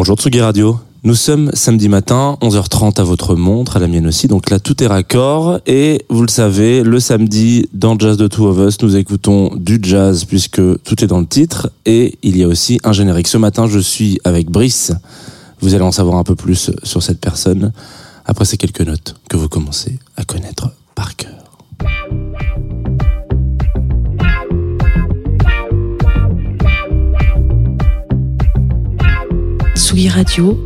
Bonjour 0.00 0.16
Tsugi 0.16 0.40
Radio. 0.40 0.80
Nous 1.04 1.14
sommes 1.14 1.50
samedi 1.52 1.90
matin, 1.90 2.38
11h30 2.40 2.98
à 2.98 3.04
votre 3.04 3.34
montre, 3.34 3.76
à 3.76 3.80
la 3.80 3.86
mienne 3.86 4.06
aussi, 4.06 4.28
donc 4.28 4.48
là 4.48 4.58
tout 4.58 4.82
est 4.82 4.86
raccord. 4.86 5.60
Et 5.66 6.06
vous 6.08 6.22
le 6.22 6.28
savez, 6.28 6.82
le 6.82 6.98
samedi, 7.00 7.68
dans 7.74 7.98
Jazz 7.98 8.16
de 8.16 8.26
Two 8.26 8.46
of 8.46 8.66
Us, 8.66 8.80
nous 8.80 8.96
écoutons 8.96 9.54
du 9.54 9.78
jazz 9.82 10.24
puisque 10.24 10.62
tout 10.84 11.04
est 11.04 11.06
dans 11.06 11.20
le 11.20 11.26
titre. 11.26 11.70
Et 11.84 12.16
il 12.22 12.38
y 12.38 12.44
a 12.44 12.48
aussi 12.48 12.80
un 12.82 12.92
générique. 12.92 13.28
Ce 13.28 13.36
matin, 13.36 13.66
je 13.66 13.78
suis 13.78 14.18
avec 14.24 14.50
Brice. 14.50 14.92
Vous 15.60 15.74
allez 15.74 15.84
en 15.84 15.92
savoir 15.92 16.16
un 16.16 16.24
peu 16.24 16.34
plus 16.34 16.70
sur 16.82 17.02
cette 17.02 17.20
personne 17.20 17.70
après 18.24 18.46
ces 18.46 18.56
quelques 18.56 18.80
notes 18.80 19.16
que 19.28 19.36
vous 19.36 19.50
commencez 19.50 19.98
à 20.16 20.24
connaître 20.24 20.70
par 20.94 21.14
cœur. 21.14 21.34
Tsugi 30.00 30.08
Radio. 30.08 30.58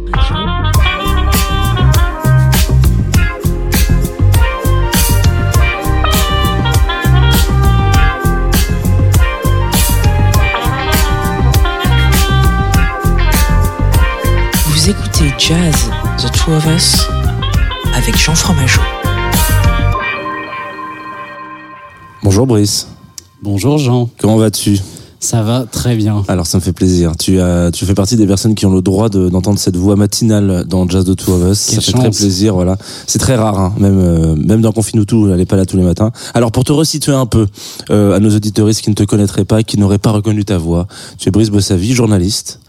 Vous 14.67 14.91
écoutez 14.91 15.33
Jazz, 15.37 15.91
The 16.19 16.31
Two 16.31 16.53
of 16.53 16.67
Us, 16.67 17.09
avec 17.95 18.17
Jean 18.17 18.37
Fromageau. 18.37 18.81
Bonjour 22.23 22.47
Brice, 22.47 22.87
Bonjour 23.43 23.79
Jean, 23.79 24.09
comment 24.19 24.37
vas-tu? 24.37 24.79
Ça 25.25 25.43
va 25.43 25.65
très 25.71 25.97
bien. 25.97 26.23
Alors 26.29 26.47
ça 26.47 26.59
me 26.59 26.63
fait 26.63 26.73
plaisir. 26.73 27.13
Tu 27.19 27.41
as, 27.41 27.71
tu 27.73 27.87
fais 27.87 27.95
partie 27.95 28.17
des 28.17 28.27
personnes 28.27 28.55
qui 28.55 28.67
ont 28.67 28.73
le 28.75 28.83
droit 28.83 29.09
de- 29.09 29.29
d'entendre 29.29 29.59
cette 29.59 29.77
voix 29.77 29.97
matinale 29.97 30.65
dans 30.69 30.89
Jazz 30.89 31.05
de 31.05 31.15
Two 31.15 31.33
of 31.33 31.51
Us. 31.53 31.67
Quelle 31.71 31.83
ça 31.83 31.93
fait 31.93 31.99
très 31.99 32.11
plaisir, 32.11 32.55
voilà. 32.55 32.77
C'est 33.07 33.19
très 33.19 33.35
rare, 33.37 33.59
hein. 33.59 33.75
même 33.79 33.99
euh, 33.99 34.35
même 34.37 34.61
dans 34.61 34.73
Confine 34.73 35.05
tout, 35.05 35.31
elle 35.33 35.41
est 35.41 35.47
pas 35.47 35.57
là 35.57 35.65
tous 35.67 35.77
les 35.77 35.83
matins. 35.83 36.13
Alors 36.35 36.53
pour 36.53 36.65
te 36.65 36.73
resituer 36.73 37.13
un 37.13 37.27
peu 37.27 37.47
euh, 37.91 38.15
à 38.15 38.21
nos 38.21 38.31
auditeuristes 38.35 38.83
qui 38.83 38.91
ne 38.91 38.95
te 38.95 39.03
connaîtraient 39.05 39.45
pas, 39.45 39.63
qui 39.63 39.79
n'auraient 39.79 39.99
pas 39.99 40.11
reconnu 40.13 40.45
ta 40.45 40.59
voix, 40.59 40.87
tu 41.19 41.29
es 41.29 41.33
Brice 41.33 41.51
Bossavi, 41.51 41.95
journaliste. 41.95 42.61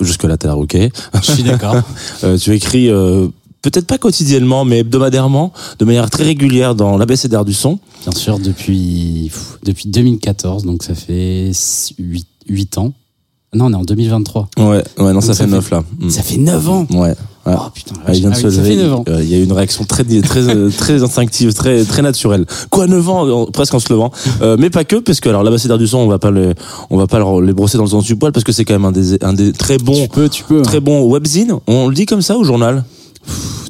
Jusque 0.00 0.24
là, 0.24 0.36
t'as 0.36 0.48
l'air 0.48 0.58
ok. 0.58 0.76
Je 1.22 1.32
suis 1.32 1.42
d'accord. 1.42 1.76
Euh, 2.24 2.38
tu 2.38 2.54
écris 2.54 2.88
peut-être 3.62 3.86
pas 3.86 3.98
quotidiennement, 3.98 4.64
mais 4.64 4.80
hebdomadairement, 4.80 5.52
de 5.78 5.84
manière 5.84 6.10
très 6.10 6.24
régulière 6.24 6.74
dans 6.74 6.96
l'ABCDR 6.98 7.44
du 7.44 7.54
son. 7.54 7.78
Bien 8.02 8.12
sûr, 8.12 8.38
depuis, 8.38 9.30
pff, 9.32 9.58
depuis 9.64 9.88
2014, 9.88 10.64
donc 10.64 10.82
ça 10.82 10.94
fait 10.94 11.52
8, 11.98 12.78
ans. 12.78 12.92
Non, 13.54 13.66
on 13.66 13.72
est 13.72 13.76
en 13.76 13.82
2023. 13.84 14.48
Ouais, 14.58 14.64
ouais, 14.66 14.82
non, 14.98 15.12
Donc 15.12 15.22
ça, 15.22 15.34
fait 15.34 15.44
fait- 15.44 15.50
neuf 15.50 15.70
là. 15.70 15.84
Mm. 15.98 16.08
Ça 16.10 16.22
fait 16.22 16.38
9 16.38 16.68
ans 16.70 16.86
Ouais. 16.90 16.98
ouais. 17.00 17.14
Oh 17.54 17.68
putain, 17.74 17.94
Ah, 18.06 18.14
il 18.14 18.20
vient 18.20 18.30
de 18.30 18.34
ah 18.34 18.38
se 18.38 18.46
oui, 18.46 18.52
ça 18.54 18.62
lever. 18.62 18.76
fait 18.76 18.82
9 18.82 18.94
ans. 18.94 19.04
Euh, 19.08 19.22
Il 19.22 19.28
y 19.28 19.34
a 19.34 19.38
eu 19.38 19.44
une 19.44 19.52
réaction 19.52 19.84
très, 19.84 20.04
très, 20.04 20.48
euh, 20.48 20.70
très 20.76 21.02
instinctive, 21.02 21.52
très, 21.52 21.84
très 21.84 22.00
naturelle. 22.00 22.46
Quoi, 22.70 22.86
9 22.86 23.08
ans, 23.10 23.46
presque 23.52 23.74
en 23.74 23.78
se 23.78 23.92
levant. 23.92 24.10
Euh, 24.40 24.56
mais 24.58 24.70
pas 24.70 24.84
que, 24.84 24.96
parce 24.96 25.20
que, 25.20 25.28
alors, 25.28 25.42
l'ambassadeur 25.42 25.76
du 25.76 25.86
son, 25.86 25.98
on 25.98 26.08
va 26.08 26.18
pas 26.18 26.30
le, 26.30 26.54
on 26.88 26.96
va 26.96 27.06
pas 27.06 27.18
le- 27.18 27.44
les 27.44 27.52
brosser 27.52 27.76
dans 27.76 27.84
le 27.84 27.90
sens 27.90 28.04
du 28.04 28.16
poil, 28.16 28.32
parce 28.32 28.42
que 28.44 28.52
c'est 28.52 28.64
quand 28.64 28.72
même 28.74 28.86
un 28.86 28.92
des, 28.92 29.22
un 29.22 29.34
des 29.34 29.52
très 29.52 29.76
bons, 29.76 30.02
Tu 30.02 30.08
peux, 30.08 30.28
tu 30.30 30.44
peux. 30.44 30.62
très 30.62 30.78
hein. 30.78 30.80
bons 30.80 31.02
webzines. 31.12 31.52
On 31.66 31.88
le 31.88 31.94
dit 31.94 32.06
comme 32.06 32.22
ça 32.22 32.38
au 32.38 32.44
journal? 32.44 32.84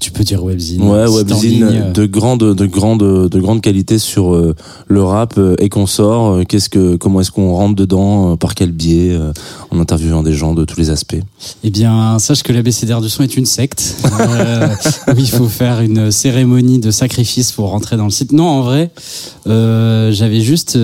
Tu 0.01 0.11
peux 0.11 0.25
dire 0.25 0.43
webzine. 0.43 0.83
Ouais, 0.83 1.07
webzine 1.07 1.93
de 1.93 2.07
grande, 2.07 2.41
de 2.41 2.67
grande, 2.67 3.29
de 3.29 3.41
grande 3.41 3.61
qualité 3.61 3.99
sur 3.99 4.35
euh, 4.35 4.55
le 4.89 5.03
rap 5.03 5.35
euh, 5.39 5.55
et 5.59 5.69
qu'on 5.69 5.87
sort. 5.87 6.33
Euh, 6.33 6.45
Qu'est-ce 6.45 6.69
que, 6.69 6.97
comment 6.97 7.21
est-ce 7.21 7.31
qu'on 7.31 7.53
rentre 7.53 7.77
dedans, 7.77 8.37
par 8.37 8.55
quel 8.55 8.73
biais, 8.73 9.17
en 9.71 9.79
interviewant 9.79 10.23
des 10.23 10.33
gens 10.33 10.55
de 10.55 10.65
tous 10.65 10.79
les 10.79 10.91
aspects. 10.91 11.21
Eh 11.63 11.71
bien, 11.71 12.19
sache 12.19 12.43
que 12.43 12.53
l'ABCDR 12.53 13.01
du 13.01 13.09
son 13.09 13.23
est 13.23 13.37
une 13.37 13.47
secte. 13.47 13.97
Où 15.09 15.19
il 15.19 15.29
faut 15.29 15.49
faire 15.49 15.81
une 15.81 16.11
cérémonie 16.11 16.79
de 16.79 16.91
sacrifice 16.91 17.53
pour 17.53 17.69
rentrer 17.69 17.97
dans 17.97 18.05
le 18.05 18.11
site. 18.11 18.33
Non, 18.33 18.49
en 18.49 18.63
vrai, 18.63 18.91
j'avais 19.47 20.41
juste. 20.41 20.79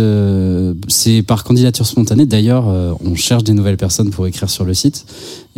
c'est 0.88 1.22
par 1.22 1.44
candidature 1.44 1.86
spontanée. 1.86 2.26
D'ailleurs, 2.26 2.66
on 3.04 3.14
cherche 3.14 3.44
des 3.44 3.52
nouvelles 3.52 3.76
personnes 3.76 4.10
pour 4.10 4.26
écrire 4.26 4.48
sur 4.48 4.64
le 4.64 4.74
site. 4.74 5.04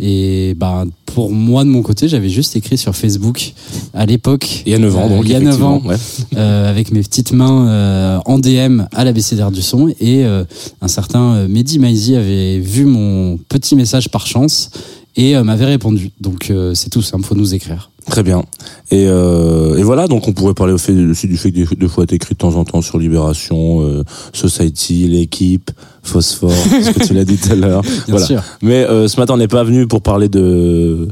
Et 0.03 0.55
ben, 0.57 0.85
pour 1.05 1.31
moi, 1.31 1.63
de 1.63 1.69
mon 1.69 1.83
côté, 1.83 2.07
j'avais 2.07 2.29
juste 2.29 2.55
écrit 2.55 2.77
sur 2.77 2.95
Facebook 2.95 3.53
à 3.93 4.05
l'époque. 4.07 4.63
Il 4.65 4.71
y 4.71 4.75
a 4.75 4.79
9 4.79 4.95
ans, 4.97 5.05
Euh, 5.05 5.09
donc. 5.17 5.25
il 5.25 5.31
y 5.31 5.35
a 5.35 5.39
9 5.39 5.47
effectivement, 5.49 5.75
ans. 5.75 5.81
ouais. 5.85 5.95
euh, 6.37 6.69
avec 6.69 6.91
mes 6.91 7.01
petites 7.01 7.33
mains 7.33 7.67
euh, 7.67 8.19
en 8.25 8.39
DM 8.39 8.81
à 8.93 9.03
l'ABCDR 9.03 9.51
du 9.51 9.61
son 9.61 9.89
et 9.89 10.25
euh, 10.25 10.43
un 10.81 10.87
certain 10.87 11.47
Mehdi 11.47 11.77
Maizi 11.77 12.15
avait 12.15 12.57
vu 12.59 12.85
mon 12.85 13.37
petit 13.37 13.75
message 13.75 14.09
par 14.09 14.25
chance 14.25 14.71
et 15.15 15.35
m'avait 15.43 15.65
répondu. 15.65 16.09
Donc 16.19 16.51
c'est 16.73 16.89
tout 16.89 17.01
simple, 17.01 17.25
faut 17.25 17.35
nous 17.35 17.53
écrire. 17.53 17.90
Très 18.07 18.23
bien. 18.23 18.43
Et, 18.89 19.05
euh, 19.07 19.77
et 19.77 19.83
voilà, 19.83 20.07
donc 20.07 20.27
on 20.27 20.33
pourrait 20.33 20.53
parler 20.53 20.73
aussi 20.73 20.91
du 20.93 21.37
fait 21.37 21.51
que 21.51 21.75
des, 21.75 21.87
fois 21.87 22.05
t'écris 22.05 22.33
de 22.33 22.39
temps 22.39 22.55
en 22.55 22.65
temps 22.65 22.81
sur 22.81 22.97
Libération, 22.97 23.81
euh, 23.81 24.03
Society, 24.33 25.07
l'équipe, 25.07 25.71
Phosphore, 26.03 26.51
ce 26.51 26.91
que 26.91 27.05
tu 27.05 27.13
l'as 27.13 27.23
dit 27.25 27.37
tout 27.37 27.51
à 27.51 27.55
l'heure. 27.55 27.81
Bien 27.83 27.91
Voilà. 28.09 28.25
sûr. 28.25 28.43
Mais 28.61 28.83
euh, 28.83 29.07
ce 29.07 29.19
matin, 29.19 29.35
on 29.35 29.37
n'est 29.37 29.47
pas 29.47 29.63
venu 29.63 29.87
pour 29.87 30.01
parler 30.01 30.29
de, 30.29 31.07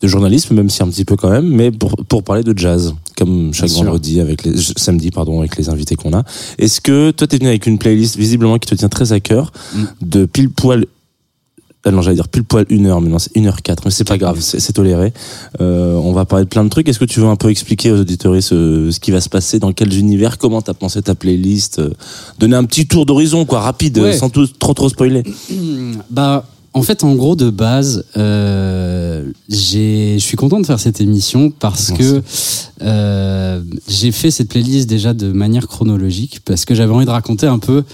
de 0.00 0.08
journalisme, 0.08 0.54
même 0.54 0.70
si 0.70 0.82
un 0.82 0.88
petit 0.88 1.04
peu 1.04 1.14
quand 1.16 1.30
même, 1.30 1.46
mais 1.48 1.70
pour, 1.70 1.94
pour 2.08 2.22
parler 2.24 2.42
de 2.42 2.56
jazz, 2.56 2.94
comme 3.16 3.52
chaque 3.52 3.66
Bien 3.66 3.74
sûr. 3.76 3.84
vendredi, 3.84 4.20
avec 4.20 4.44
les, 4.44 4.54
samedi, 4.76 5.10
pardon, 5.10 5.38
avec 5.40 5.56
les 5.56 5.68
invités 5.68 5.94
qu'on 5.94 6.14
a. 6.14 6.24
Est-ce 6.58 6.80
que 6.80 7.10
toi, 7.12 7.26
t'es 7.26 7.36
venu 7.36 7.48
avec 7.48 7.66
une 7.66 7.78
playlist 7.78 8.16
visiblement 8.16 8.58
qui 8.58 8.68
te 8.68 8.74
tient 8.74 8.88
très 8.88 9.12
à 9.12 9.20
cœur, 9.20 9.52
Mm. 9.74 9.82
de 10.02 10.24
pile 10.24 10.50
poil 10.50 10.86
non, 11.92 12.02
j'allais 12.02 12.16
dire 12.16 12.28
pile 12.28 12.44
poil 12.44 12.64
une 12.70 12.86
heure, 12.86 13.00
mais 13.00 13.08
non, 13.10 13.18
c'est 13.18 13.34
une 13.34 13.46
heure 13.46 13.60
quatre. 13.62 13.82
Mais 13.84 13.90
c'est 13.90 14.04
pas 14.08 14.18
grave, 14.18 14.40
c'est 14.40 14.72
toléré. 14.72 15.12
Euh, 15.60 15.94
on 15.96 16.12
va 16.12 16.24
parler 16.24 16.44
de 16.44 16.48
plein 16.50 16.64
de 16.64 16.68
trucs. 16.70 16.88
Est-ce 16.88 16.98
que 16.98 17.04
tu 17.04 17.20
veux 17.20 17.26
un 17.26 17.36
peu 17.36 17.50
expliquer 17.50 17.90
aux 17.92 18.00
auditeurs 18.00 18.34
ce, 18.42 18.90
ce 18.90 19.00
qui 19.00 19.10
va 19.10 19.20
se 19.20 19.28
passer, 19.28 19.58
dans 19.58 19.72
quels 19.72 19.94
univers, 19.98 20.38
comment 20.38 20.62
t'as 20.62 20.74
pensé 20.74 21.02
ta 21.02 21.14
playlist, 21.14 21.78
euh, 21.78 21.90
donner 22.38 22.56
un 22.56 22.64
petit 22.64 22.86
tour 22.86 23.06
d'horizon, 23.06 23.44
quoi, 23.44 23.60
rapide, 23.60 23.98
Ouais. 23.98 24.14
euh, 24.14 24.16
sans 24.16 24.30
tout, 24.30 24.46
trop 24.46 24.74
trop 24.74 24.88
spoiler. 24.88 25.22
Bah 26.10 26.44
en 26.74 26.82
fait 26.82 27.04
en 27.04 27.14
gros 27.14 27.36
de 27.36 27.50
base 27.50 28.04
euh, 28.16 29.32
j'ai 29.48 30.18
je 30.18 30.24
suis 30.24 30.36
content 30.36 30.60
de 30.60 30.66
faire 30.66 30.80
cette 30.80 31.00
émission 31.00 31.50
parce 31.50 31.90
Merci. 31.90 32.04
que 32.04 32.22
euh, 32.82 33.62
j'ai 33.88 34.12
fait 34.12 34.32
cette 34.32 34.48
playlist 34.48 34.88
déjà 34.88 35.14
de 35.14 35.32
manière 35.32 35.68
chronologique 35.68 36.40
parce 36.44 36.64
que 36.64 36.74
j'avais 36.74 36.92
envie 36.92 37.06
de 37.06 37.10
raconter 37.10 37.46
un 37.46 37.60
peu 37.60 37.84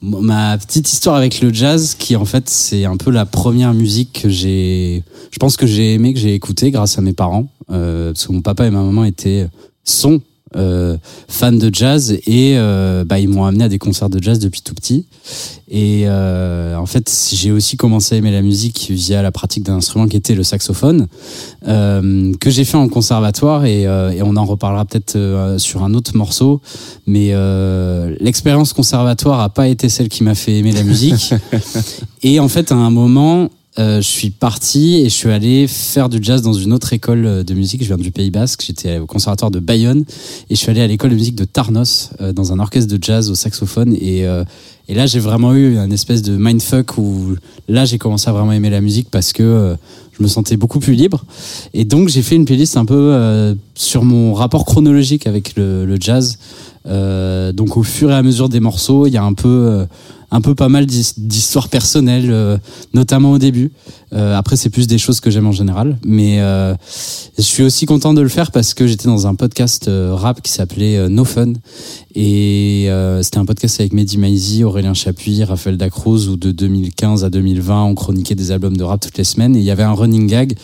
ma 0.00 0.56
petite 0.56 0.90
histoire 0.90 1.16
avec 1.16 1.42
le 1.42 1.52
jazz 1.52 1.94
qui 1.98 2.16
en 2.16 2.24
fait 2.24 2.48
c'est 2.48 2.86
un 2.86 2.96
peu 2.96 3.10
la 3.10 3.26
première 3.26 3.74
musique 3.74 4.22
que 4.22 4.30
j'ai 4.30 5.04
je 5.30 5.38
pense 5.38 5.58
que 5.58 5.66
j'ai 5.66 5.94
aimé 5.94 6.14
que 6.14 6.18
j'ai 6.18 6.34
écouté 6.34 6.70
grâce 6.70 6.98
à 6.98 7.02
mes 7.02 7.12
parents 7.12 7.46
euh, 7.70 8.12
parce 8.12 8.26
que 8.26 8.32
mon 8.32 8.40
papa 8.40 8.66
et 8.66 8.70
ma 8.70 8.82
maman 8.82 9.04
étaient 9.04 9.48
sont 9.84 10.22
euh, 10.56 10.96
fans 11.28 11.52
de 11.52 11.70
jazz 11.72 12.12
et 12.26 12.54
euh, 12.56 13.04
bah, 13.04 13.18
ils 13.18 13.28
m'ont 13.28 13.44
amené 13.44 13.64
à 13.64 13.68
des 13.68 13.78
concerts 13.78 14.10
de 14.10 14.22
jazz 14.22 14.38
depuis 14.38 14.62
tout 14.62 14.74
petit. 14.74 15.06
Et 15.68 16.04
euh, 16.06 16.76
en 16.76 16.86
fait 16.86 17.12
j'ai 17.32 17.52
aussi 17.52 17.76
commencé 17.76 18.14
à 18.14 18.18
aimer 18.18 18.32
la 18.32 18.42
musique 18.42 18.88
via 18.90 19.22
la 19.22 19.30
pratique 19.30 19.64
d'un 19.64 19.76
instrument 19.76 20.08
qui 20.08 20.16
était 20.16 20.34
le 20.34 20.42
saxophone 20.42 21.06
euh, 21.68 22.32
que 22.40 22.50
j'ai 22.50 22.64
fait 22.64 22.76
en 22.76 22.88
conservatoire 22.88 23.64
et, 23.64 23.86
euh, 23.86 24.10
et 24.10 24.22
on 24.22 24.36
en 24.36 24.44
reparlera 24.44 24.84
peut-être 24.84 25.16
euh, 25.16 25.58
sur 25.58 25.84
un 25.84 25.94
autre 25.94 26.16
morceau. 26.16 26.60
Mais 27.06 27.30
euh, 27.32 28.14
l'expérience 28.20 28.72
conservatoire 28.72 29.40
a 29.40 29.48
pas 29.50 29.68
été 29.68 29.88
celle 29.88 30.08
qui 30.08 30.24
m'a 30.24 30.34
fait 30.34 30.58
aimer 30.58 30.72
la 30.72 30.82
musique. 30.82 31.34
Et 32.22 32.40
en 32.40 32.48
fait 32.48 32.72
à 32.72 32.74
un 32.74 32.90
moment 32.90 33.50
je 33.76 34.00
suis 34.00 34.30
parti 34.30 34.96
et 34.96 35.04
je 35.04 35.14
suis 35.14 35.30
allé 35.30 35.66
faire 35.66 36.08
du 36.08 36.18
jazz 36.20 36.42
dans 36.42 36.52
une 36.52 36.72
autre 36.72 36.92
école 36.92 37.44
de 37.44 37.54
musique. 37.54 37.82
Je 37.82 37.86
viens 37.86 37.96
du 37.96 38.10
Pays 38.10 38.30
Basque, 38.30 38.62
j'étais 38.66 38.98
au 38.98 39.06
conservatoire 39.06 39.50
de 39.50 39.60
Bayonne 39.60 40.04
et 40.50 40.54
je 40.54 40.56
suis 40.56 40.70
allé 40.70 40.80
à 40.80 40.86
l'école 40.86 41.10
de 41.10 41.14
musique 41.14 41.36
de 41.36 41.44
Tarnos 41.44 42.10
euh, 42.20 42.32
dans 42.32 42.52
un 42.52 42.58
orchestre 42.58 42.94
de 42.94 43.02
jazz 43.02 43.30
au 43.30 43.34
saxophone 43.34 43.94
et, 43.94 44.26
euh, 44.26 44.44
et 44.88 44.94
là 44.94 45.06
j'ai 45.06 45.20
vraiment 45.20 45.54
eu 45.54 45.76
une 45.76 45.92
espèce 45.92 46.22
de 46.22 46.36
mindfuck 46.36 46.98
où 46.98 47.36
là 47.68 47.84
j'ai 47.84 47.98
commencé 47.98 48.28
à 48.28 48.32
vraiment 48.32 48.52
aimer 48.52 48.70
la 48.70 48.80
musique 48.80 49.08
parce 49.10 49.32
que 49.32 49.42
euh, 49.42 49.74
je 50.18 50.22
me 50.22 50.28
sentais 50.28 50.56
beaucoup 50.56 50.80
plus 50.80 50.94
libre 50.94 51.24
et 51.72 51.84
donc 51.84 52.08
j'ai 52.08 52.22
fait 52.22 52.36
une 52.36 52.44
playlist 52.44 52.76
un 52.76 52.84
peu 52.84 52.94
euh, 52.94 53.54
sur 53.74 54.04
mon 54.04 54.34
rapport 54.34 54.64
chronologique 54.64 55.26
avec 55.26 55.56
le, 55.56 55.86
le 55.86 55.96
jazz. 56.00 56.38
Euh, 56.86 57.52
donc 57.52 57.76
au 57.76 57.82
fur 57.82 58.10
et 58.10 58.14
à 58.14 58.22
mesure 58.22 58.48
des 58.48 58.60
morceaux, 58.60 59.06
il 59.06 59.12
y 59.12 59.16
a 59.16 59.22
un 59.22 59.34
peu 59.34 59.48
euh, 59.48 59.84
un 60.30 60.40
peu 60.40 60.54
pas 60.54 60.68
mal 60.68 60.86
d'his- 60.86 61.14
d'histoires 61.16 61.68
personnelles, 61.68 62.30
euh, 62.30 62.56
notamment 62.94 63.32
au 63.32 63.38
début. 63.38 63.72
Euh, 64.12 64.36
après, 64.36 64.56
c'est 64.56 64.70
plus 64.70 64.86
des 64.86 64.98
choses 64.98 65.20
que 65.20 65.30
j'aime 65.30 65.46
en 65.46 65.52
général. 65.52 65.98
Mais 66.04 66.40
euh, 66.40 66.74
je 67.36 67.42
suis 67.42 67.62
aussi 67.62 67.86
content 67.86 68.14
de 68.14 68.20
le 68.20 68.28
faire 68.28 68.50
parce 68.50 68.74
que 68.74 68.86
j'étais 68.86 69.08
dans 69.08 69.26
un 69.26 69.34
podcast 69.34 69.88
euh, 69.88 70.14
rap 70.14 70.42
qui 70.42 70.52
s'appelait 70.52 70.96
euh, 70.96 71.08
No 71.08 71.24
Fun. 71.24 71.52
Et 72.14 72.86
euh, 72.88 73.22
c'était 73.22 73.38
un 73.38 73.44
podcast 73.44 73.80
avec 73.80 73.92
Mehdi 73.92 74.18
Maizi, 74.18 74.64
Aurélien 74.64 74.94
Chapuis, 74.94 75.44
Raphaël 75.44 75.76
Dacruz, 75.76 76.28
où 76.28 76.36
de 76.36 76.50
2015 76.50 77.24
à 77.24 77.30
2020, 77.30 77.84
on 77.84 77.94
chroniquait 77.94 78.34
des 78.34 78.50
albums 78.50 78.76
de 78.76 78.84
rap 78.84 79.00
toutes 79.00 79.18
les 79.18 79.24
semaines. 79.24 79.54
Et 79.54 79.60
il 79.60 79.64
y 79.64 79.70
avait 79.70 79.84
un 79.84 79.94
running 79.94 80.26
gag 80.26 80.54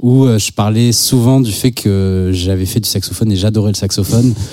où 0.00 0.26
je 0.26 0.50
parlais 0.50 0.92
souvent 0.92 1.40
du 1.40 1.52
fait 1.52 1.72
que 1.72 2.30
j'avais 2.32 2.66
fait 2.66 2.80
du 2.80 2.88
saxophone 2.88 3.32
et 3.32 3.36
j'adorais 3.36 3.70
le 3.70 3.76
saxophone. 3.76 4.34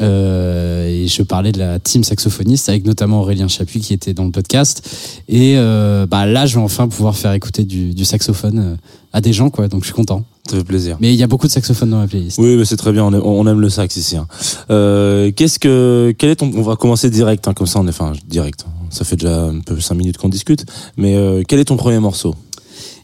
Euh, 0.00 0.86
et 0.86 1.08
je 1.08 1.22
parlais 1.22 1.52
de 1.52 1.58
la 1.58 1.78
team 1.78 2.04
saxophoniste 2.04 2.68
avec 2.68 2.84
notamment 2.84 3.20
Aurélien 3.20 3.48
Chapuis 3.48 3.80
qui 3.80 3.92
était 3.92 4.14
dans 4.14 4.24
le 4.24 4.30
podcast. 4.30 4.88
Et 5.28 5.54
euh, 5.56 6.06
bah, 6.06 6.26
là, 6.26 6.46
je 6.46 6.54
vais 6.54 6.60
enfin 6.60 6.88
pouvoir 6.88 7.16
faire 7.16 7.32
écouter 7.32 7.64
du, 7.64 7.97
du 7.98 8.04
saxophone 8.06 8.58
euh, 8.58 8.76
à 9.12 9.20
des 9.20 9.32
gens, 9.34 9.50
quoi. 9.50 9.68
Donc, 9.68 9.82
je 9.82 9.86
suis 9.88 9.94
content. 9.94 10.24
Ça 10.48 10.56
fait 10.56 10.64
plaisir. 10.64 10.96
Mais 11.00 11.12
il 11.12 11.16
y 11.18 11.22
a 11.22 11.26
beaucoup 11.26 11.46
de 11.46 11.52
saxophones 11.52 11.90
dans 11.90 11.98
ma 11.98 12.06
playlist. 12.06 12.38
Oui, 12.38 12.56
mais 12.56 12.64
c'est 12.64 12.76
très 12.78 12.92
bien. 12.92 13.04
On 13.04 13.12
aime, 13.12 13.20
on 13.22 13.46
aime 13.46 13.60
le 13.60 13.68
sax 13.68 13.96
ici. 13.96 14.16
hein. 14.16 14.26
Euh, 14.70 15.30
Qu'est-ce 15.36 15.58
que, 15.58 16.14
quel 16.16 16.30
est 16.30 16.36
ton, 16.36 16.50
on 16.54 16.62
va 16.62 16.76
commencer 16.76 17.10
direct, 17.10 17.46
hein, 17.46 17.52
comme 17.52 17.66
ça, 17.66 17.80
on 17.80 17.86
est, 17.86 17.90
enfin, 17.90 18.14
direct. 18.26 18.64
Ça 18.88 19.04
fait 19.04 19.16
déjà 19.16 19.44
un 19.44 19.60
peu 19.60 19.78
cinq 19.80 19.96
minutes 19.96 20.16
qu'on 20.16 20.30
discute. 20.30 20.64
Mais 20.96 21.16
euh, 21.16 21.42
quel 21.46 21.58
est 21.60 21.66
ton 21.66 21.76
premier 21.76 21.98
morceau? 21.98 22.34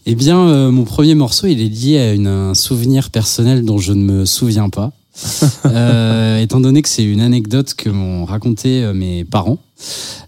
Eh 0.07 0.15
bien, 0.15 0.39
euh, 0.39 0.71
mon 0.71 0.85
premier 0.85 1.15
morceau, 1.15 1.47
il 1.47 1.61
est 1.61 1.69
lié 1.69 1.99
à 1.99 2.13
une, 2.15 2.27
un 2.29 2.55
souvenir 2.55 3.11
personnel 3.11 3.65
dont 3.65 3.77
je 3.79 3.93
ne 3.93 4.03
me 4.03 4.25
souviens 4.25 4.71
pas. 4.71 4.93
Étant 6.41 6.61
donné 6.61 6.81
que 6.83 6.89
c'est 6.89 7.05
une 7.05 7.21
anecdote 7.21 7.75
que 7.75 7.89
m'ont 7.91 8.25
raconté 8.25 8.91
mes 8.95 9.25
parents. 9.25 9.59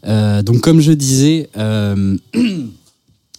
Donc, 0.07 0.61
comme 0.61 0.81
je 0.81 0.93
disais, 0.93 1.49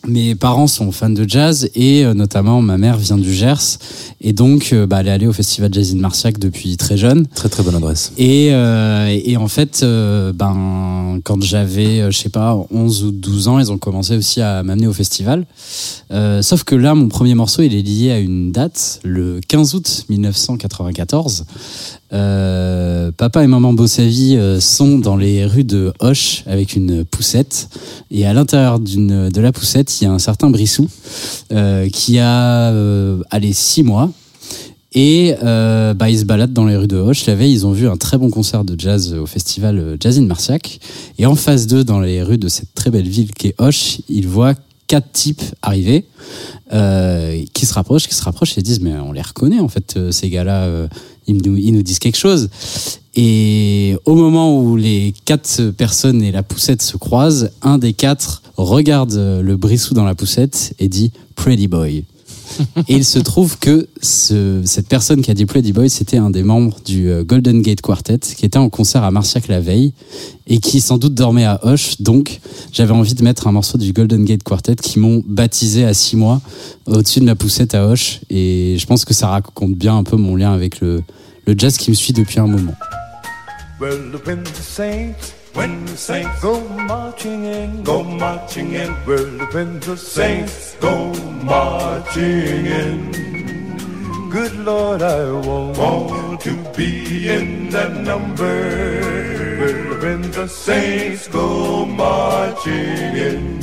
mes 0.07 0.35
parents 0.35 0.67
sont 0.67 0.91
fans 0.91 1.09
de 1.09 1.27
jazz 1.27 1.69
et 1.75 2.05
euh, 2.05 2.13
notamment 2.13 2.61
ma 2.61 2.77
mère 2.77 2.97
vient 2.97 3.17
du 3.17 3.33
Gers 3.33 3.77
et 4.21 4.33
donc 4.33 4.69
euh, 4.73 4.87
bah, 4.87 5.01
elle 5.01 5.07
est 5.07 5.11
allée 5.11 5.27
au 5.27 5.33
festival 5.33 5.73
Jazz 5.73 5.93
in 5.93 5.99
Marciac 5.99 6.39
depuis 6.39 6.75
très 6.77 6.97
jeune. 6.97 7.27
Très 7.27 7.49
très 7.49 7.61
bonne 7.63 7.75
adresse. 7.75 8.13
Et, 8.17 8.49
euh, 8.51 9.07
et 9.23 9.37
en 9.37 9.47
fait, 9.47 9.81
euh, 9.83 10.33
ben, 10.33 11.19
quand 11.23 11.43
j'avais, 11.43 12.01
euh, 12.01 12.11
je 12.11 12.17
sais 12.17 12.29
pas, 12.29 12.57
11 12.71 13.03
ou 13.03 13.11
12 13.11 13.47
ans, 13.47 13.59
ils 13.59 13.71
ont 13.71 13.77
commencé 13.77 14.17
aussi 14.17 14.41
à 14.41 14.63
m'amener 14.63 14.87
au 14.87 14.93
festival. 14.93 15.45
Euh, 16.11 16.41
sauf 16.41 16.63
que 16.63 16.75
là, 16.75 16.95
mon 16.95 17.09
premier 17.09 17.35
morceau, 17.35 17.61
il 17.61 17.75
est 17.75 17.81
lié 17.81 18.11
à 18.11 18.19
une 18.19 18.51
date, 18.51 18.99
le 19.03 19.39
15 19.47 19.75
août 19.75 20.05
1994. 20.09 21.45
Euh, 22.13 23.11
papa 23.11 23.43
et 23.43 23.47
maman 23.47 23.73
Bossavi 23.73 24.37
euh, 24.37 24.59
sont 24.59 24.97
dans 24.97 25.17
les 25.17 25.45
rues 25.45 25.63
de 25.63 25.91
Hoche 25.99 26.43
avec 26.45 26.75
une 26.75 27.03
poussette. 27.03 27.69
Et 28.11 28.25
à 28.25 28.33
l'intérieur 28.33 28.79
de 28.79 29.41
la 29.41 29.51
poussette, 29.51 29.99
il 29.99 30.05
y 30.05 30.07
a 30.07 30.11
un 30.11 30.19
certain 30.19 30.49
Brissou 30.49 30.87
euh, 31.51 31.89
qui 31.89 32.19
a, 32.19 32.71
euh, 32.71 33.21
allez, 33.31 33.53
6 33.53 33.83
mois. 33.83 34.11
Et 34.93 35.35
bah, 35.41 36.09
ils 36.09 36.19
se 36.19 36.25
baladent 36.25 36.53
dans 36.53 36.65
les 36.65 36.75
rues 36.75 36.87
de 36.87 36.97
Hoche. 36.97 37.27
La 37.27 37.35
veille, 37.35 37.51
ils 37.51 37.67
ont 37.67 37.71
vu 37.71 37.87
un 37.87 37.97
très 37.97 38.17
bon 38.17 38.31
concert 38.31 38.63
de 38.63 38.79
jazz 38.79 39.13
au 39.13 39.27
festival 39.27 39.97
Jazz 39.99 40.17
in 40.17 40.23
Marciac. 40.23 40.79
Et 41.19 41.27
en 41.27 41.35
face 41.35 41.67
d'eux, 41.67 41.83
dans 41.83 41.99
les 41.99 42.23
rues 42.23 42.39
de 42.39 42.47
cette 42.47 42.73
très 42.73 42.89
belle 42.89 43.07
ville 43.07 43.31
qu'est 43.31 43.53
Hoche, 43.59 43.99
ils 44.09 44.27
voient 44.27 44.55
quatre 44.87 45.11
types 45.11 45.43
arriver 45.61 46.05
euh, 46.73 47.43
qui 47.53 47.67
se 47.67 47.73
rapprochent, 47.75 48.07
qui 48.07 48.15
se 48.15 48.23
rapprochent 48.23 48.57
et 48.57 48.61
disent 48.61 48.79
mais 48.79 48.93
on 48.93 49.11
les 49.11 49.21
reconnaît 49.21 49.59
en 49.59 49.67
fait 49.67 49.99
ces 50.11 50.29
gars-là, 50.29 50.87
ils, 51.27 51.73
nous, 51.73 51.83
disent 51.83 51.99
quelque 51.99 52.17
chose. 52.17 52.49
Et 53.15 53.95
au 54.05 54.15
moment 54.15 54.59
où 54.59 54.75
les 54.75 55.13
quatre 55.25 55.71
personnes 55.71 56.21
et 56.21 56.31
la 56.31 56.43
poussette 56.43 56.81
se 56.81 56.97
croisent, 56.97 57.49
un 57.61 57.77
des 57.77 57.93
quatre 57.93 58.41
regarde 58.55 59.13
le 59.13 59.55
brissou 59.57 59.93
dans 59.93 60.05
la 60.05 60.15
poussette 60.15 60.73
et 60.79 60.87
dit 60.87 61.11
Pretty 61.35 61.67
Boy. 61.67 62.05
Et 62.87 62.95
il 62.95 63.05
se 63.05 63.19
trouve 63.19 63.57
que 63.59 63.87
ce, 64.01 64.61
cette 64.65 64.87
personne 64.87 65.21
qui 65.21 65.31
a 65.31 65.33
dit 65.33 65.45
Pretty 65.45 65.73
Boy, 65.73 65.89
c'était 65.89 66.17
un 66.17 66.29
des 66.29 66.43
membres 66.43 66.77
du 66.85 67.09
euh, 67.09 67.23
Golden 67.23 67.61
Gate 67.61 67.81
Quartet, 67.81 68.19
qui 68.19 68.45
était 68.45 68.57
en 68.57 68.69
concert 68.69 69.03
à 69.03 69.11
Marciac 69.11 69.47
la 69.47 69.59
veille, 69.59 69.93
et 70.47 70.59
qui 70.59 70.81
sans 70.81 70.97
doute 70.97 71.13
dormait 71.13 71.45
à 71.45 71.59
Hoche. 71.63 72.01
Donc, 72.01 72.39
j'avais 72.71 72.93
envie 72.93 73.13
de 73.13 73.23
mettre 73.23 73.47
un 73.47 73.51
morceau 73.51 73.77
du 73.77 73.93
Golden 73.93 74.25
Gate 74.25 74.43
Quartet 74.43 74.75
qui 74.75 74.99
m'ont 74.99 75.23
baptisé 75.27 75.85
à 75.85 75.93
six 75.93 76.15
mois 76.15 76.41
au-dessus 76.85 77.19
de 77.19 77.25
ma 77.25 77.35
poussette 77.35 77.75
à 77.75 77.87
Hoche. 77.87 78.21
Et 78.29 78.77
je 78.79 78.85
pense 78.85 79.05
que 79.05 79.13
ça 79.13 79.27
raconte 79.27 79.75
bien 79.75 79.97
un 79.97 80.03
peu 80.03 80.17
mon 80.17 80.35
lien 80.35 80.53
avec 80.53 80.81
le, 80.81 81.03
jazz 81.57 81.77
qui 81.77 81.89
me 81.91 81.95
suit 81.95 82.13
depuis 82.13 82.39
un 82.39 82.47
moment. 82.47 82.73
When 85.57 85.85
the 85.87 85.97
saints 85.97 86.39
go 86.39 86.61
marching 86.69 87.43
in, 87.45 87.83
go 87.83 88.03
marching 88.03 88.73
in. 88.73 88.89
Well, 89.07 89.25
when 89.53 89.79
the 89.79 89.97
saints 89.97 90.75
go 90.79 91.11
marching 91.41 92.65
in. 92.81 94.29
Good 94.29 94.55
Lord, 94.57 95.01
I 95.01 95.31
want, 95.31 95.77
want 95.79 96.41
to 96.41 96.53
be 96.77 97.27
in 97.27 97.69
that 97.71 97.91
number. 97.91 98.55
Well, 99.59 100.01
when 100.03 100.21
the 100.31 100.47
saints 100.47 101.27
go 101.27 101.85
marching 101.85 103.17
in. 103.29 103.59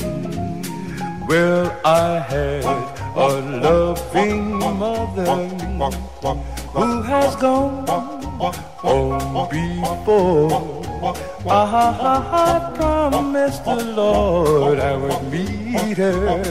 Well, 1.28 1.70
I 1.84 2.18
had 2.18 2.64
a 3.14 3.28
loving 3.62 4.58
mother 4.58 5.26
who 6.74 7.02
has 7.02 7.36
gone 7.36 7.88
on 7.88 9.48
before. 9.48 10.80
Ah, 11.46 11.68
ah, 11.68 11.98
ah, 12.00 12.72
I 12.72 12.76
promised 12.76 13.64
the 13.64 13.76
Lord 13.84 14.78
I 14.80 14.96
would 14.96 15.22
meet 15.30 15.98
her. 15.98 16.42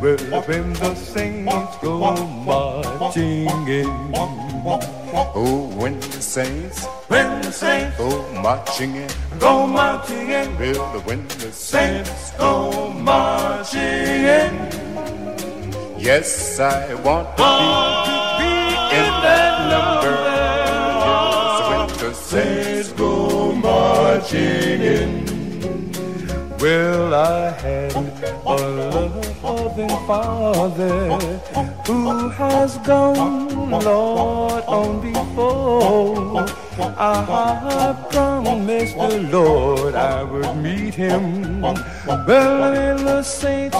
Well, 0.00 0.42
when 0.46 0.72
the 0.74 0.94
saints 0.94 1.76
go 1.82 2.14
marching 2.46 3.48
in. 3.68 4.12
Oh, 5.34 5.68
when 5.76 5.98
the 6.00 6.22
saints 6.22 6.84
When 7.08 7.42
the 7.42 7.52
saints 7.52 7.96
go 7.98 8.08
marching 8.40 8.96
in, 8.96 9.08
go 9.38 9.66
marching 9.66 10.30
in. 10.30 10.56
the 10.58 11.00
when 11.04 11.26
the 11.28 11.50
saints, 11.52 12.30
go 12.38 12.92
marching 12.92 14.24
in. 14.38 14.52
yes, 15.98 16.60
I 16.60 16.94
want 17.02 17.28
to 17.36 17.42
be 17.42 18.21
saints 22.14 22.92
go 22.92 23.52
marching 23.52 24.80
in. 24.82 25.32
Well, 26.58 27.14
I 27.14 27.50
had 27.50 27.94
a 27.94 28.56
loving 28.96 29.88
father 30.06 31.18
who 31.86 32.28
has 32.28 32.78
gone, 32.78 33.70
Lord, 33.70 34.62
on 34.64 35.00
before. 35.00 36.46
I 36.78 37.96
promised 38.10 38.96
the 38.96 39.20
Lord 39.32 39.94
I 39.94 40.22
would 40.22 40.56
meet 40.56 40.94
him. 40.94 41.60
Well, 41.62 42.96
the 42.96 43.22
saints 43.22 43.76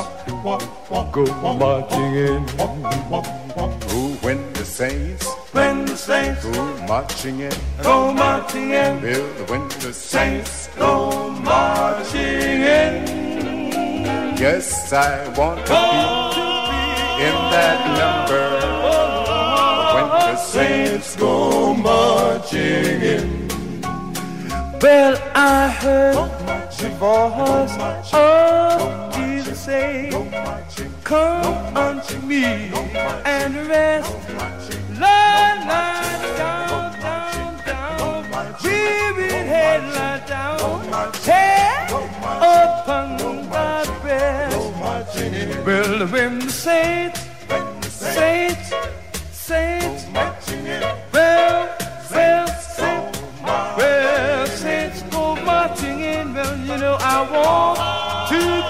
go 1.13 1.25
marching 1.55 2.15
in. 2.15 2.47
oh, 2.59 4.19
when 4.23 4.53
the 4.55 4.65
saints 4.65 5.29
When 5.53 5.85
the 5.85 5.97
saints 5.97 6.45
go 6.45 6.65
marching 6.89 7.41
in, 7.41 7.53
go 7.83 8.13
marching 8.15 8.71
in. 8.71 9.03
will 9.03 9.33
the 9.35 9.45
when 9.53 9.69
the 9.69 9.93
saints, 9.93 10.69
go 10.79 11.29
marching 11.31 12.63
in. 12.81 13.07
yes, 14.39 14.93
I 14.95 15.29
want 15.37 15.61
to 15.67 15.73
be 15.73 16.23
in 17.29 17.37
that 17.53 17.81
number. 18.01 18.49
When 19.95 20.09
the 20.09 20.37
saints 20.37 20.53
Saints 20.53 21.17
go 21.17 21.75
marching 21.75 23.03
in. 23.17 23.49
Well, 24.81 25.17
I 25.35 25.69
heard 25.69 26.31
the 26.79 26.89
voice 26.99 27.77
of 27.79 29.13
Jesus 29.13 29.32
say, 29.55 30.11
Come 31.05 31.77
unto 31.77 32.19
me 32.21 32.45
and 33.25 33.55
rest. 33.69 34.13
Lie, 34.99 35.55
lie 35.69 36.37
down, 36.39 36.93
down, 37.01 37.67
down. 37.67 38.57
Weary 38.65 39.29
head, 39.31 39.83
lie 39.95 40.23
down. 40.27 41.13
Head 41.25 41.91
upon 41.91 43.17
thy 43.51 43.85
breast. 44.01 45.67
Well, 45.67 46.07
when 46.09 46.39
the 46.39 46.51
saints, 46.51 47.21
saints, 47.89 48.73
saints, 49.33 50.07
well, 51.13 51.69
well, 52.11 52.47
saints, 52.59 52.79
well, 53.77 54.47
saints 54.47 55.03
go 55.11 55.37
marching 55.37 56.01
in. 56.01 56.35
Well, 56.35 56.59
you 56.59 56.79
know 56.79 56.97
I 57.01 57.19
want 57.31 57.79
to 58.31 58.62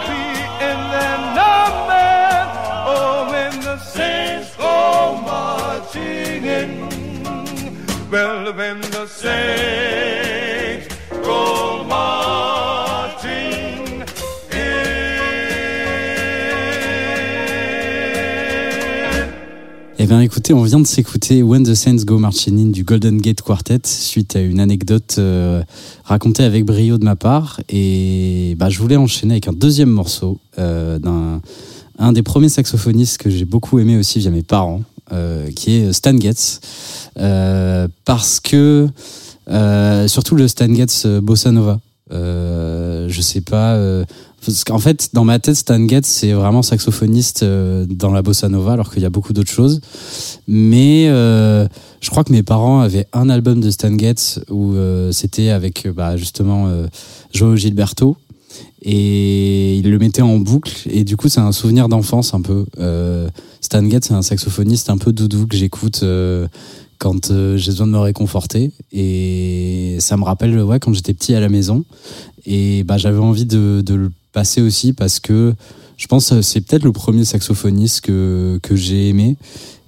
Well, 8.12 8.52
when 8.54 8.78
the 8.82 9.06
saints 9.08 10.86
go 11.24 11.82
marching 11.88 13.24
in. 14.52 15.24
Eh 19.98 20.04
bien, 20.04 20.20
écoutez, 20.20 20.52
on 20.52 20.62
vient 20.62 20.78
de 20.78 20.86
s'écouter 20.86 21.42
When 21.42 21.62
the 21.62 21.72
Saints 21.72 22.04
Go 22.04 22.18
Marching 22.18 22.58
In 22.58 22.70
du 22.70 22.84
Golden 22.84 23.16
Gate 23.18 23.40
Quartet 23.40 23.80
suite 23.84 24.36
à 24.36 24.42
une 24.42 24.60
anecdote 24.60 25.16
euh, 25.16 25.62
racontée 26.04 26.44
avec 26.44 26.66
brio 26.66 26.98
de 26.98 27.04
ma 27.04 27.16
part. 27.16 27.62
Et 27.70 28.56
bah, 28.58 28.68
je 28.68 28.78
voulais 28.78 28.98
enchaîner 28.98 29.32
avec 29.32 29.48
un 29.48 29.54
deuxième 29.54 29.88
morceau 29.88 30.38
euh, 30.58 30.98
d'un 30.98 31.40
un 31.98 32.12
des 32.12 32.22
premiers 32.22 32.48
saxophonistes 32.48 33.18
que 33.18 33.30
j'ai 33.30 33.44
beaucoup 33.44 33.78
aimé 33.78 33.96
aussi 33.96 34.18
via 34.18 34.30
mes 34.30 34.42
parents, 34.42 34.82
qui 35.54 35.76
est 35.76 35.92
Stan 35.92 36.16
Getz. 36.18 36.60
Euh, 37.18 37.88
parce 38.04 38.40
que, 38.40 38.88
euh, 39.50 40.08
surtout 40.08 40.36
le 40.36 40.48
Stan 40.48 40.72
Getz 40.72 41.04
euh, 41.06 41.20
Bossa 41.20 41.50
Nova. 41.50 41.78
Euh, 42.12 43.06
je 43.08 43.20
sais 43.20 43.40
pas. 43.40 43.74
euh, 43.74 44.04
Parce 44.44 44.64
qu'en 44.64 44.78
fait, 44.78 45.10
dans 45.12 45.24
ma 45.24 45.38
tête, 45.38 45.54
Stan 45.56 45.86
Getz, 45.86 46.04
c'est 46.06 46.32
vraiment 46.32 46.62
saxophoniste 46.62 47.42
euh, 47.42 47.86
dans 47.88 48.10
la 48.10 48.22
bossa 48.22 48.48
nova, 48.48 48.72
alors 48.72 48.92
qu'il 48.92 49.02
y 49.02 49.06
a 49.06 49.10
beaucoup 49.10 49.32
d'autres 49.32 49.50
choses. 49.52 49.80
Mais 50.48 51.06
euh, 51.08 51.66
je 52.00 52.10
crois 52.10 52.24
que 52.24 52.32
mes 52.32 52.42
parents 52.42 52.80
avaient 52.80 53.06
un 53.12 53.30
album 53.30 53.60
de 53.60 53.70
Stan 53.70 53.96
Getz 53.96 54.40
où 54.50 54.74
euh, 54.74 55.12
c'était 55.12 55.50
avec 55.50 55.86
euh, 55.86 55.92
bah, 55.92 56.16
justement 56.16 56.66
euh, 56.68 56.86
Gilberto. 57.32 58.16
Et 58.82 59.76
ils 59.76 59.90
le 59.90 59.98
mettaient 59.98 60.22
en 60.22 60.38
boucle. 60.38 60.88
Et 60.90 61.04
du 61.04 61.16
coup, 61.16 61.28
c'est 61.28 61.40
un 61.40 61.52
souvenir 61.52 61.88
d'enfance 61.88 62.34
un 62.34 62.40
peu. 62.40 62.66
Euh, 62.78 63.28
Stan 63.60 63.88
Getz, 63.88 64.08
c'est 64.08 64.14
un 64.14 64.22
saxophoniste 64.22 64.90
un 64.90 64.98
peu 64.98 65.12
doudou 65.12 65.46
que 65.46 65.56
j'écoute 65.56 66.00
euh, 66.02 66.48
quand 66.98 67.30
euh, 67.30 67.56
j'ai 67.56 67.70
besoin 67.70 67.86
de 67.86 67.92
me 67.92 67.98
réconforter. 67.98 68.72
Et 68.92 69.96
ça 70.00 70.16
me 70.16 70.24
rappelle 70.24 70.60
ouais, 70.60 70.80
quand 70.80 70.92
j'étais 70.92 71.14
petit 71.14 71.34
à 71.34 71.40
la 71.40 71.48
maison. 71.48 71.84
Et 72.44 72.82
bah, 72.84 72.98
j'avais 72.98 73.18
envie 73.18 73.46
de, 73.46 73.82
de 73.84 73.94
le 73.94 74.10
passer 74.32 74.60
aussi 74.60 74.92
parce 74.92 75.20
que 75.20 75.54
je 75.96 76.06
pense 76.08 76.40
c'est 76.40 76.60
peut-être 76.62 76.84
le 76.84 76.92
premier 76.92 77.24
saxophoniste 77.24 78.00
que, 78.00 78.58
que 78.62 78.74
j'ai 78.74 79.08
aimé. 79.08 79.36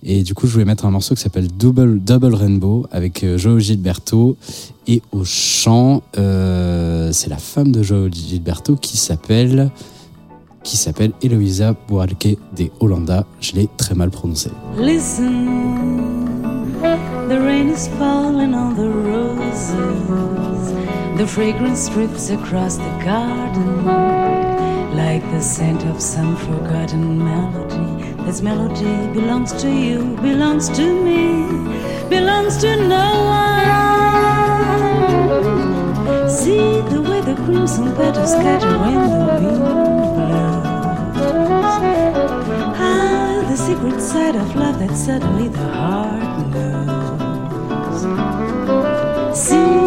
Et 0.06 0.22
du 0.22 0.34
coup, 0.34 0.46
je 0.46 0.52
voulais 0.52 0.66
mettre 0.66 0.84
un 0.84 0.90
morceau 0.90 1.14
qui 1.14 1.22
s'appelle 1.22 1.48
Double, 1.48 1.98
Double 1.98 2.34
Rainbow 2.34 2.86
avec 2.92 3.24
euh, 3.24 3.38
Joao 3.38 3.58
Gilberto. 3.58 4.36
Et 4.86 5.00
au 5.12 5.24
chant, 5.24 6.02
euh, 6.18 7.10
c'est 7.12 7.30
la 7.30 7.38
femme 7.38 7.72
de 7.72 7.82
Joao 7.82 8.08
Gilberto 8.10 8.76
qui 8.76 8.98
s'appelle 8.98 9.70
qui 10.62 10.76
s'appelle 10.78 11.12
Eloisa 11.22 11.74
Boalke 11.88 12.38
de 12.56 12.70
Hollanda. 12.80 13.26
Je 13.40 13.52
l'ai 13.52 13.68
très 13.76 13.94
mal 13.94 14.10
prononcé. 14.10 14.50
Listen, 14.78 15.46
the 17.28 17.38
rain 17.38 17.68
is 17.68 17.88
falling 17.98 18.54
on 18.54 18.74
the 18.74 18.88
roses. 18.88 19.74
The 21.18 21.26
fragrance 21.26 21.88
drips 21.90 22.30
across 22.30 22.76
the 22.78 23.04
garden 23.04 23.84
like 24.96 25.22
the 25.32 25.40
scent 25.40 25.84
of 25.84 26.00
some 26.00 26.34
forgotten 26.36 27.18
melody. 27.18 27.93
This 28.24 28.40
melody 28.40 29.06
belongs 29.12 29.52
to 29.62 29.68
you, 29.68 30.16
belongs 30.16 30.68
to 30.70 30.82
me, 31.04 31.46
belongs 32.08 32.56
to 32.58 32.76
no 32.76 33.24
one. 33.26 33.50
See 36.30 36.80
the 36.92 37.00
way 37.02 37.20
the 37.20 37.34
crimson 37.44 37.94
petals 37.94 38.32
scatter 38.32 38.78
when 38.78 38.94
the 38.94 39.24
wind 39.40 39.58
blows. 40.16 40.64
Ah, 42.80 43.44
the 43.48 43.56
secret 43.56 44.00
side 44.00 44.36
of 44.36 44.56
love 44.56 44.78
that 44.78 44.96
suddenly 44.96 45.48
the 45.48 45.58
heart 45.58 46.46
knows. 46.48 46.88
See 49.38 49.83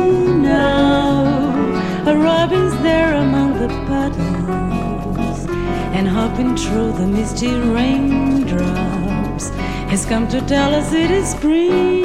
and 5.97 6.07
hopping 6.07 6.55
through 6.55 6.91
the 6.91 7.07
misty 7.07 7.51
raindrops 7.55 9.49
has 9.89 10.05
come 10.05 10.27
to 10.27 10.39
tell 10.41 10.75
us 10.75 10.93
it 10.93 11.09
is 11.09 11.31
spring. 11.31 12.03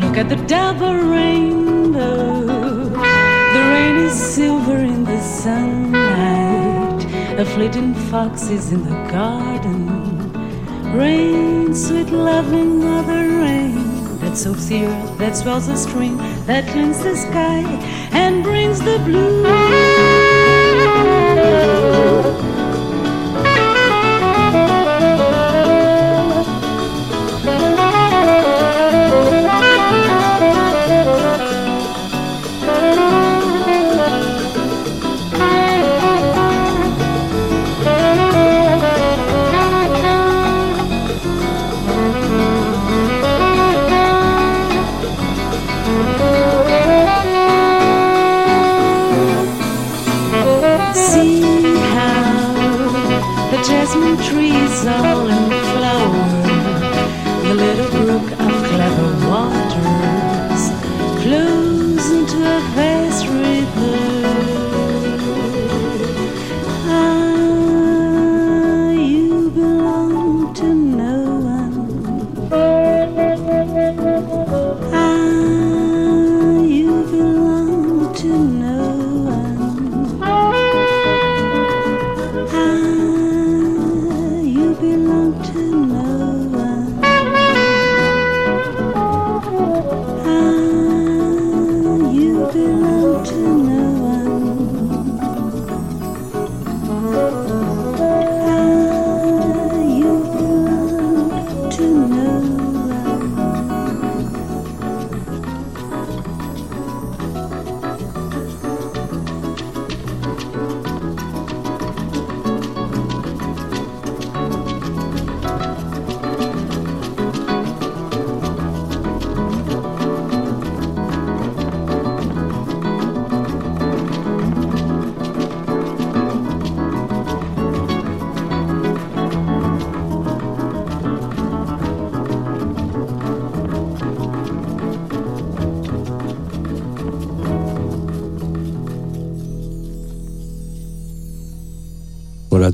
Look 0.00 0.16
at 0.16 0.30
the 0.30 0.40
double 0.46 0.94
rainbow. 0.94 2.40
The 3.54 3.62
rain 3.74 3.96
is 4.06 4.14
silver 4.14 4.78
in 4.78 5.04
the 5.04 5.20
sunlight. 5.20 7.04
A 7.38 7.44
fleeting 7.44 7.92
fox 8.10 8.48
is 8.48 8.72
in 8.72 8.84
the 8.84 8.98
garden. 9.12 10.32
Rain, 10.96 11.74
sweet 11.74 12.08
loving 12.08 12.78
mother 12.78 13.28
rain. 13.44 14.18
That 14.20 14.38
soaks 14.38 14.64
the 14.68 14.86
earth, 14.86 15.18
that 15.18 15.36
swells 15.36 15.66
the 15.66 15.76
stream, 15.76 16.16
that 16.46 16.66
cleans 16.72 17.02
the 17.02 17.14
sky 17.14 17.60
and 18.12 18.42
brings 18.42 18.78
the 18.78 18.98
blue. 19.04 19.97
See 21.48 21.97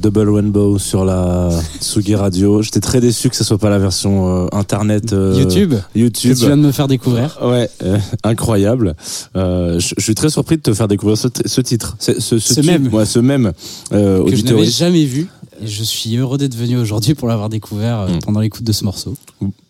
Double 0.05 0.29
Rainbow 0.29 0.79
sur 0.79 1.07
la 1.07 1.49
Tsugi 1.81 2.15
Radio. 2.15 2.61
J'étais 2.61 2.81
très 2.81 3.01
déçu 3.01 3.31
que 3.31 3.37
ce 3.37 3.43
soit 3.43 3.57
pas 3.57 3.71
la 3.71 3.79
version 3.79 4.45
euh, 4.45 4.49
internet. 4.53 5.15
euh, 5.15 5.35
YouTube 5.35 5.77
YouTube. 5.95 6.35
Que 6.35 6.39
tu 6.41 6.45
viens 6.45 6.59
de 6.59 6.63
me 6.63 6.73
faire 6.73 6.89
découvrir. 6.89 7.39
Ouais, 7.43 7.71
euh, 7.83 7.97
incroyable. 8.23 8.97
Je, 9.35 9.95
suis 9.99 10.15
très 10.15 10.29
surpris 10.29 10.59
de 10.59 10.63
te 10.63 10.75
faire 10.75 10.89
découvrir 10.89 11.17
ce, 11.17 11.29
ce 11.47 11.61
titre, 11.63 11.97
ce, 11.99 12.21
ce, 12.21 12.39
Ce 12.39 12.61
tube, 12.61 12.67
même. 12.67 12.93
ouais, 12.93 13.07
ce 13.07 13.19
même 13.19 13.53
que 13.91 13.97
je 14.37 14.45
n'avais 14.45 14.67
jamais 14.67 15.07
vu. 15.07 15.27
Et 15.63 15.67
je 15.69 15.83
suis 15.83 16.15
heureux 16.19 16.37
d'être 16.37 16.55
venu 16.57 16.77
aujourd'hui 16.77 17.15
pour 17.15 17.29
l'avoir 17.29 17.49
découvert 17.49 18.07
Mm. 18.07 18.19
pendant 18.27 18.41
l'écoute 18.41 18.65
de 18.65 18.73
ce 18.73 18.85
morceau. 18.85 19.15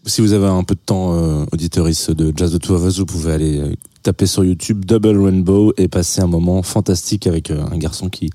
Si 0.04 0.20
vous 0.20 0.32
avez 0.32 0.46
un 0.46 0.64
peu 0.64 0.74
de 0.74 0.80
temps, 0.84 1.46
auditeuriste 1.52 2.10
de 2.10 2.32
Jazz 2.36 2.52
the 2.52 2.58
Two 2.58 2.76
vous 2.76 3.06
pouvez 3.06 3.32
aller 3.32 3.62
taper 4.02 4.26
sur 4.26 4.42
YouTube 4.42 4.84
Double 4.84 5.16
Rainbow 5.24 5.72
et 5.76 5.86
passer 5.86 6.22
un 6.22 6.26
moment 6.26 6.62
fantastique 6.64 7.28
avec 7.28 7.52
un 7.52 7.76
garçon 7.78 8.08
qui 8.08 8.30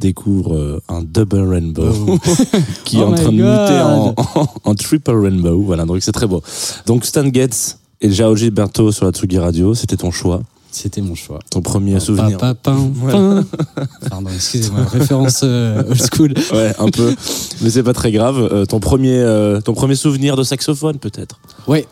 découvre 0.00 0.54
euh, 0.56 0.80
un 0.88 1.02
Double 1.02 1.40
Rainbow 1.48 2.18
qui 2.84 2.98
est 2.98 3.02
Oh 3.04 3.08
en 3.08 3.12
train 3.14 3.24
de 3.26 3.30
my 3.30 3.42
muter 3.42 3.80
en, 3.82 4.06
God. 4.06 4.14
en, 4.34 4.46
en 4.64 4.74
Triple 4.74 5.10
Rainbow. 5.14 5.62
Voilà, 5.62 5.84
donc 5.84 5.98
c'est 6.02 6.12
très 6.12 6.26
beau. 6.26 6.42
Donc 6.86 7.04
Stan 7.04 7.24
Getz 7.32 7.78
et 8.00 8.10
Jao 8.10 8.34
Gilberto 8.34 8.90
sur 8.92 9.04
la 9.04 9.12
Tsugi 9.12 9.38
Radio, 9.38 9.74
c'était 9.74 9.96
ton 9.96 10.10
choix, 10.10 10.40
C'était 10.72 11.02
mon 11.02 11.14
choix. 11.14 11.38
ton 11.50 11.60
premier 11.60 12.00
souvenir. 12.00 12.38
Pa, 12.38 12.54
pa, 12.54 12.72
pin, 12.72 12.90
Voilà. 12.94 13.42
pin. 13.76 13.86
Pardon, 14.08 14.30
excusez-moi, 14.34 14.80
référence 14.90 15.42
euh, 15.44 15.82
old 15.88 16.00
school. 16.12 16.34
Ouais, 16.52 16.72
un 16.78 16.88
peu, 16.88 17.14
mais 17.60 17.68
c'est 17.70 17.82
pas 17.82 17.92
très 17.92 18.10
grave. 18.10 18.38
Euh, 18.50 18.64
ton 18.64 18.80
premier, 18.80 19.18
euh, 19.18 19.60
ton 19.60 19.74
premier 19.74 19.96
souvenir 19.96 20.34
de 20.36 20.42
saxophone, 20.42 20.96
peut-être? 20.98 21.38
Ouais. 21.68 21.86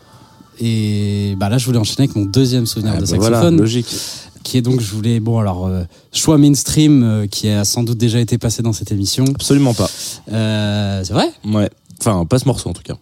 Et 0.61 1.35
bah 1.37 1.47
là, 1.47 1.57
je 1.57 1.65
voulais 1.65 1.77
enchaîner 1.77 2.05
avec 2.09 2.15
mon 2.17 2.25
deuxième 2.25 2.65
souvenir 2.65 2.93
Ah, 2.97 3.01
de 3.01 3.05
bah 3.05 3.15
voilà, 3.17 3.37
saxophone. 3.37 3.57
logique. 3.61 3.95
Qui 4.43 4.57
est 4.57 4.61
donc, 4.61 4.79
je 4.81 4.91
voulais, 4.91 5.19
bon, 5.19 5.39
alors, 5.39 5.67
euh, 5.67 5.83
choix 6.11 6.37
mainstream 6.37 7.03
euh, 7.03 7.27
qui 7.27 7.49
a 7.49 7.65
sans 7.65 7.83
doute 7.83 7.97
déjà 7.97 8.19
été 8.19 8.37
passé 8.37 8.61
dans 8.63 8.73
cette 8.73 8.91
émission. 8.91 9.25
Absolument 9.35 9.73
pas. 9.73 9.89
Euh, 10.31 11.03
c'est 11.03 11.13
vrai? 11.13 11.31
Ouais. 11.45 11.69
Enfin, 11.99 12.25
pas 12.25 12.39
ce 12.39 12.45
morceau 12.45 12.69
en 12.69 12.73
tout 12.73 12.83
cas. 12.83 12.95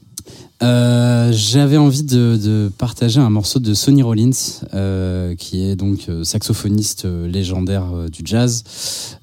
Euh, 0.64 1.32
J'avais 1.32 1.78
envie 1.78 2.02
de, 2.02 2.40
de 2.44 2.72
partager 2.80 3.20
un 3.20 3.30
morceau 3.30 3.60
de 3.60 3.76
Sonny 3.76 4.02
Rollins, 4.02 4.32
euh, 4.74 5.36
qui 5.36 5.64
est 5.64 5.76
donc 5.76 6.08
saxophoniste 6.24 7.06
légendaire 7.06 7.86
du 8.12 8.22
jazz, 8.26 8.64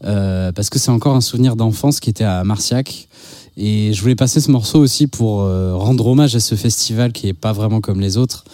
euh, 0.04 0.52
parce 0.52 0.70
que 0.70 0.78
c'est 0.78 0.92
encore 0.92 1.16
un 1.16 1.20
souvenir 1.20 1.56
d'enfance 1.56 1.98
qui 1.98 2.08
était 2.10 2.24
à 2.24 2.44
Marciac. 2.44 3.08
Et 3.56 3.92
je 3.92 4.00
voulais 4.00 4.16
passer 4.16 4.40
ce 4.40 4.50
morceau 4.50 4.78
aussi 4.78 5.06
pour 5.06 5.38
rendre 5.38 6.06
hommage 6.06 6.34
à 6.34 6.40
ce 6.40 6.54
festival 6.56 7.12
qui 7.12 7.28
est 7.28 7.34
pas 7.34 7.52
vraiment 7.52 7.80
comme 7.80 8.00
les 8.00 8.16
autres. 8.16 8.44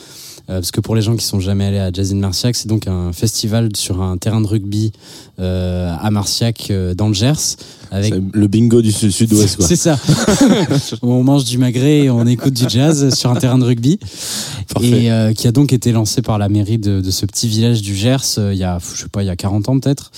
Euh, 0.48 0.54
parce 0.54 0.70
que 0.70 0.80
pour 0.80 0.94
les 0.96 1.02
gens 1.02 1.14
qui 1.16 1.24
sont 1.24 1.38
jamais 1.40 1.66
allés 1.66 1.78
à 1.78 1.92
Jazz 1.92 2.12
in 2.12 2.16
Marciac, 2.16 2.56
c'est 2.56 2.66
donc 2.68 2.86
un 2.86 3.12
festival 3.12 3.68
sur 3.76 4.02
un 4.02 4.16
terrain 4.16 4.40
de 4.40 4.46
rugby 4.46 4.90
euh, 5.38 5.94
à 6.00 6.10
Marciac 6.10 6.68
euh, 6.70 6.94
dans 6.94 7.08
le 7.08 7.14
Gers. 7.14 7.56
Avec 7.92 8.14
le 8.32 8.46
bingo 8.46 8.82
du 8.82 8.92
sud- 8.92 9.10
sud-ouest 9.10 9.56
quoi. 9.56 9.66
c'est 9.68 9.74
ça. 9.76 9.98
On 11.02 11.22
mange 11.24 11.44
du 11.44 11.58
magret 11.58 12.00
et 12.04 12.10
on 12.10 12.24
écoute 12.26 12.54
du 12.54 12.64
jazz 12.68 13.12
sur 13.14 13.30
un 13.32 13.36
terrain 13.36 13.58
de 13.58 13.64
rugby. 13.64 13.98
Parfait. 14.72 15.06
Et 15.30 15.34
qui 15.34 15.48
a 15.48 15.52
donc 15.52 15.72
été 15.72 15.90
lancé 15.90 16.22
par 16.22 16.38
la 16.38 16.48
mairie 16.48 16.78
de, 16.78 17.00
de 17.00 17.10
ce 17.10 17.26
petit 17.26 17.48
village 17.48 17.82
du 17.82 17.94
Gers 17.96 18.38
il 18.52 18.58
y 18.58 18.62
a, 18.64 18.78
je 18.94 19.00
sais 19.02 19.08
pas, 19.08 19.22
il 19.22 19.26
y 19.26 19.30
a 19.30 19.36
40 19.36 19.68
ans 19.68 19.80
peut-être. 19.80 20.12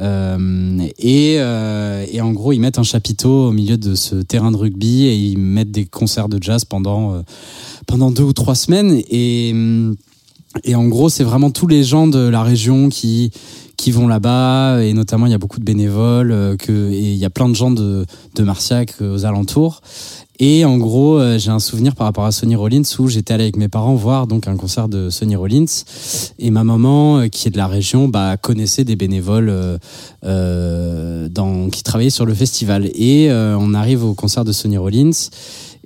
Euh, 0.00 0.88
et, 0.98 1.36
euh, 1.38 2.04
et 2.10 2.20
en 2.20 2.32
gros, 2.32 2.52
ils 2.52 2.60
mettent 2.60 2.78
un 2.78 2.84
chapiteau 2.84 3.48
au 3.48 3.52
milieu 3.52 3.76
de 3.76 3.94
ce 3.94 4.16
terrain 4.16 4.50
de 4.50 4.56
rugby 4.56 5.06
et 5.06 5.14
ils 5.14 5.38
mettent 5.38 5.70
des 5.70 5.84
concerts 5.84 6.28
de 6.28 6.42
jazz 6.42 6.64
pendant, 6.64 7.14
euh, 7.14 7.22
pendant 7.86 8.10
deux 8.10 8.24
ou 8.24 8.32
trois 8.32 8.54
semaines. 8.54 9.00
Et, 9.10 9.54
en 10.74 10.86
gros, 10.86 11.08
c'est 11.08 11.24
vraiment 11.24 11.50
tous 11.50 11.66
les 11.66 11.82
gens 11.82 12.06
de 12.06 12.20
la 12.20 12.42
région 12.42 12.88
qui 12.88 13.30
qui 13.76 13.90
vont 13.90 14.06
là-bas 14.06 14.84
et 14.84 14.92
notamment 14.92 15.26
il 15.26 15.32
y 15.32 15.34
a 15.34 15.38
beaucoup 15.38 15.58
de 15.58 15.64
bénévoles 15.64 16.56
et 16.68 17.12
il 17.12 17.16
y 17.16 17.24
a 17.24 17.30
plein 17.30 17.48
de 17.48 17.56
gens 17.56 17.72
de 17.72 18.06
de 18.36 18.42
Marciac 18.44 18.94
aux 19.00 19.24
alentours 19.24 19.82
et 20.38 20.64
en 20.64 20.78
gros 20.78 21.18
euh, 21.18 21.38
j'ai 21.38 21.50
un 21.50 21.60
souvenir 21.60 21.94
par 21.94 22.06
rapport 22.06 22.24
à 22.24 22.32
Sonny 22.32 22.56
Rollins 22.56 22.82
où 22.98 23.08
j'étais 23.08 23.34
allé 23.34 23.44
avec 23.44 23.56
mes 23.56 23.68
parents 23.68 23.94
voir 23.94 24.26
donc 24.26 24.48
un 24.48 24.56
concert 24.56 24.88
de 24.88 25.10
Sonny 25.10 25.36
Rollins. 25.36 25.64
Et 26.38 26.50
ma 26.50 26.64
maman 26.64 27.18
euh, 27.18 27.28
qui 27.28 27.48
est 27.48 27.50
de 27.50 27.56
la 27.56 27.66
région 27.66 28.08
bah 28.08 28.36
connaissait 28.36 28.84
des 28.84 28.96
bénévoles 28.96 29.48
euh, 29.48 29.78
euh, 30.24 31.28
dans 31.28 31.68
qui 31.70 31.82
travaillaient 31.82 32.10
sur 32.10 32.26
le 32.26 32.34
festival. 32.34 32.90
Et 32.94 33.28
on 33.30 33.74
arrive 33.74 34.04
au 34.04 34.14
concert 34.14 34.44
de 34.44 34.52
Sonny 34.52 34.76
Rollins 34.76 35.12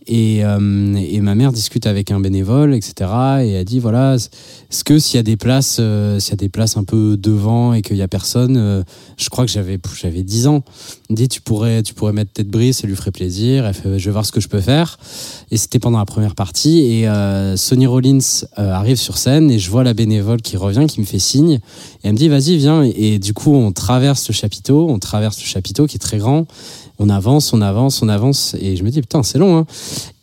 et, 0.08 0.42
euh, 0.42 0.94
et 0.94 1.20
ma 1.20 1.34
mère 1.34 1.52
discute 1.52 1.86
avec 1.86 2.10
un 2.10 2.18
bénévole, 2.18 2.74
etc. 2.74 3.10
Et 3.42 3.50
elle 3.50 3.64
dit 3.64 3.78
voilà, 3.78 4.14
est-ce 4.14 4.82
que 4.82 4.98
s'il 4.98 5.16
y 5.16 5.20
a 5.20 5.22
des 5.22 5.36
places, 5.36 5.76
euh, 5.80 6.18
s'il 6.18 6.30
y 6.30 6.34
a 6.34 6.36
des 6.36 6.48
places 6.48 6.78
un 6.78 6.84
peu 6.84 7.18
devant 7.18 7.74
et 7.74 7.82
qu'il 7.82 7.96
y 7.96 8.02
a 8.02 8.08
personne, 8.08 8.56
euh, 8.56 8.82
je 9.18 9.28
crois 9.28 9.44
que 9.44 9.50
j'avais 9.50 9.78
j'avais 10.00 10.22
10 10.22 10.46
ans. 10.46 10.64
Dit 11.10 11.28
tu 11.28 11.42
pourrais 11.42 11.82
tu 11.82 11.92
pourrais 11.92 12.14
mettre 12.14 12.32
tête 12.32 12.48
brise, 12.48 12.78
ça 12.78 12.86
lui 12.86 12.96
ferait 12.96 13.10
plaisir. 13.10 13.70
Je 13.84 13.90
vais 13.90 14.10
voir 14.10 14.24
ce 14.24 14.32
que 14.32 14.40
je 14.40 14.48
peux 14.48 14.62
faire. 14.62 14.98
Et 15.50 15.58
c'était 15.58 15.78
pendant 15.78 15.98
la 15.98 16.06
première 16.06 16.34
partie 16.34 16.80
et 16.80 17.08
Sonny 17.56 17.86
Rollins 17.86 18.18
arrive 18.56 18.96
sur 18.96 19.18
scène 19.18 19.50
et 19.50 19.58
je 19.58 19.70
vois 19.70 19.84
la 19.84 19.94
bénévole 19.94 20.40
qui 20.40 20.56
revient, 20.56 20.86
qui 20.88 21.00
me 21.00 21.06
fait 21.06 21.18
signe 21.18 21.52
et 21.52 21.60
elle 22.04 22.12
me 22.12 22.18
dit 22.18 22.28
vas-y 22.28 22.56
viens. 22.56 22.82
Et, 22.82 23.14
et 23.14 23.18
du 23.18 23.34
coup 23.34 23.54
on 23.54 23.72
traverse 23.72 24.26
le 24.28 24.34
chapiteau, 24.34 24.88
on 24.88 24.98
traverse 24.98 25.38
le 25.40 25.46
chapiteau 25.46 25.86
qui 25.86 25.96
est 25.96 26.00
très 26.00 26.18
grand. 26.18 26.46
On 26.98 27.08
avance, 27.08 27.52
on 27.52 27.60
avance, 27.62 28.02
on 28.02 28.08
avance 28.08 28.54
et 28.60 28.76
je 28.76 28.84
me 28.84 28.90
dis 28.90 29.00
putain 29.00 29.22
c'est 29.22 29.38
long. 29.38 29.58
Hein. 29.58 29.66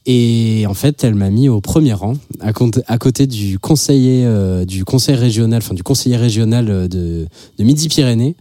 Et 0.07 0.65
en 0.67 0.75
fait, 0.75 1.03
elle 1.03 1.15
m'a 1.15 1.31
mis 1.31 1.50
au 1.50 1.62
premier 1.62 1.93
rang, 1.93 2.13
à, 2.39 2.53
côté- 2.53 3.25
du 3.25 3.57
conseiller, 3.57 4.24
euh, 4.25 4.63
du 4.63 4.85
conseil 4.85 5.15
régional, 5.15 5.62
enfin 5.63 5.74
du 5.74 5.81
conseiller 5.81 6.15
régional 6.15 6.69
euh, 6.69 6.88
de, 6.88 7.25
Midi-Pyrénées. 7.57 8.35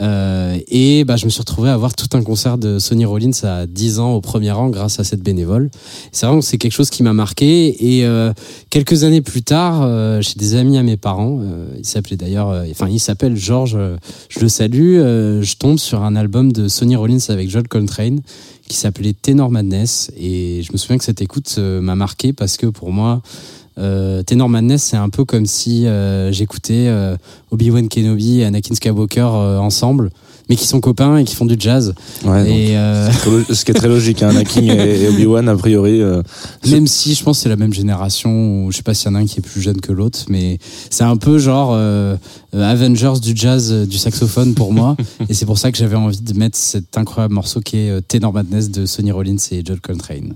Euh, 0.00 0.56
et 0.68 1.04
bah, 1.04 1.16
je 1.16 1.24
me 1.24 1.30
suis 1.30 1.40
retrouvé 1.40 1.70
à 1.70 1.76
voir 1.76 1.94
tout 1.94 2.16
un 2.16 2.22
concert 2.22 2.56
de 2.56 2.78
Sonny 2.78 3.04
Rollins 3.04 3.32
à 3.42 3.66
10 3.66 3.98
ans 3.98 4.12
au 4.12 4.20
premier 4.20 4.52
rang 4.52 4.68
grâce 4.68 5.00
à 5.00 5.04
cette 5.04 5.22
bénévole. 5.22 5.70
C'est 6.12 6.26
vraiment 6.26 6.40
c'est 6.40 6.58
quelque 6.58 6.72
chose 6.72 6.90
qui 6.90 7.02
m'a 7.02 7.12
marqué. 7.12 7.96
Et 7.98 8.04
euh, 8.04 8.32
quelques 8.70 9.02
années 9.02 9.22
plus 9.22 9.42
tard, 9.42 9.82
euh, 9.82 10.20
chez 10.20 10.34
des 10.38 10.54
amis 10.54 10.78
à 10.78 10.84
mes 10.84 10.96
parents, 10.96 11.40
il 11.76 11.84
s'appelait 11.84 12.16
d'ailleurs, 12.16 12.48
enfin 12.70 12.88
il 12.88 13.00
s'appelle 13.00 13.36
Georges, 13.36 13.78
je 14.28 14.40
le 14.40 14.48
salue, 14.48 14.98
je 14.98 15.56
tombe 15.56 15.78
sur 15.78 16.02
un 16.02 16.14
album 16.14 16.52
de 16.52 16.68
Sonny 16.68 16.96
Rollins 16.96 17.18
avec 17.28 17.50
Joel 17.50 17.66
Coltrane 17.66 18.20
qui 18.68 18.76
s'appelait 18.76 19.14
Tenor 19.14 19.50
Madness. 19.50 20.10
Et 20.16 20.62
je 20.62 20.72
me 20.72 20.78
souviens 20.78 20.98
que 20.98 21.04
cette 21.04 21.22
écoute 21.22 21.56
euh, 21.58 21.80
m'a 21.80 21.94
marqué 21.94 22.32
parce 22.32 22.56
que 22.56 22.66
pour 22.66 22.92
moi 22.92 23.22
euh, 23.78 24.22
Tenor 24.24 24.48
Madness 24.48 24.82
c'est 24.82 24.96
un 24.96 25.08
peu 25.08 25.24
comme 25.24 25.46
si 25.46 25.86
euh, 25.86 26.32
j'écoutais 26.32 26.86
euh, 26.88 27.16
Obi-Wan 27.52 27.88
Kenobi 27.88 28.40
et 28.40 28.44
Anakin 28.44 28.74
Skywalker 28.74 29.22
ensemble 29.22 30.10
mais 30.48 30.56
qui 30.56 30.66
sont 30.66 30.80
copains 30.80 31.18
et 31.18 31.24
qui 31.24 31.34
font 31.34 31.44
du 31.46 31.56
jazz. 31.58 31.94
Ouais, 32.24 32.50
et 32.50 32.76
euh, 32.76 33.10
ce 33.52 33.64
qui 33.64 33.70
est 33.70 33.74
très 33.74 33.88
logique, 33.88 34.22
hein, 34.22 34.30
Anakin 34.30 34.62
et 34.62 35.08
Obi-Wan, 35.08 35.48
a 35.48 35.56
priori. 35.56 36.00
euh, 36.00 36.22
même 36.70 36.86
si 36.86 37.14
je 37.14 37.22
pense 37.22 37.38
que 37.38 37.42
c'est 37.44 37.48
la 37.48 37.56
même 37.56 37.72
génération 37.72 38.64
ou 38.66 38.72
je 38.72 38.76
sais 38.76 38.82
pas 38.82 38.94
s'il 38.94 39.10
y 39.10 39.12
en 39.12 39.16
a 39.16 39.18
un 39.20 39.26
qui 39.26 39.38
est 39.38 39.42
plus 39.42 39.60
jeune 39.60 39.80
que 39.80 39.92
l'autre 39.92 40.20
mais 40.28 40.58
c'est 40.90 41.04
un 41.04 41.16
peu 41.16 41.38
genre 41.38 41.70
euh, 41.72 42.16
Avengers 42.52 43.20
du 43.22 43.32
jazz 43.34 43.72
du 43.88 43.98
saxophone 43.98 44.54
pour 44.54 44.72
moi. 44.72 44.96
Et 45.28 45.34
c'est 45.34 45.46
pour 45.46 45.58
ça 45.58 45.70
que 45.70 45.78
j'avais 45.78 45.96
envie 45.96 46.20
de 46.20 46.32
mettre 46.34 46.56
cet 46.56 46.96
incroyable 46.96 47.34
morceau 47.34 47.60
qui 47.60 47.76
est 47.78 48.08
Tenor 48.08 48.32
Madness 48.32 48.70
de 48.70 48.86
Sonny 48.86 49.12
Rollins 49.12 49.36
et 49.50 49.62
Joel 49.64 49.80
Coltrane 49.80 50.34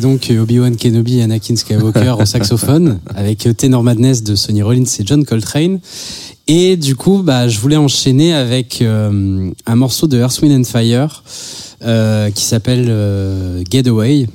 Donc 0.00 0.30
Obi-Wan 0.30 0.76
Kenobi 0.76 1.18
et 1.18 1.22
Anakin 1.22 1.54
Skywalker 1.54 2.14
au 2.18 2.24
saxophone 2.24 2.98
avec 3.14 3.46
Tenor 3.58 3.82
Madness 3.82 4.22
de 4.22 4.34
Sonny 4.34 4.62
Rollins 4.62 4.84
et 4.84 5.02
John 5.04 5.24
Coltrane. 5.24 5.80
Et 6.48 6.76
du 6.78 6.96
coup, 6.96 7.22
bah, 7.22 7.46
je 7.46 7.58
voulais 7.58 7.76
enchaîner 7.76 8.32
avec 8.32 8.80
euh, 8.80 9.50
un 9.66 9.76
morceau 9.76 10.06
de 10.06 10.18
Earth, 10.18 10.40
Wind 10.40 10.60
and 10.60 10.64
Fire 10.64 11.22
euh, 11.82 12.30
qui 12.30 12.44
s'appelle 12.44 12.86
euh, 12.88 13.62
Getaway. 13.70 14.26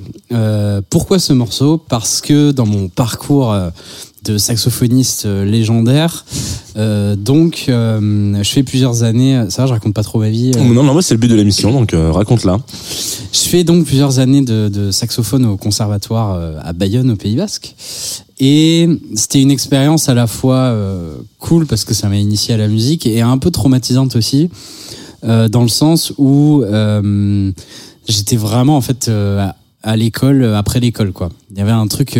Pourquoi 0.90 1.18
ce 1.18 1.32
morceau? 1.32 1.76
Parce 1.76 2.20
que 2.20 2.52
dans 2.52 2.66
mon 2.66 2.88
parcours 2.88 3.52
de 4.24 4.36
saxophoniste 4.38 5.24
euh, 5.26 5.44
légendaire, 5.44 6.24
euh, 6.76 7.16
donc 7.16 7.66
euh, 7.68 8.34
je 8.42 8.48
fais 8.50 8.62
plusieurs 8.62 9.02
années. 9.02 9.44
Ça, 9.48 9.62
va, 9.62 9.68
je 9.68 9.72
raconte 9.72 9.94
pas 9.94 10.02
trop 10.02 10.18
ma 10.18 10.28
vie. 10.28 10.50
euh, 10.56 10.60
Non, 10.62 10.82
non, 10.82 10.92
moi 10.92 11.02
c'est 11.02 11.14
le 11.14 11.18
but 11.20 11.28
de 11.28 11.34
l'émission, 11.34 11.72
donc 11.72 11.92
raconte-la. 11.94 12.58
je 13.32 13.38
fais 13.48 13.64
donc 13.64 13.84
plusieurs 13.86 14.18
années 14.18 14.42
de, 14.42 14.68
de 14.68 14.90
saxophone 14.90 15.44
au 15.46 15.56
conservatoire 15.56 16.38
à 16.62 16.72
Bayonne, 16.72 17.10
au 17.10 17.16
Pays 17.16 17.36
Basque. 17.36 17.74
Et 18.40 18.88
c'était 19.14 19.40
une 19.42 19.50
expérience 19.50 20.08
à 20.08 20.14
la 20.14 20.26
fois 20.26 20.74
cool 21.38 21.66
parce 21.66 21.84
que 21.84 21.94
ça 21.94 22.08
m'a 22.08 22.16
initié 22.16 22.54
à 22.54 22.56
la 22.56 22.68
musique 22.68 23.06
et 23.06 23.20
un 23.20 23.38
peu 23.38 23.50
traumatisante 23.50 24.14
aussi, 24.16 24.48
dans 25.22 25.62
le 25.62 25.68
sens 25.68 26.12
où 26.18 26.62
j'étais 28.08 28.36
vraiment 28.36 28.76
en 28.76 28.80
fait 28.80 29.08
à, 29.08 29.56
à 29.82 29.96
l'école 29.96 30.44
après 30.54 30.80
l'école 30.80 31.12
quoi. 31.12 31.30
Il 31.50 31.58
y 31.58 31.60
avait 31.60 31.72
un 31.72 31.86
truc. 31.88 32.18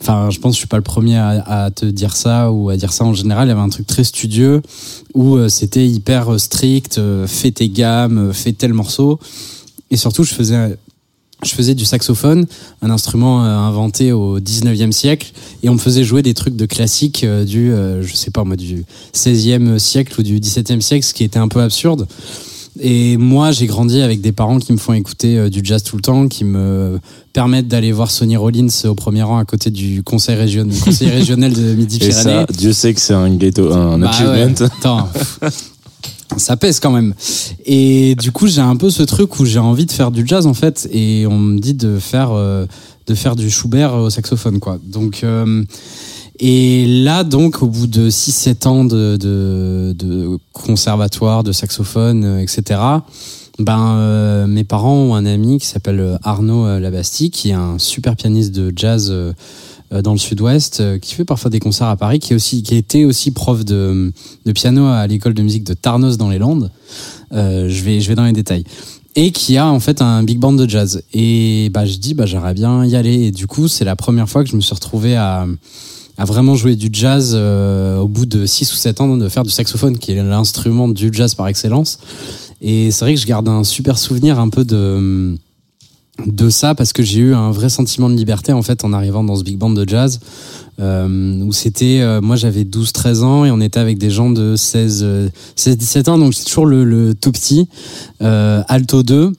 Enfin, 0.00 0.30
je 0.30 0.38
pense 0.38 0.52
que 0.52 0.54
je 0.54 0.58
suis 0.58 0.68
pas 0.68 0.76
le 0.76 0.82
premier 0.82 1.16
à, 1.16 1.64
à 1.64 1.70
te 1.70 1.84
dire 1.84 2.16
ça 2.16 2.52
ou 2.52 2.68
à 2.70 2.76
dire 2.76 2.92
ça 2.92 3.04
en 3.04 3.14
général. 3.14 3.48
Il 3.48 3.50
y 3.50 3.52
avait 3.52 3.60
un 3.60 3.68
truc 3.68 3.86
très 3.86 4.04
studieux 4.04 4.62
où 5.14 5.36
euh, 5.36 5.48
c'était 5.48 5.86
hyper 5.86 6.34
euh, 6.34 6.38
strict, 6.38 6.98
euh, 6.98 7.26
fais 7.26 7.50
tes 7.50 7.68
gammes, 7.68 8.18
euh, 8.18 8.32
fais 8.32 8.52
tel 8.52 8.72
morceau. 8.72 9.18
Et 9.90 9.96
surtout, 9.96 10.24
je 10.24 10.34
faisais, 10.34 10.76
je 11.44 11.50
faisais 11.50 11.74
du 11.74 11.84
saxophone, 11.84 12.46
un 12.82 12.90
instrument 12.90 13.42
inventé 13.42 14.12
au 14.12 14.40
19e 14.40 14.90
siècle, 14.90 15.32
et 15.62 15.68
on 15.68 15.74
me 15.74 15.78
faisait 15.78 16.02
jouer 16.02 16.22
des 16.22 16.34
trucs 16.34 16.56
de 16.56 16.66
classique 16.66 17.24
du, 17.24 17.70
je 17.70 18.12
sais 18.14 18.32
pas 18.32 18.42
moi, 18.42 18.56
du 18.56 18.84
16e 19.14 19.78
siècle 19.78 20.18
ou 20.18 20.24
du 20.24 20.40
17e 20.40 20.80
siècle, 20.80 21.06
ce 21.06 21.14
qui 21.14 21.22
était 21.22 21.38
un 21.38 21.46
peu 21.46 21.60
absurde. 21.60 22.08
Et 22.80 23.16
moi, 23.16 23.52
j'ai 23.52 23.66
grandi 23.66 24.00
avec 24.00 24.20
des 24.20 24.32
parents 24.32 24.58
qui 24.58 24.72
me 24.72 24.78
font 24.78 24.92
écouter 24.92 25.38
euh, 25.38 25.48
du 25.50 25.60
jazz 25.62 25.82
tout 25.82 25.96
le 25.96 26.02
temps, 26.02 26.28
qui 26.28 26.44
me 26.44 26.98
permettent 27.32 27.68
d'aller 27.68 27.92
voir 27.92 28.10
Sonny 28.10 28.36
Rollins 28.36 28.68
au 28.84 28.94
premier 28.94 29.22
rang 29.22 29.38
à 29.38 29.44
côté 29.44 29.70
du 29.70 30.02
conseil, 30.02 30.36
région, 30.36 30.66
conseil 30.84 31.08
régional 31.10 31.52
de 31.52 31.72
Et 31.72 31.74
Midi-Pyrénées. 31.76 32.12
ça, 32.22 32.46
Dieu 32.56 32.72
sait 32.72 32.92
que 32.94 33.00
c'est 33.00 33.14
un 33.14 33.34
ghetto, 33.34 33.72
un 33.72 33.98
Bah 33.98 34.10
achievement. 34.10 34.32
ouais, 34.32 34.62
attends. 34.62 35.08
Ça 36.36 36.56
pèse 36.56 36.80
quand 36.80 36.90
même. 36.90 37.14
Et 37.64 38.14
du 38.16 38.32
coup, 38.32 38.46
j'ai 38.46 38.60
un 38.60 38.76
peu 38.76 38.90
ce 38.90 39.02
truc 39.04 39.38
où 39.38 39.44
j'ai 39.46 39.58
envie 39.60 39.86
de 39.86 39.92
faire 39.92 40.10
du 40.10 40.26
jazz 40.26 40.46
en 40.46 40.54
fait, 40.54 40.88
et 40.92 41.26
on 41.26 41.38
me 41.38 41.58
dit 41.58 41.72
de 41.74 41.98
faire 41.98 42.30
euh, 42.32 42.66
de 43.06 43.14
faire 43.14 43.36
du 43.36 43.48
Schubert 43.50 43.94
au 43.94 44.10
saxophone 44.10 44.58
quoi. 44.58 44.78
Donc 44.84 45.20
euh, 45.22 45.62
et 46.38 46.86
là 46.86 47.24
donc 47.24 47.62
au 47.62 47.66
bout 47.66 47.86
de 47.86 48.10
6-7 48.10 48.68
ans 48.68 48.84
de, 48.84 49.16
de, 49.16 49.94
de 49.98 50.38
conservatoire, 50.52 51.44
de 51.44 51.52
saxophone, 51.52 52.24
euh, 52.24 52.38
etc. 52.38 52.80
Ben 53.58 53.96
euh, 53.96 54.46
mes 54.46 54.64
parents 54.64 54.96
ont 54.96 55.14
un 55.14 55.24
ami 55.24 55.58
qui 55.58 55.66
s'appelle 55.66 56.18
Arnaud 56.22 56.66
euh, 56.66 56.78
Labastie, 56.78 57.30
qui 57.30 57.50
est 57.50 57.54
un 57.54 57.78
super 57.78 58.14
pianiste 58.16 58.52
de 58.54 58.72
jazz 58.76 59.08
euh, 59.10 59.32
euh, 59.92 60.02
dans 60.02 60.12
le 60.12 60.18
sud-ouest, 60.18 60.80
euh, 60.80 60.98
qui 60.98 61.14
fait 61.14 61.24
parfois 61.24 61.48
des 61.48 61.60
concerts 61.60 61.86
à 61.86 61.96
Paris, 61.96 62.18
qui 62.18 62.32
est 62.32 62.36
aussi 62.36 62.64
qui 62.64 62.74
était 62.74 63.04
aussi 63.04 63.30
prof 63.30 63.64
de, 63.64 64.12
de 64.44 64.52
piano 64.52 64.86
à 64.86 65.06
l'école 65.06 65.32
de 65.32 65.42
musique 65.42 65.62
de 65.62 65.74
Tarnos 65.74 66.16
dans 66.16 66.28
les 66.28 66.38
Landes. 66.38 66.72
Euh, 67.32 67.68
je 67.68 67.84
vais 67.84 68.00
je 68.00 68.08
vais 68.08 68.16
dans 68.16 68.24
les 68.24 68.32
détails. 68.32 68.64
et 69.14 69.30
qui 69.30 69.56
a 69.56 69.68
en 69.68 69.78
fait 69.78 70.02
un 70.02 70.24
big 70.24 70.40
band 70.40 70.54
de 70.54 70.68
jazz. 70.68 71.04
Et 71.12 71.70
bah, 71.72 71.86
je 71.86 71.98
dis, 71.98 72.14
bah, 72.14 72.26
j'aimerais 72.26 72.54
bien 72.54 72.84
y 72.84 72.96
aller. 72.96 73.26
Et 73.26 73.30
du 73.30 73.46
coup, 73.46 73.68
c'est 73.68 73.84
la 73.84 73.94
première 73.94 74.28
fois 74.28 74.42
que 74.42 74.50
je 74.50 74.56
me 74.56 74.60
suis 74.60 74.74
retrouvé 74.74 75.14
à, 75.14 75.46
à 76.18 76.24
vraiment 76.24 76.54
jouer 76.54 76.76
du 76.76 76.88
jazz 76.92 77.32
euh, 77.34 77.98
au 77.98 78.08
bout 78.08 78.26
de 78.26 78.46
6 78.46 78.72
ou 78.72 78.76
7 78.76 79.00
ans 79.00 79.16
de 79.16 79.28
faire 79.28 79.42
du 79.42 79.50
saxophone, 79.50 79.98
qui 79.98 80.12
est 80.12 80.22
l'instrument 80.22 80.88
du 80.88 81.10
jazz 81.12 81.34
par 81.34 81.48
excellence. 81.48 81.98
Et 82.60 82.90
c'est 82.90 83.04
vrai 83.04 83.14
que 83.14 83.20
je 83.20 83.26
garde 83.26 83.48
un 83.48 83.64
super 83.64 83.98
souvenir 83.98 84.38
un 84.38 84.48
peu 84.48 84.64
de 84.64 85.36
de 86.24 86.48
ça 86.48 86.74
parce 86.74 86.92
que 86.94 87.02
j'ai 87.02 87.20
eu 87.20 87.34
un 87.34 87.50
vrai 87.50 87.68
sentiment 87.68 88.08
de 88.08 88.14
liberté 88.14 88.52
en 88.52 88.62
fait 88.62 88.84
en 88.84 88.92
arrivant 88.92 89.22
dans 89.22 89.36
ce 89.36 89.44
big 89.44 89.58
band 89.58 89.70
de 89.70 89.86
jazz 89.86 90.20
euh, 90.80 91.40
où 91.42 91.52
c'était 91.52 92.00
euh, 92.00 92.20
moi 92.22 92.36
j'avais 92.36 92.64
12 92.64 92.92
13 92.92 93.22
ans 93.22 93.44
et 93.44 93.50
on 93.50 93.60
était 93.60 93.80
avec 93.80 93.98
des 93.98 94.10
gens 94.10 94.30
de 94.30 94.56
16 94.56 95.30
16 95.56 95.76
17 95.76 96.08
ans 96.08 96.18
donc 96.18 96.34
c'est 96.34 96.44
toujours 96.44 96.66
le, 96.66 96.84
le, 96.84 97.14
tout 97.14 97.32
petit 97.32 97.68
euh, 98.22 98.62
alto 98.68 99.02
2 99.02 99.32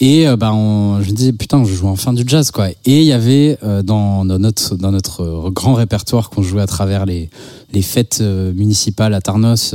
et 0.00 0.28
euh, 0.28 0.36
bah 0.36 0.52
on, 0.52 1.02
je 1.02 1.10
me 1.10 1.14
disais 1.14 1.32
putain 1.32 1.64
je 1.64 1.74
joue 1.74 1.88
enfin 1.88 2.12
du 2.12 2.22
jazz 2.26 2.50
quoi. 2.50 2.70
Et 2.70 3.00
il 3.00 3.04
y 3.04 3.12
avait 3.12 3.58
euh, 3.62 3.82
dans, 3.82 4.24
dans 4.24 4.38
notre 4.38 4.76
dans 4.76 4.92
notre 4.92 5.50
grand 5.50 5.74
répertoire 5.74 6.30
qu'on 6.30 6.42
jouait 6.42 6.62
à 6.62 6.66
travers 6.66 7.06
les 7.06 7.30
les 7.72 7.82
fêtes 7.82 8.22
municipales 8.22 9.12
à 9.12 9.20
Tarnos 9.20 9.74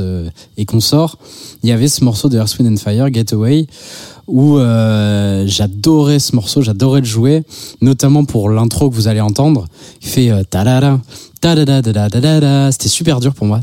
et 0.56 0.64
consorts 0.64 1.16
il 1.62 1.68
y 1.68 1.72
avait 1.72 1.86
ce 1.86 2.02
morceau 2.02 2.28
de 2.28 2.36
Earth 2.36 2.58
Wind 2.58 2.72
and 2.72 2.76
Fire 2.76 3.08
Getaway 3.12 3.68
où 4.26 4.58
euh, 4.58 5.44
j'adorais 5.46 6.18
ce 6.18 6.34
morceau, 6.34 6.62
j'adorais 6.62 7.00
le 7.00 7.06
jouer, 7.06 7.42
notamment 7.80 8.24
pour 8.24 8.48
l'intro 8.48 8.90
que 8.90 8.94
vous 8.94 9.08
allez 9.08 9.20
entendre, 9.20 9.66
il 10.02 10.08
fait 10.08 10.30
euh, 10.30 10.42
ta 10.44 10.64
c'était 12.70 12.88
super 12.88 13.20
dur 13.20 13.34
pour 13.34 13.46
moi, 13.46 13.60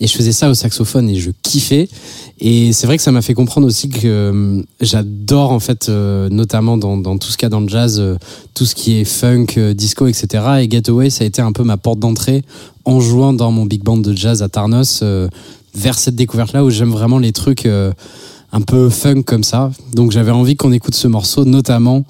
et 0.00 0.06
je 0.06 0.12
faisais 0.12 0.32
ça 0.32 0.50
au 0.50 0.54
saxophone 0.54 1.08
et 1.08 1.14
je 1.14 1.30
kiffais. 1.42 1.88
Et 2.38 2.74
c'est 2.74 2.86
vrai 2.86 2.98
que 2.98 3.02
ça 3.02 3.10
m'a 3.10 3.22
fait 3.22 3.32
comprendre 3.32 3.66
aussi 3.66 3.88
que 3.88 4.00
euh, 4.04 4.62
j'adore 4.82 5.52
en 5.52 5.60
fait 5.60 5.88
euh, 5.88 6.28
notamment 6.28 6.76
dans, 6.76 6.98
dans 6.98 7.16
tout 7.16 7.28
ce 7.28 7.38
qu'il 7.38 7.46
y 7.46 7.48
a 7.48 7.50
dans 7.50 7.60
le 7.60 7.68
jazz 7.68 7.98
euh, 7.98 8.16
tout 8.52 8.66
ce 8.66 8.74
qui 8.74 8.98
est 8.98 9.04
funk 9.04 9.46
disco 9.74 10.08
etc 10.08 10.44
et 10.60 10.68
Getaway 10.68 11.10
ça 11.10 11.24
a 11.24 11.26
été 11.26 11.40
un 11.40 11.52
peu 11.52 11.62
ma 11.62 11.76
porte 11.76 12.00
d'entrée 12.00 12.42
en 12.84 13.00
jouant 13.00 13.32
dans 13.32 13.52
mon 13.52 13.66
big 13.66 13.82
band 13.82 13.98
de 13.98 14.14
jazz 14.14 14.42
à 14.42 14.48
Tarnos 14.48 15.02
vers 15.74 15.98
cette 15.98 16.16
découverte-là 16.16 16.64
où 16.64 16.70
j'aime 16.70 16.90
vraiment 16.90 17.18
les 17.18 17.32
trucs 17.32 17.68
un 18.54 18.60
peu 18.60 18.88
funk 18.88 19.24
comme 19.24 19.42
ça. 19.42 19.72
Donc 19.94 20.12
j'avais 20.12 20.30
envie 20.30 20.56
qu'on 20.56 20.72
écoute 20.72 20.94
ce 20.94 21.08
morceau, 21.08 21.44
notamment 21.44 22.04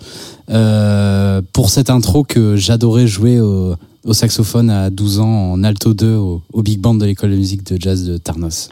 euh, 0.50 1.40
pour 1.54 1.70
cette 1.70 1.88
intro 1.88 2.22
que 2.22 2.54
j'adorais 2.54 3.06
jouer 3.06 3.40
au, 3.40 3.76
saxophone 4.12 4.68
à 4.68 4.90
12 4.90 5.20
ans 5.20 5.52
en 5.52 5.64
alto 5.64 5.94
2 5.94 6.14
au, 6.14 6.42
big 6.62 6.78
band 6.78 6.94
de 6.94 7.06
l'école 7.06 7.30
de 7.30 7.36
musique 7.36 7.64
de 7.64 7.80
jazz 7.80 8.04
de 8.04 8.18
Tarnos. 8.18 8.68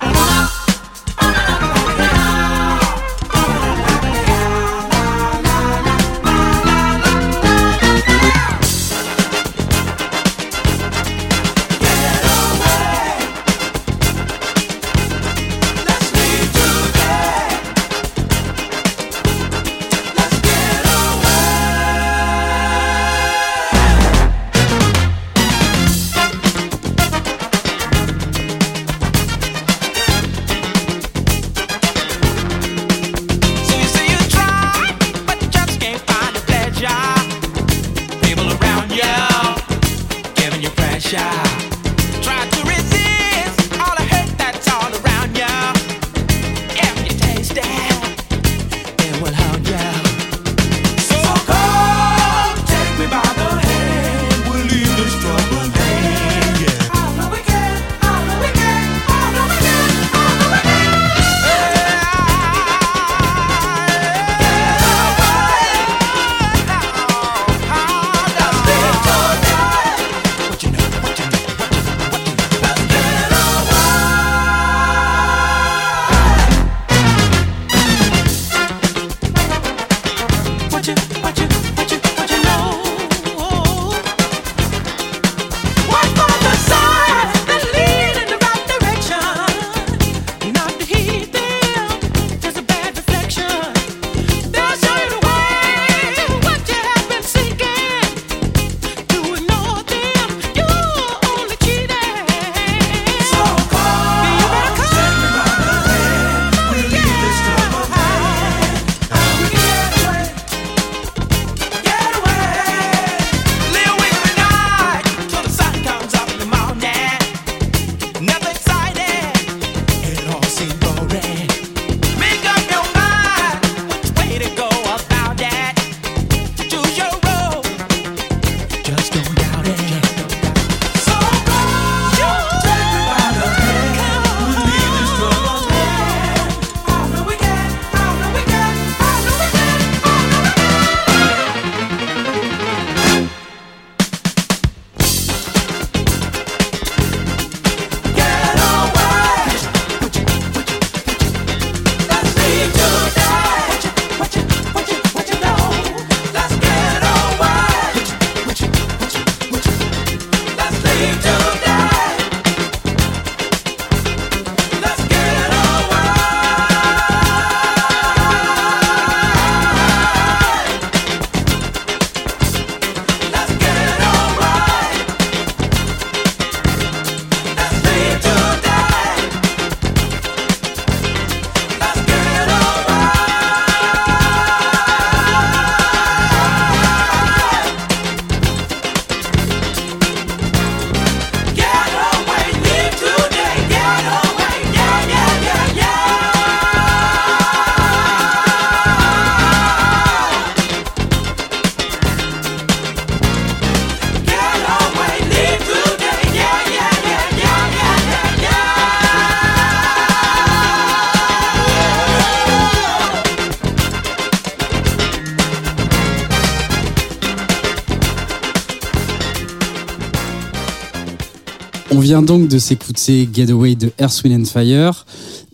Vient 222.12 222.20
donc 222.20 222.46
de 222.46 222.58
s'écouter 222.58 223.26
Getaway 223.32 223.74
de 223.74 223.90
Earth, 223.98 224.20
Wind 224.22 224.42
and 224.42 224.44
Fire. 224.44 225.06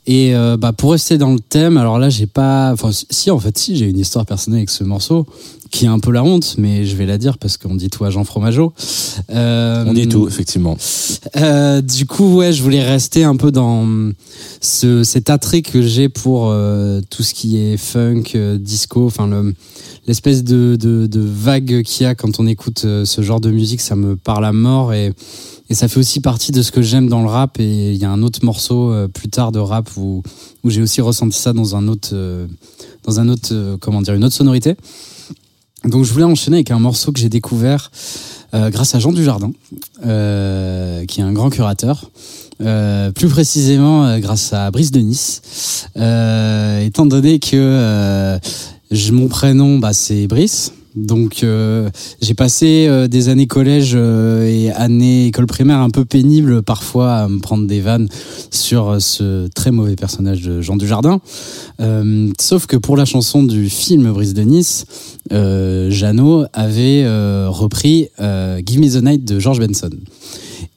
Et 0.06 0.34
euh, 0.34 0.56
bah, 0.56 0.72
pour 0.72 0.90
rester 0.90 1.16
dans 1.16 1.32
le 1.32 1.38
thème, 1.38 1.76
alors 1.76 2.00
là, 2.00 2.10
j'ai 2.10 2.26
pas. 2.26 2.72
Enfin, 2.72 2.90
si, 3.10 3.30
en 3.30 3.38
fait, 3.38 3.56
si, 3.56 3.76
j'ai 3.76 3.88
une 3.88 4.00
histoire 4.00 4.26
personnelle 4.26 4.58
avec 4.58 4.70
ce 4.70 4.82
morceau 4.82 5.24
qui 5.70 5.84
est 5.84 5.88
un 5.88 6.00
peu 6.00 6.10
la 6.10 6.24
honte, 6.24 6.56
mais 6.58 6.84
je 6.84 6.96
vais 6.96 7.06
la 7.06 7.16
dire 7.16 7.38
parce 7.38 7.58
qu'on 7.58 7.76
dit 7.76 7.90
tout 7.90 8.04
à 8.04 8.10
Jean 8.10 8.24
Fromageau. 8.24 8.72
Euh, 9.30 9.84
On 9.86 9.92
dit 9.92 10.08
tout, 10.08 10.26
effectivement. 10.26 10.76
euh, 11.36 11.80
du 11.80 12.06
coup, 12.06 12.38
ouais, 12.38 12.52
je 12.52 12.60
voulais 12.60 12.82
rester 12.82 13.22
un 13.22 13.36
peu 13.36 13.52
dans 13.52 13.86
ce, 14.60 15.04
cet 15.04 15.30
attrait 15.30 15.62
que 15.62 15.80
j'ai 15.80 16.08
pour 16.08 16.52
tout 17.08 17.22
ce 17.22 17.34
qui 17.34 17.56
est 17.58 17.76
funk, 17.76 18.24
disco, 18.58 19.06
enfin 19.06 19.28
le 19.28 19.54
l'espèce 20.06 20.42
de, 20.42 20.76
de, 20.80 21.06
de 21.06 21.20
vague 21.20 21.82
qu'il 21.82 22.04
y 22.04 22.06
a 22.06 22.14
quand 22.14 22.40
on 22.40 22.46
écoute 22.46 22.78
ce 23.04 23.20
genre 23.20 23.42
de 23.42 23.50
musique, 23.50 23.82
ça 23.82 23.94
me 23.94 24.16
parle 24.16 24.46
à 24.46 24.52
mort 24.52 24.94
et, 24.94 25.12
et 25.70 25.74
ça 25.74 25.88
fait 25.88 26.00
aussi 26.00 26.20
partie 26.20 26.52
de 26.52 26.62
ce 26.62 26.72
que 26.72 26.82
j'aime 26.82 27.08
dans 27.08 27.22
le 27.22 27.28
rap. 27.28 27.60
Et 27.60 27.92
il 27.92 27.96
y 27.96 28.04
a 28.04 28.10
un 28.10 28.22
autre 28.22 28.44
morceau 28.44 28.90
euh, 28.90 29.08
plus 29.08 29.28
tard 29.28 29.52
de 29.52 29.58
rap 29.58 29.88
où, 29.96 30.22
où 30.64 30.70
j'ai 30.70 30.82
aussi 30.82 31.00
ressenti 31.00 31.38
ça 31.38 31.52
dans 31.52 31.76
un 31.76 31.88
autre, 31.88 32.10
euh, 32.12 32.46
dans 33.04 33.20
un 33.20 33.28
autre, 33.28 33.48
euh, 33.52 33.76
comment 33.78 34.02
dire, 34.02 34.14
une 34.14 34.24
autre 34.24 34.34
sonorité. 34.34 34.76
Donc 35.84 36.04
je 36.04 36.12
voulais 36.12 36.24
enchaîner 36.24 36.58
avec 36.58 36.70
un 36.70 36.78
morceau 36.78 37.12
que 37.12 37.20
j'ai 37.20 37.28
découvert 37.28 37.90
euh, 38.54 38.70
grâce 38.70 38.94
à 38.94 38.98
Jean 38.98 39.12
Dujardin, 39.12 39.52
euh, 40.04 41.04
qui 41.04 41.20
est 41.20 41.24
un 41.24 41.32
grand 41.32 41.50
curateur. 41.50 42.10
Euh, 42.60 43.12
plus 43.12 43.28
précisément 43.28 44.04
euh, 44.04 44.18
grâce 44.18 44.52
à 44.52 44.68
Brice 44.72 44.90
de 44.90 44.98
Nice, 44.98 45.86
euh, 45.96 46.80
étant 46.80 47.06
donné 47.06 47.38
que 47.38 48.38
je, 48.90 49.12
mon 49.12 49.28
prénom 49.28 49.78
bah, 49.78 49.92
c'est 49.92 50.26
Brice. 50.26 50.72
Donc 51.06 51.42
euh, 51.42 51.88
j'ai 52.20 52.34
passé 52.34 52.86
euh, 52.88 53.08
des 53.08 53.28
années 53.28 53.46
collège 53.46 53.92
euh, 53.94 54.46
et 54.46 54.70
années 54.72 55.26
école 55.28 55.46
primaire 55.46 55.78
un 55.78 55.90
peu 55.90 56.04
pénibles 56.04 56.62
parfois 56.62 57.14
à 57.14 57.28
me 57.28 57.38
prendre 57.38 57.66
des 57.66 57.80
vannes 57.80 58.08
sur 58.50 59.00
ce 59.00 59.46
très 59.48 59.70
mauvais 59.70 59.96
personnage 59.96 60.42
de 60.42 60.60
Jean 60.60 60.76
Dujardin. 60.76 61.20
Sauf 62.40 62.66
que 62.66 62.76
pour 62.76 62.96
la 62.96 63.04
chanson 63.04 63.42
du 63.42 63.68
film 63.68 64.12
Brice 64.12 64.34
de 64.34 64.42
Nice, 64.42 64.84
Jeannot 65.30 66.46
avait 66.52 67.06
repris 67.46 68.08
Give 68.66 68.80
Me 68.80 68.88
the 68.88 69.02
Night 69.02 69.24
de 69.24 69.38
George 69.38 69.60
Benson. 69.60 69.90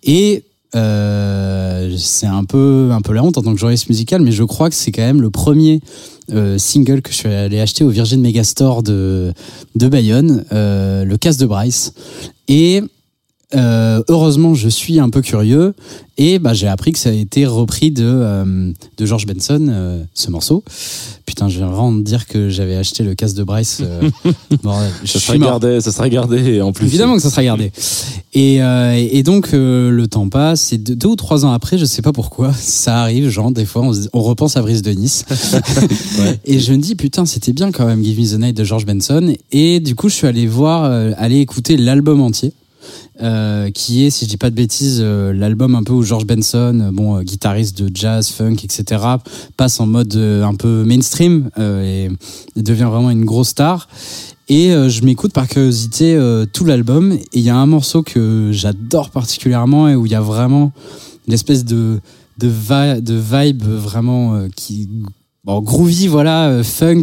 Et 0.04 0.44
c'est 0.74 2.28
un 2.28 2.44
peu 2.44 2.90
un 2.92 3.02
peu 3.02 3.14
la 3.14 3.24
honte 3.24 3.38
en 3.38 3.42
tant 3.42 3.54
que 3.54 3.60
journaliste 3.60 3.90
musical, 3.90 4.22
mais 4.22 4.32
je 4.32 4.44
crois 4.44 4.70
que 4.70 4.76
c'est 4.76 4.92
quand 4.92 5.02
même 5.02 5.22
le 5.22 5.30
premier 5.30 5.82
euh, 6.32 6.58
single 6.58 7.02
que 7.02 7.12
je 7.12 7.18
suis 7.18 7.30
allé 7.30 7.60
acheter 7.60 7.84
au 7.84 7.90
Virgin 7.90 8.22
Megastore 8.22 8.84
de 8.84 9.34
Bayonne, 9.76 10.46
euh, 10.52 11.04
le 11.04 11.18
casse 11.18 11.38
de 11.38 11.46
Bryce. 11.46 11.94
Et 12.48 12.82
euh, 13.56 14.02
heureusement, 14.08 14.54
je 14.54 14.70
suis 14.70 15.00
un 15.00 15.10
peu 15.10 15.22
curieux 15.22 15.74
et 16.18 16.40
bah, 16.40 16.54
j'ai 16.54 16.68
appris 16.68 16.92
que 16.92 17.00
ça 17.00 17.10
a 17.10 17.14
été 17.14 17.46
repris 17.46 17.92
de, 17.92 18.04
euh, 18.06 18.72
de 18.98 19.06
George 19.06 19.26
Benson, 19.26 19.68
euh, 19.70 20.04
ce 20.14 20.30
morceau. 20.30 20.64
Putain, 21.26 21.50
je 21.50 21.58
viens 21.58 21.68
vraiment 21.68 21.92
de 21.94 22.02
dire 22.02 22.28
que 22.28 22.50
j'avais 22.50 22.76
acheté 22.76 23.04
le 23.04 23.16
casse 23.16 23.34
de 23.34 23.44
Bryce. 23.44 23.80
euh, 23.82 24.10
bon, 24.64 24.76
je 25.04 25.14
Ça 25.14 25.20
sera 25.20 25.38
gardé, 25.38 25.82
ça 25.82 25.92
sera 25.92 26.10
gardé 26.10 26.62
en 26.62 26.74
plus. 26.74 26.86
Évidemment 26.86 27.16
que 27.16 27.22
ça 27.22 27.30
sera 27.30 27.44
gardé. 27.44 27.72
Et, 28.34 28.62
euh, 28.62 28.94
et 28.94 29.24
donc 29.24 29.54
euh, 29.54 29.90
le 29.90 30.08
temps 30.08 30.30
passe 30.30 30.72
et 30.74 30.78
deux, 30.78 30.96
deux 30.96 31.08
ou 31.10 31.16
trois 31.16 31.46
ans 31.46 31.52
après, 31.52 31.78
je 31.78 31.86
sais 31.86 32.02
pas 32.02 32.14
pourquoi, 32.14 32.54
ça 32.54 33.02
arrive, 33.02 33.30
genre 33.30 33.52
des 33.52 33.66
fois 33.66 33.82
on, 33.84 33.94
on 34.14 34.22
repense 34.22 34.58
à 34.58 34.62
Brice 34.62 34.82
de 34.82 34.92
Nice. 34.92 35.26
Et 36.46 36.60
je 36.60 36.72
me 36.72 36.78
dis 36.78 36.96
putain 36.96 37.26
c'était 37.26 37.54
bien 37.54 37.72
quand 37.72 37.86
même 37.86 38.04
Give 38.04 38.20
Me 38.20 38.26
the 38.38 38.40
Night 38.40 38.56
de 38.58 38.64
George 38.64 38.86
Benson. 38.86 39.34
Et 39.52 39.80
du 39.80 39.96
coup 39.96 40.08
je 40.10 40.16
suis 40.16 40.28
allé 40.28 40.48
voir, 40.48 40.84
euh, 40.86 41.12
aller 41.18 41.40
écouter 41.40 41.78
l'album 41.78 42.22
entier. 42.22 42.54
Euh, 43.22 43.70
qui 43.70 44.04
est, 44.06 44.10
si 44.10 44.26
je 44.26 44.30
dis 44.30 44.38
pas 44.38 44.50
de 44.50 44.56
bêtises, 44.56 45.00
euh, 45.00 45.32
l'album 45.32 45.76
un 45.76 45.84
peu 45.84 45.94
où 45.94 46.02
George 46.02 46.26
Benson, 46.26 46.80
euh, 46.82 46.92
bon, 46.92 47.22
guitariste 47.22 47.80
de 47.82 47.96
jazz, 47.96 48.30
funk, 48.30 48.56
etc., 48.64 49.04
passe 49.58 49.80
en 49.80 49.86
mode 49.86 50.16
un 50.16 50.56
peu 50.56 50.84
mainstream 50.84 51.50
et, 51.58 52.10
devient 52.56 52.88
vraiment 52.92 53.12
une 53.12 53.26
grosse 53.26 53.50
star. 53.50 53.88
Et 54.50 54.72
je 54.72 55.04
m'écoute 55.06 55.32
par 55.32 55.48
curiosité 55.48 56.20
tout 56.52 56.66
l'album. 56.66 57.14
Et 57.14 57.22
il 57.34 57.42
y 57.42 57.50
a 57.50 57.56
un 57.56 57.66
morceau 57.66 58.04
que 58.04 58.50
j'adore 58.52 59.10
particulièrement 59.10 59.88
et 59.88 59.96
où 59.96 60.06
il 60.06 60.12
y 60.12 60.16
a 60.16 60.22
vraiment 60.22 60.74
l'espèce 61.28 61.64
de, 61.64 62.02
de, 62.38 63.00
de 63.00 63.14
vibe 63.14 63.64
vraiment 63.64 64.48
qui. 64.56 64.90
Bon, 65.44 65.60
groovy, 65.60 66.08
voilà, 66.08 66.50
euh, 66.50 66.64
funk, 66.64 67.02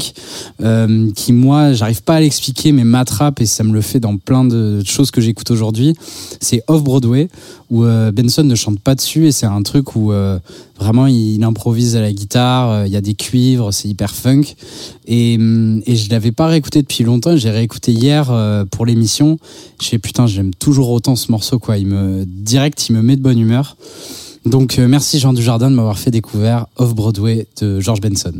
euh, 0.60 1.10
qui 1.16 1.32
moi, 1.32 1.72
j'arrive 1.72 2.02
pas 2.04 2.14
à 2.14 2.20
l'expliquer, 2.20 2.70
mais 2.70 2.84
m'attrape 2.84 3.40
et 3.40 3.46
ça 3.46 3.64
me 3.64 3.72
le 3.72 3.80
fait 3.80 3.98
dans 3.98 4.16
plein 4.16 4.44
de 4.44 4.80
choses 4.84 5.10
que 5.10 5.20
j'écoute 5.20 5.50
aujourd'hui. 5.50 5.94
C'est 6.40 6.62
Off 6.68 6.84
Broadway, 6.84 7.28
où 7.70 7.84
euh, 7.84 8.12
Benson 8.12 8.44
ne 8.44 8.54
chante 8.54 8.80
pas 8.80 8.94
dessus 8.94 9.26
et 9.26 9.32
c'est 9.32 9.46
un 9.46 9.62
truc 9.62 9.94
où 9.94 10.12
euh, 10.12 10.38
vraiment 10.78 11.06
il, 11.06 11.42
improvise 11.42 11.96
à 11.96 12.00
la 12.00 12.12
guitare, 12.12 12.70
euh, 12.70 12.86
il 12.86 12.92
y 12.92 12.96
a 12.96 13.00
des 13.00 13.14
cuivres, 13.14 13.72
c'est 13.72 13.88
hyper 13.88 14.14
funk. 14.14 14.42
Et, 15.06 15.36
hum, 15.36 15.82
et 15.86 15.96
je 15.96 16.08
l'avais 16.10 16.32
pas 16.32 16.46
réécouté 16.46 16.82
depuis 16.82 17.04
longtemps. 17.04 17.36
J'ai 17.36 17.50
réécouté 17.50 17.92
hier 17.92 18.32
pour 18.70 18.86
l'émission. 18.86 19.38
Je 19.82 19.88
fais 19.88 19.98
putain, 19.98 20.26
j'aime 20.26 20.54
toujours 20.54 20.90
autant 20.90 21.16
ce 21.16 21.30
morceau 21.30 21.58
quoi. 21.58 21.76
Il 21.78 21.86
me 21.86 22.24
direct, 22.24 22.88
il 22.88 22.94
me 22.94 23.02
met 23.02 23.16
de 23.16 23.22
bonne 23.22 23.38
humeur. 23.38 23.76
Donc 24.44 24.78
euh, 24.78 24.88
merci 24.88 25.18
Jean 25.18 25.32
Dujardin 25.32 25.70
de 25.70 25.76
m'avoir 25.76 25.98
fait 25.98 26.10
découvrir 26.10 26.66
Off 26.76 26.94
Broadway 26.94 27.46
de 27.60 27.80
George 27.80 28.00
Benson. 28.00 28.34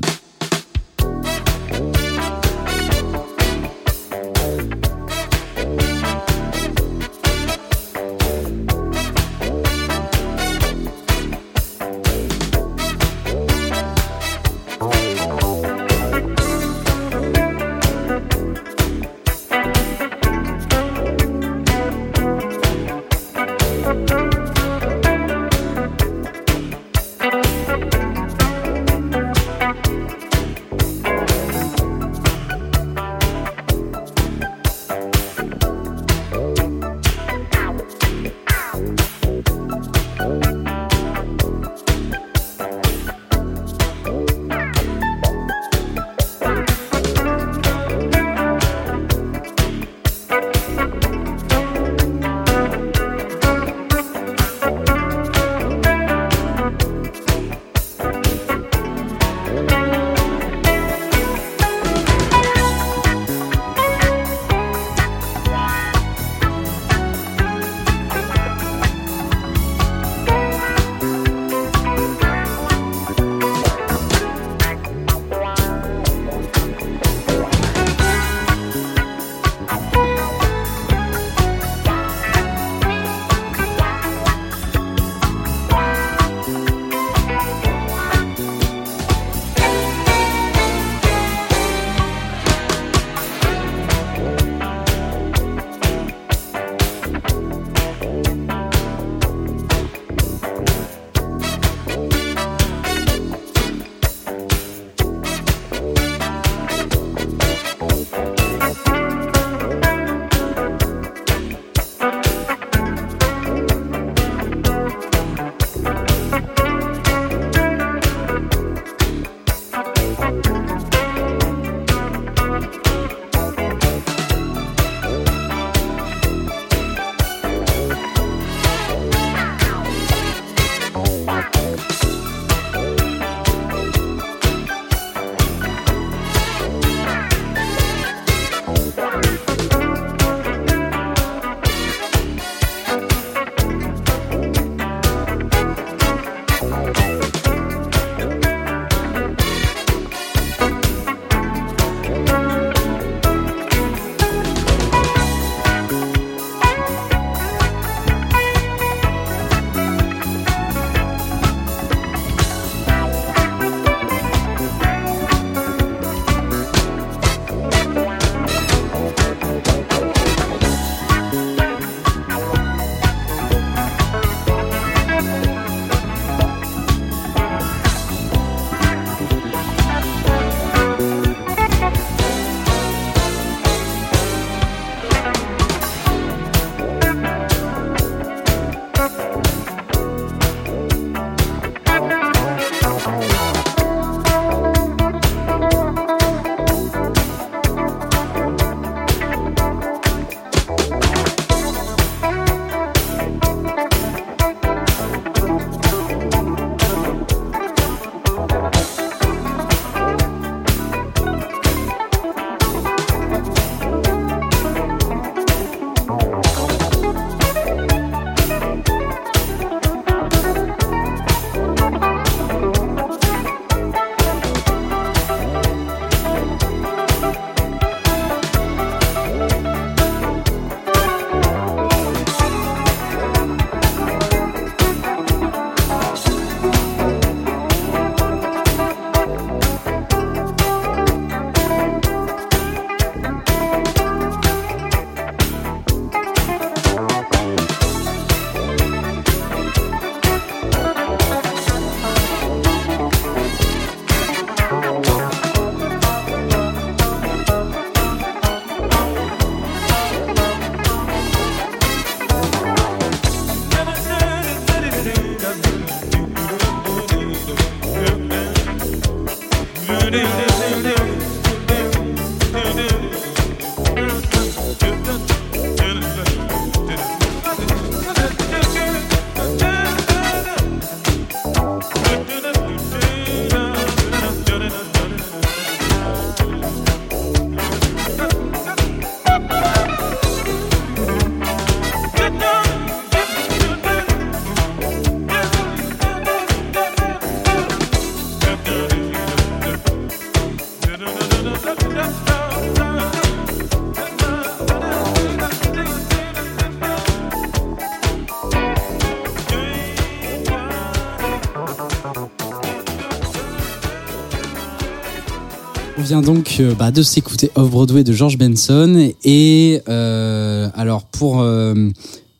Vient 316.08 316.22
donc 316.22 316.56
euh, 316.60 316.74
bah, 316.74 316.90
de 316.90 317.02
s'écouter 317.02 317.50
Off 317.54 317.70
Broadway 317.70 318.02
de 318.02 318.14
George 318.14 318.38
Benson. 318.38 319.10
Et 319.24 319.82
euh, 319.90 320.70
alors 320.74 321.04
pour 321.04 321.42
euh, 321.42 321.90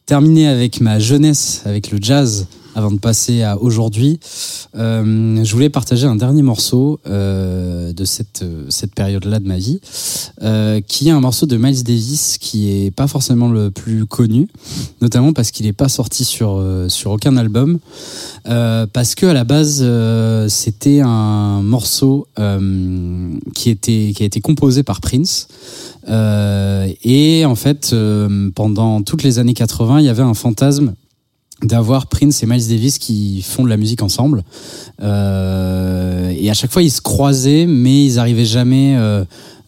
terminer 0.07 0.49
avec 0.49 0.81
ma 0.81 0.99
jeunesse 0.99 1.61
avec 1.67 1.91
le 1.91 1.99
jazz 2.01 2.47
avant 2.75 2.91
de 2.91 2.99
passer 2.99 3.43
à 3.43 3.59
aujourd'hui, 3.59 4.21
je 4.73 5.53
voulais 5.53 5.69
partager 5.69 6.07
un 6.07 6.15
dernier 6.15 6.43
morceau 6.43 7.01
de 7.05 8.05
cette, 8.05 8.45
cette 8.69 8.95
période-là 8.95 9.41
de 9.41 9.49
ma 9.49 9.57
vie, 9.57 9.81
euh, 10.49 10.81
qui 10.81 11.09
est 11.09 11.11
un 11.11 11.21
morceau 11.21 11.45
de 11.45 11.59
Miles 11.59 11.85
Davis 11.85 12.39
qui 12.41 12.71
est 12.71 12.91
pas 12.91 13.07
forcément 13.07 13.51
le 13.51 13.71
plus 13.71 14.07
connu, 14.07 14.49
notamment 15.03 15.35
parce 15.35 15.51
qu'il 15.51 15.67
n'est 15.67 15.75
pas 15.75 15.91
sorti 15.91 16.25
sur, 16.25 16.57
euh, 16.57 16.89
sur 16.89 17.11
aucun 17.11 17.37
album, 17.37 17.79
euh, 18.49 18.87
parce 18.91 19.15
que 19.15 19.27
à 19.27 19.35
la 19.35 19.45
base 19.45 19.85
c'était 20.49 21.01
un 21.01 21.61
morceau 21.63 22.29
qui, 23.55 23.71
était, 23.71 24.13
qui 24.17 24.23
a 24.23 24.27
été 24.27 24.41
composé 24.41 24.83
par 24.83 25.01
Prince. 25.01 25.49
Et 26.09 27.45
en 27.45 27.55
fait, 27.55 27.95
pendant 28.55 29.03
toutes 29.03 29.23
les 29.25 29.39
années 29.39 29.55
80, 29.55 30.01
il 30.01 30.07
y 30.07 30.09
avait 30.09 30.23
un 30.23 30.35
fantasme 30.35 30.95
d'avoir 31.63 32.07
Prince 32.07 32.43
et 32.43 32.47
Miles 32.47 32.69
Davis 32.69 32.99
qui 32.99 33.43
font 33.43 33.65
de 33.65 33.69
la 33.69 33.77
musique 33.77 34.03
ensemble. 34.03 34.45
Et 35.03 35.05
à 36.51 36.55
chaque 36.55 36.73
fois, 36.73 36.83
ils 36.83 36.91
se 36.91 37.03
croisaient, 37.03 37.67
mais 37.67 38.05
ils 38.07 38.19
arrivaient 38.19 38.47
jamais 38.47 38.97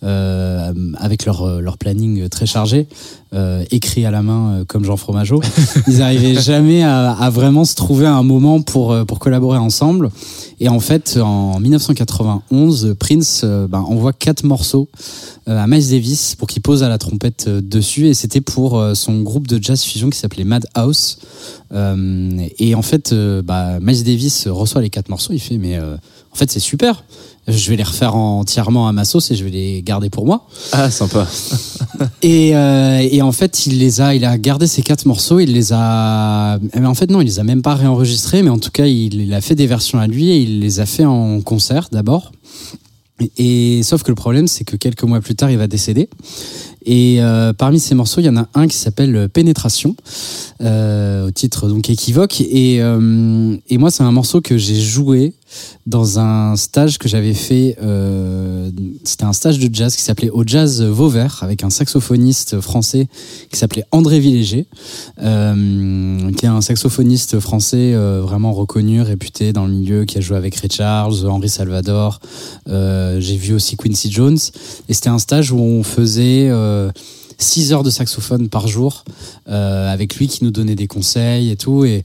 euh, 0.03 0.72
avec 0.98 1.24
leur, 1.24 1.61
leur 1.61 1.78
planning 1.78 2.28
très 2.28 2.46
chargé, 2.46 2.86
euh, 3.32 3.64
écrit 3.70 4.05
à 4.05 4.11
la 4.11 4.22
main 4.22 4.53
euh, 4.53 4.64
comme 4.64 4.84
Jean 4.84 4.96
Fromageau. 4.96 5.40
ils 5.86 6.03
arrivaient 6.03 6.34
jamais 6.40 6.82
à, 6.82 7.12
à 7.12 7.30
vraiment 7.30 7.64
se 7.64 7.74
trouver 7.74 8.07
un 8.07 8.22
moment 8.22 8.61
pour, 8.61 8.92
euh, 8.92 9.05
pour 9.05 9.18
collaborer 9.18 9.59
ensemble. 9.59 10.11
Et 10.59 10.68
en 10.68 10.80
fait, 10.80 11.18
en 11.22 11.61
1991, 11.61 12.96
Prince 12.98 13.42
euh, 13.44 13.66
ben, 13.66 13.78
envoie 13.80 14.12
quatre 14.12 14.44
morceaux 14.44 14.88
euh, 15.48 15.57
à 15.57 15.66
Miles 15.66 15.88
Davis 15.90 16.34
pour 16.34 16.48
qu'il 16.48 16.61
pose 16.61 16.82
à 16.82 16.88
la 16.88 16.98
trompette 16.98 17.46
euh, 17.48 17.61
dessus. 17.61 18.09
Et 18.09 18.14
c'était 18.14 18.40
pour 18.40 18.78
euh, 18.78 18.94
son 18.94 19.22
groupe 19.22 19.46
de 19.46 19.62
jazz 19.62 19.82
fusion 19.82 20.11
qui 20.11 20.18
s'appelait 20.18 20.44
Madhouse. 20.44 21.18
Euh, 21.72 22.46
et 22.59 22.74
en 22.74 22.82
fait, 22.82 23.12
euh, 23.12 23.42
bah, 23.42 23.78
Miles 23.80 24.05
Davis 24.05 24.48
reçoit 24.48 24.82
les 24.82 24.90
quatre 24.90 25.09
morceaux. 25.09 25.32
Il 25.32 25.40
fait, 25.40 25.57
mais 25.57 25.76
euh, 25.76 25.96
en 26.32 26.36
fait, 26.36 26.51
c'est 26.51 26.61
super. 26.61 27.05
Je 27.51 27.70
vais 27.70 27.76
les 27.76 27.82
refaire 27.82 28.14
entièrement 28.16 28.88
à 28.88 28.92
ma 28.92 29.05
sauce 29.05 29.30
et 29.30 29.34
je 29.34 29.44
vais 29.44 29.51
les 29.51 29.82
garder 29.82 30.11
pour 30.11 30.26
moi. 30.26 30.46
Ah, 30.72 30.90
sympa. 30.90 31.26
Et, 32.22 32.57
euh, 32.57 33.07
et 33.11 33.20
en 33.20 33.32
fait, 33.32 33.66
il 33.66 33.78
les 33.78 34.01
a, 34.01 34.14
il 34.14 34.24
a 34.24 34.38
gardé 34.38 34.66
ces 34.66 34.82
quatre 34.82 35.05
morceaux, 35.07 35.38
il 35.38 35.53
les 35.53 35.72
a, 35.72 36.59
mais 36.74 36.86
en 36.86 36.94
fait 36.94 37.11
non, 37.11 37.20
il 37.20 37.26
les 37.26 37.40
a 37.40 37.44
même 37.44 37.61
pas 37.61 37.74
réenregistrés, 37.74 38.42
mais 38.42 38.48
en 38.51 38.59
tout 38.59 38.70
cas, 38.70 38.86
il, 38.86 39.20
il 39.20 39.34
a 39.34 39.40
fait 39.40 39.55
des 39.55 39.66
versions 39.66 39.98
à 39.98 40.07
lui 40.07 40.30
et 40.30 40.38
il 40.38 40.61
les 40.61 40.80
a 40.80 40.86
fait 40.86 41.05
en 41.05 41.40
concert 41.42 41.88
d'abord. 41.92 42.32
Et, 43.20 43.78
et 43.78 43.82
sauf 43.82 44.03
que 44.03 44.11
le 44.11 44.14
problème, 44.14 44.46
c'est 44.48 44.64
que 44.64 44.76
quelques 44.76 45.03
mois 45.03 45.20
plus 45.20 45.34
tard, 45.34 45.51
il 45.51 45.59
va 45.59 45.66
décéder. 45.66 46.09
Et 46.84 47.20
euh, 47.20 47.52
parmi 47.52 47.78
ces 47.80 47.94
morceaux, 47.94 48.20
il 48.20 48.24
y 48.24 48.28
en 48.28 48.36
a 48.36 48.48
un 48.54 48.66
qui 48.66 48.76
s'appelle 48.76 49.28
Pénétration, 49.28 49.96
euh, 50.60 51.28
au 51.28 51.30
titre 51.30 51.68
donc 51.68 51.90
équivoque. 51.90 52.40
Et, 52.40 52.78
euh, 52.80 53.56
et 53.68 53.78
moi, 53.78 53.90
c'est 53.90 54.02
un 54.02 54.12
morceau 54.12 54.40
que 54.40 54.56
j'ai 54.58 54.80
joué 54.80 55.34
dans 55.86 56.20
un 56.20 56.54
stage 56.56 56.98
que 56.98 57.08
j'avais 57.08 57.34
fait. 57.34 57.76
Euh, 57.82 58.70
C'était 59.02 59.24
un 59.24 59.32
stage 59.32 59.58
de 59.58 59.74
jazz 59.74 59.96
qui 59.96 60.02
s'appelait 60.02 60.30
Au 60.30 60.44
Jazz 60.46 60.80
Vauvert 60.82 61.40
avec 61.42 61.64
un 61.64 61.70
saxophoniste 61.70 62.60
français 62.60 63.08
qui 63.50 63.58
s'appelait 63.58 63.84
André 63.90 64.20
Villéger, 64.20 64.66
euh, 65.22 66.30
qui 66.32 66.46
est 66.46 66.48
un 66.48 66.60
saxophoniste 66.60 67.40
français 67.40 67.94
euh, 67.94 68.20
vraiment 68.22 68.52
reconnu, 68.52 69.02
réputé 69.02 69.52
dans 69.52 69.66
le 69.66 69.72
milieu, 69.72 70.04
qui 70.04 70.18
a 70.18 70.20
joué 70.20 70.36
avec 70.36 70.54
Ray 70.54 70.70
Charles, 70.70 71.26
Henri 71.26 71.48
Salvador. 71.48 72.20
Euh, 72.68 73.18
j'ai 73.20 73.36
vu 73.36 73.52
aussi 73.54 73.76
Quincy 73.76 74.10
Jones. 74.12 74.38
Et 74.88 74.94
c'était 74.94 75.08
un 75.08 75.18
stage 75.18 75.50
où 75.50 75.58
on 75.58 75.82
faisait 75.82 76.48
euh, 76.48 76.69
6 77.38 77.72
heures 77.72 77.82
de 77.82 77.90
saxophone 77.90 78.48
par 78.48 78.68
jour 78.68 79.04
euh, 79.48 79.92
avec 79.92 80.16
lui 80.16 80.28
qui 80.28 80.44
nous 80.44 80.50
donnait 80.50 80.74
des 80.74 80.86
conseils 80.86 81.50
et 81.50 81.56
tout. 81.56 81.84
Et, 81.84 82.02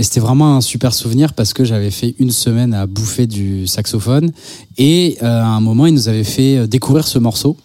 c'était 0.00 0.20
vraiment 0.20 0.56
un 0.56 0.62
super 0.62 0.94
souvenir 0.94 1.34
parce 1.34 1.52
que 1.52 1.64
j'avais 1.64 1.90
fait 1.90 2.14
une 2.18 2.30
semaine 2.30 2.72
à 2.72 2.86
bouffer 2.86 3.26
du 3.26 3.66
saxophone 3.66 4.32
et 4.78 5.18
euh, 5.22 5.26
à 5.26 5.48
un 5.48 5.60
moment 5.60 5.84
il 5.84 5.92
nous 5.92 6.08
avait 6.08 6.24
fait 6.24 6.56
euh, 6.56 6.66
découvrir 6.66 7.06
ce 7.06 7.18
morceau. 7.18 7.58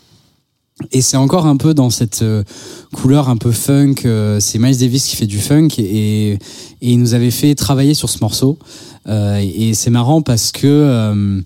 Et 0.91 1.01
c'est 1.01 1.15
encore 1.15 1.47
un 1.47 1.55
peu 1.55 1.73
dans 1.73 1.89
cette 1.89 2.21
euh, 2.21 2.43
couleur 2.93 3.29
un 3.29 3.37
peu 3.37 3.51
funk. 3.51 3.95
euh, 4.03 4.41
c'est 4.41 4.59
Miles 4.59 4.77
Davis 4.77 5.05
qui 5.05 5.15
fait 5.15 5.25
du 5.25 5.39
funk 5.39 5.69
et, 5.77 6.33
et 6.33 6.39
il 6.81 6.99
nous 6.99 7.13
avait 7.13 7.31
fait 7.31 7.55
travailler 7.55 7.93
sur 7.93 8.09
ce 8.09 8.19
morceau. 8.19 8.59
Euh, 9.07 9.37
et 9.37 9.73
c'est 9.73 9.89
marrant 9.89 10.21
parce 10.21 10.51
que 10.51 10.67
euh, 10.67 11.41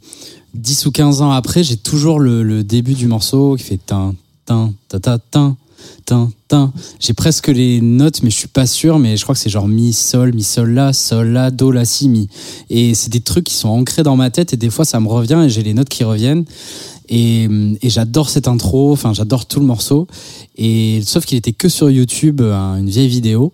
10 0.56 0.86
ou 0.88 0.92
15 0.92 1.22
ans 1.22 1.32
après, 1.32 1.64
j'ai 1.64 1.78
toujours 1.78 2.20
le, 2.20 2.44
le 2.44 2.64
début 2.64 2.94
du 2.94 3.08
morceau 3.08 3.56
qui 3.56 3.64
fait 3.64 3.80
tin, 3.86 4.16
tin, 4.46 4.74
ta, 4.88 5.00
ta, 5.00 5.18
tin, 5.20 5.58
tin, 6.06 6.32
tin. 6.48 6.74
J'ai 7.00 7.14
presque 7.14 7.48
les 7.48 7.82
notes, 7.82 8.24
mais 8.24 8.30
je 8.30 8.36
suis 8.36 8.48
pas 8.48 8.66
sûr. 8.66 9.00
Mais 9.00 9.18
je 9.18 9.24
crois 9.24 9.36
que 9.36 9.42
c'est 9.42 9.50
genre 9.50 9.68
mi, 9.68 9.94
sol, 9.94 10.34
mi, 10.34 10.44
sol, 10.44 10.72
la, 10.72 10.94
sol, 10.94 11.30
la, 11.30 11.52
do, 11.52 11.72
la, 11.72 11.86
si, 11.86 12.10
mi. 12.10 12.28
Et 12.70 12.94
c'est 12.94 13.10
des 13.10 13.22
trucs 13.22 13.46
qui 13.46 13.56
sont 13.56 13.70
ancrés 13.70 14.04
dans 14.04 14.16
ma 14.16 14.30
tête 14.30 14.54
et 14.54 14.58
des 14.58 14.70
fois 14.70 14.86
ça 14.86 15.00
me 15.00 15.08
revient 15.08 15.42
et 15.46 15.50
j'ai 15.50 15.64
les 15.64 15.74
notes 15.74 15.90
qui 15.90 16.04
reviennent. 16.04 16.46
Et, 17.14 17.50
j'adore 17.84 18.30
cette 18.30 18.48
intro, 18.48 18.94
enfin 18.94 19.14
j'adore 19.14 19.46
tout 19.46 19.60
le 19.60 19.66
morceau. 19.66 20.08
Et 20.56 21.02
sauf 21.06 21.26
qu'il 21.26 21.38
était 21.38 21.52
que 21.52 21.68
sur 21.68 21.90
YouTube, 21.92 22.42
un- 22.42 22.78
une 22.78 22.90
vieille 22.90 23.10
vidéo. 23.10 23.52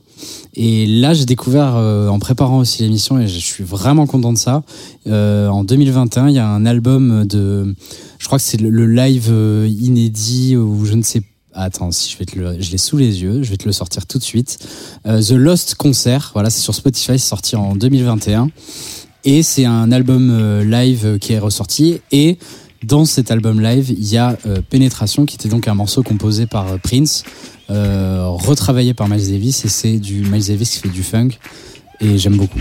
Et 0.55 0.85
là, 0.88 1.13
j'ai 1.13 1.25
découvert 1.25 1.75
euh, 1.75 2.07
en 2.07 2.17
préparant 2.19 2.59
aussi 2.59 2.81
l'émission 2.83 3.19
et 3.19 3.27
je 3.27 3.38
suis 3.38 3.63
vraiment 3.63 4.07
content 4.07 4.33
de 4.33 4.38
ça. 4.38 4.63
Euh, 5.07 5.47
en 5.47 5.63
2021, 5.63 6.29
il 6.29 6.35
y 6.35 6.39
a 6.39 6.47
un 6.47 6.65
album 6.65 7.25
de, 7.25 7.75
je 8.20 8.26
crois 8.26 8.38
que 8.38 8.43
c'est 8.43 8.59
le, 8.59 8.86
live 8.86 9.28
euh, 9.30 9.68
inédit 9.68 10.55
ou 10.55 10.86
je 10.86 10.93
ne 10.93 11.03
sais 11.03 11.22
pas. 11.22 11.28
Attends, 11.59 11.89
si 11.91 12.11
je 12.11 12.18
vais 12.20 12.26
te 12.26 12.38
le, 12.38 12.61
je 12.61 12.70
l'ai 12.70 12.78
sous 12.78 12.97
les 12.97 13.24
yeux, 13.24 13.41
je 13.41 13.49
vais 13.49 13.57
te 13.57 13.65
le 13.65 13.72
sortir 13.72 14.05
tout 14.05 14.20
de 14.20 14.24
suite. 14.24 14.59
Euh, 15.07 15.24
The 15.24 15.32
Lost 15.32 15.74
Concert, 15.74 16.30
voilà, 16.34 16.51
c'est 16.51 16.61
sur 16.61 16.76
Spotify, 16.76 17.18
c'est 17.18 17.18
sorti 17.18 17.55
en 17.55 17.76
2021 17.76 18.49
et 19.24 19.41
c'est 19.41 19.65
un 19.65 19.91
album 19.91 20.30
euh, 20.30 20.63
live 20.63 21.18
qui 21.18 21.34
est 21.34 21.39
ressorti 21.39 21.99
et 22.11 22.38
dans 22.84 23.05
cet 23.05 23.32
album 23.32 23.59
live, 23.59 23.89
il 23.89 24.07
y 24.07 24.18
a 24.18 24.38
Pénétration 24.70 25.26
qui 25.26 25.34
était 25.34 25.49
donc 25.49 25.68
un 25.68 25.74
morceau 25.74 26.03
composé 26.03 26.45
par 26.45 26.80
Prince, 26.80 27.24
retravaillé 27.70 28.93
par 28.93 29.09
Miles 29.09 29.32
Davis 29.32 29.65
et 29.65 29.68
c'est 29.68 29.97
du 29.97 30.22
Miles 30.22 30.45
Davis 30.45 30.70
qui 30.70 30.78
fait 30.82 30.89
du 30.89 31.01
funk 31.01 31.30
et 31.99 32.20
j'aime 32.20 32.38
beaucoup. 32.38 32.59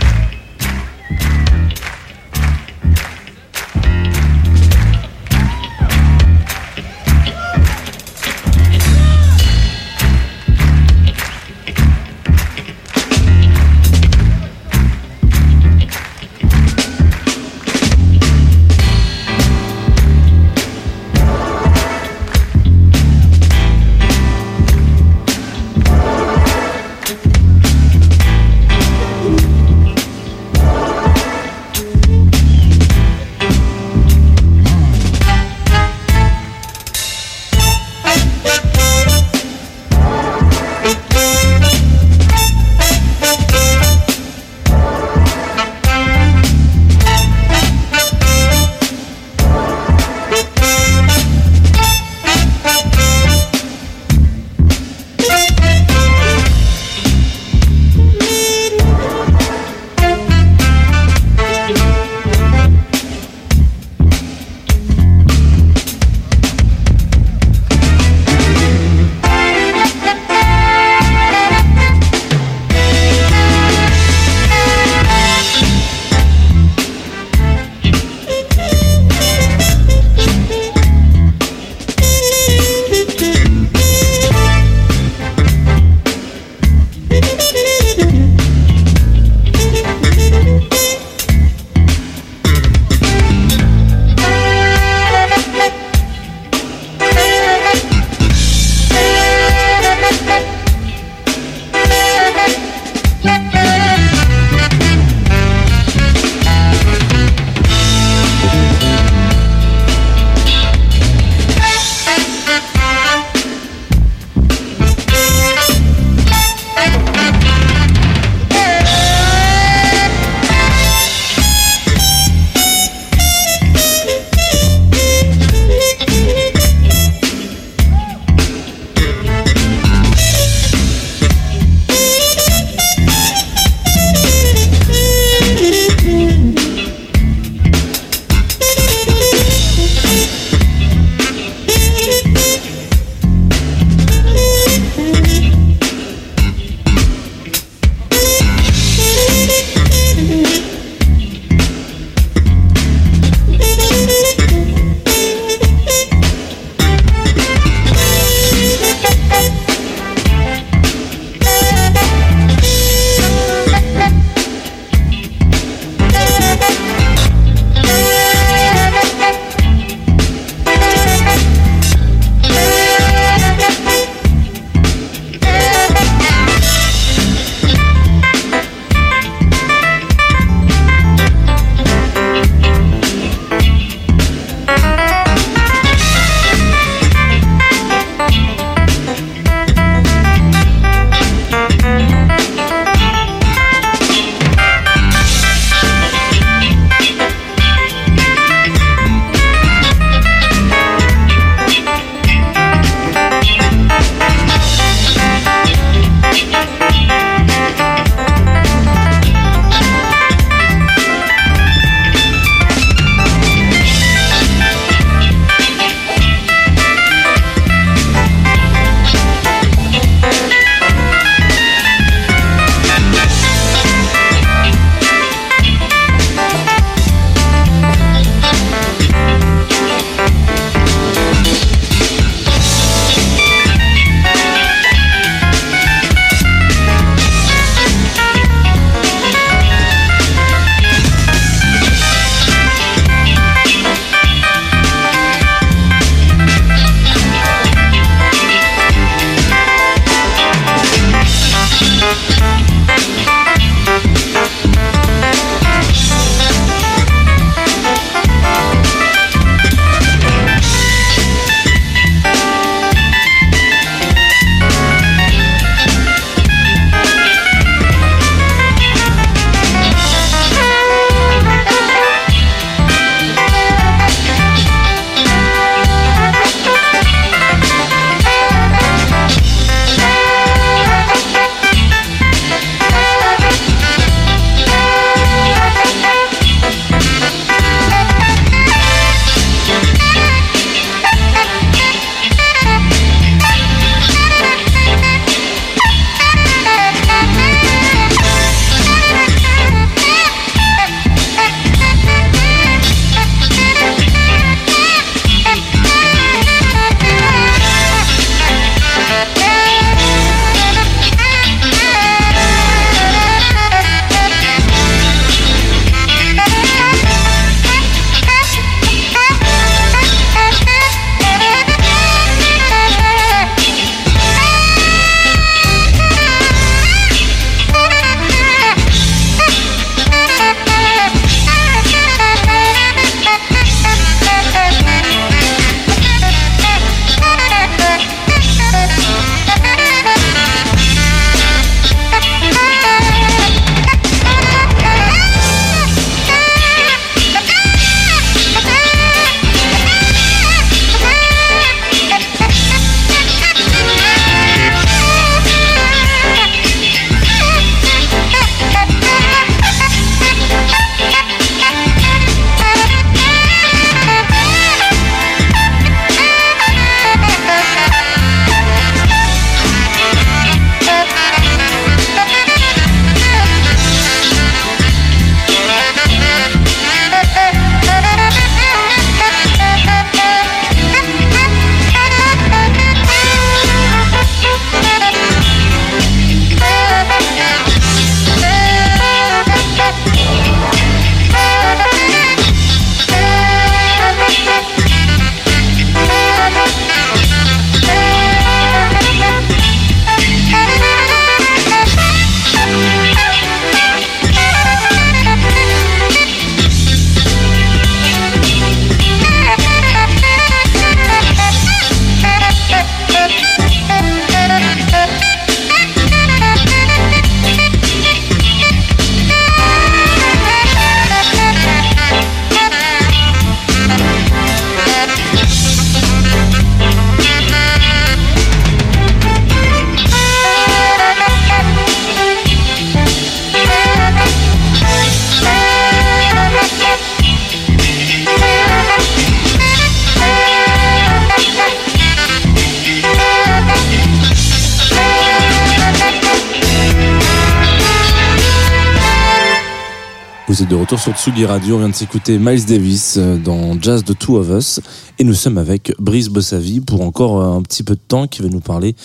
De 450.69 450.75
retour 450.75 450.99
sur 450.99 451.13
Tsugi 451.13 451.45
Radio. 451.45 451.75
On 451.75 451.79
vient 451.79 451.89
de 451.89 451.95
s'écouter 451.95 452.37
Miles 452.39 452.65
Davis 452.65 453.15
euh, 453.17 453.37
dans 453.37 453.79
Jazz 453.81 454.03
The 454.03 454.17
Two 454.17 454.37
of 454.37 454.49
Us. 454.49 454.79
Et 455.19 455.23
nous 455.23 455.33
sommes 455.33 455.57
avec 455.57 455.93
Brice 455.99 456.29
Bossavi 456.29 456.79
pour 456.81 457.01
encore 457.01 457.41
euh, 457.41 457.57
un 457.57 457.61
petit 457.61 457.83
peu 457.83 457.95
de 457.95 458.01
temps 458.05 458.27
qui 458.27 458.41
va 458.41 458.49
nous 458.49 458.59
parler 458.59 458.95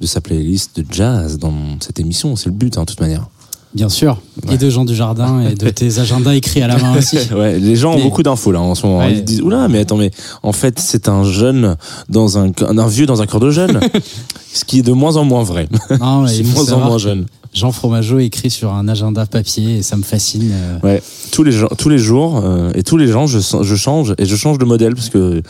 de 0.00 0.06
sa 0.06 0.20
playlist 0.20 0.78
de 0.78 0.84
jazz 0.90 1.38
dans 1.38 1.52
cette 1.80 1.98
émission. 1.98 2.36
C'est 2.36 2.46
le 2.46 2.54
but, 2.54 2.76
hein, 2.78 2.82
de 2.82 2.86
toute 2.86 3.00
manière. 3.00 3.26
Bien 3.74 3.88
sûr. 3.88 4.20
Ouais. 4.46 4.54
Et 4.54 4.58
de 4.58 4.70
Jean 4.70 4.84
Dujardin 4.84 5.40
et 5.40 5.54
de 5.54 5.68
tes 5.70 5.98
agendas 5.98 6.34
écrits 6.34 6.62
à 6.62 6.68
la 6.68 6.78
main 6.78 6.96
aussi. 6.96 7.18
ouais, 7.34 7.58
les 7.58 7.76
gens 7.76 7.92
ont 7.92 7.96
Mais- 7.96 8.02
beaucoup 8.02 8.22
d'infos 8.22 8.52
là 8.52 8.60
en 8.60 8.74
ce 8.74 8.86
moment. 8.86 9.00
Ouais. 9.00 9.12
Ils 9.12 9.24
disent 9.24 9.42
oula, 9.42 9.68
mais 9.68 9.80
attends, 9.80 9.96
mais 9.96 10.10
en 10.42 10.52
fait 10.52 10.78
c'est 10.78 11.08
un 11.08 11.24
jeune 11.24 11.76
dans 12.08 12.38
un, 12.38 12.50
un 12.60 12.86
vieux 12.86 13.06
dans 13.06 13.20
un 13.20 13.26
corps 13.26 13.40
de 13.40 13.50
jeune, 13.50 13.78
ce 14.54 14.64
qui 14.64 14.78
est 14.78 14.82
de 14.82 14.92
moins 14.92 15.16
en 15.16 15.24
moins 15.24 15.42
vrai. 15.42 15.68
Non, 16.00 16.22
de 16.24 16.54
moins 16.54 16.72
en 16.72 16.80
moins 16.80 16.98
jeune. 16.98 17.26
Jean 17.54 17.72
Fromageau 17.72 18.18
écrit 18.18 18.50
sur 18.50 18.72
un 18.72 18.88
agenda 18.88 19.26
papier 19.26 19.78
et 19.78 19.82
ça 19.82 19.96
me 19.96 20.02
fascine. 20.02 20.50
euh. 20.52 20.78
Ouais, 20.82 21.02
tous 21.32 21.42
les 21.42 21.52
jours, 21.52 21.70
tous 21.76 21.88
les 21.88 21.98
jours 21.98 22.42
euh, 22.44 22.70
et 22.74 22.82
tous 22.82 22.96
les 22.96 23.08
gens, 23.08 23.26
je, 23.26 23.38
je 23.62 23.74
change 23.74 24.14
et 24.18 24.26
je 24.26 24.36
change 24.36 24.58
de 24.58 24.64
modèle 24.64 24.94
parce 24.94 25.08
que 25.08 25.42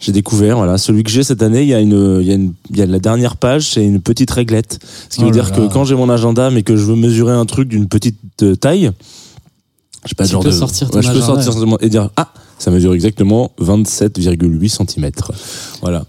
j'ai 0.00 0.12
découvert, 0.12 0.56
voilà, 0.58 0.76
celui 0.78 1.02
que 1.02 1.10
j'ai 1.10 1.22
cette 1.22 1.42
année, 1.42 1.62
il 1.62 1.68
y 1.68 1.74
a 1.74 1.80
une, 1.80 2.18
il 2.20 2.26
y 2.26 2.30
a 2.32 2.34
une, 2.34 2.52
il 2.70 2.76
y 2.78 2.82
a 2.82 2.86
la 2.86 2.98
dernière 2.98 3.36
page, 3.36 3.70
c'est 3.72 3.84
une 3.84 4.00
petite 4.00 4.30
réglette, 4.30 4.78
ce 5.08 5.16
qui 5.16 5.22
Oh 5.22 5.26
veut 5.28 5.36
là 5.36 5.42
dire 5.44 5.50
là. 5.58 5.66
que 5.68 5.72
quand 5.72 5.84
j'ai 5.84 5.94
mon 5.94 6.10
agenda 6.10 6.50
mais 6.50 6.62
que 6.62 6.76
je 6.76 6.82
veux 6.84 6.96
mesurer 6.96 7.32
un 7.32 7.46
truc 7.46 7.68
d'une 7.68 7.88
petite 7.88 8.18
euh, 8.42 8.54
taille, 8.56 8.90
je 10.04 10.08
sais 10.10 10.14
pas, 10.14 10.24
Tu 10.26 10.32
genre 10.32 10.42
peux 10.42 10.50
de- 10.50 10.54
sortir 10.54 10.92
ouais, 10.94 11.02
je 11.02 11.10
peux 11.12 11.20
sortir 11.20 11.54
et 11.80 11.88
dire 11.88 12.10
ah, 12.16 12.28
ça 12.58 12.70
mesure 12.70 12.92
exactement 12.94 13.52
27,8 13.60 14.68
cm. 14.68 15.10
Voilà. 15.80 16.04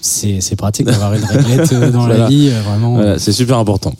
C'est 0.00 0.56
pratique 0.56 0.86
d'avoir 0.86 1.12
une 1.14 1.24
réglette 1.24 1.72
euh, 1.72 1.90
dans 1.90 2.00
Voilà. 2.00 2.18
la 2.18 2.26
vie, 2.28 2.48
euh, 2.50 2.60
vraiment. 2.62 2.94
Voilà, 2.94 3.18
c'est 3.18 3.32
super 3.32 3.58
important. 3.58 3.92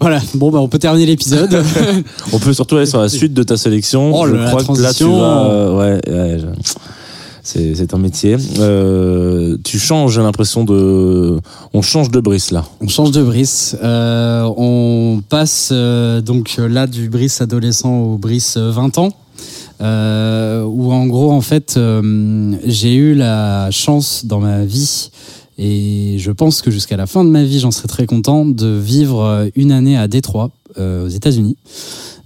Voilà. 0.00 0.20
Bon, 0.34 0.50
bah, 0.50 0.58
on 0.60 0.68
peut 0.68 0.78
terminer 0.78 1.06
l'épisode. 1.06 1.62
On 2.32 2.38
peut 2.38 2.52
surtout 2.52 2.76
aller 2.76 2.86
sur 2.86 3.00
la 3.00 3.08
suite 3.08 3.34
de 3.34 3.42
ta 3.42 3.56
sélection. 3.56 4.12
Oh, 4.14 4.26
je 4.26 4.34
la 4.34 4.50
crois 4.50 4.62
que 4.76 4.80
là 4.80 4.92
tu 4.94 5.04
vas, 5.04 5.10
euh, 5.46 5.76
ouais, 5.76 6.00
ouais, 6.12 6.38
je- 6.40 6.72
c'est 7.42 7.94
un 7.94 7.98
métier. 7.98 8.36
Euh, 8.58 9.56
tu 9.64 9.78
changes, 9.78 10.14
j'ai 10.14 10.20
l'impression 10.20 10.62
de, 10.64 11.40
on 11.72 11.82
change 11.82 12.10
de 12.10 12.20
Brice 12.20 12.50
là. 12.52 12.64
On 12.80 12.86
change 12.88 13.10
de 13.10 13.22
Brice. 13.22 13.76
Euh, 13.82 14.42
on 14.56 15.22
passe 15.28 15.70
euh, 15.72 16.20
donc 16.20 16.56
là 16.58 16.86
du 16.86 17.08
Brice 17.08 17.40
adolescent 17.40 17.92
au 17.98 18.18
Brice 18.18 18.54
euh, 18.56 18.70
20 18.70 18.98
ans. 18.98 19.08
Euh, 19.80 20.62
où 20.62 20.92
en 20.92 21.06
gros 21.06 21.32
en 21.32 21.40
fait 21.40 21.76
euh, 21.76 22.54
j'ai 22.66 22.94
eu 22.94 23.14
la 23.14 23.70
chance 23.70 24.26
dans 24.26 24.38
ma 24.38 24.66
vie 24.66 25.10
et 25.56 26.16
je 26.18 26.30
pense 26.32 26.60
que 26.60 26.70
jusqu'à 26.70 26.98
la 26.98 27.06
fin 27.06 27.24
de 27.24 27.30
ma 27.30 27.44
vie 27.44 27.60
j'en 27.60 27.70
serai 27.70 27.88
très 27.88 28.04
content 28.04 28.44
de 28.44 28.66
vivre 28.66 29.22
euh, 29.22 29.48
une 29.56 29.72
année 29.72 29.96
à 29.96 30.06
Détroit 30.06 30.50
euh, 30.78 31.06
aux 31.06 31.08
États-Unis. 31.08 31.56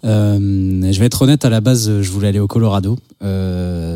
Je 0.02 0.98
vais 0.98 1.06
être 1.06 1.22
honnête, 1.22 1.46
à 1.46 1.48
la 1.48 1.62
base, 1.62 2.02
je 2.02 2.10
voulais 2.10 2.28
aller 2.28 2.38
au 2.38 2.46
Colorado. 2.46 2.98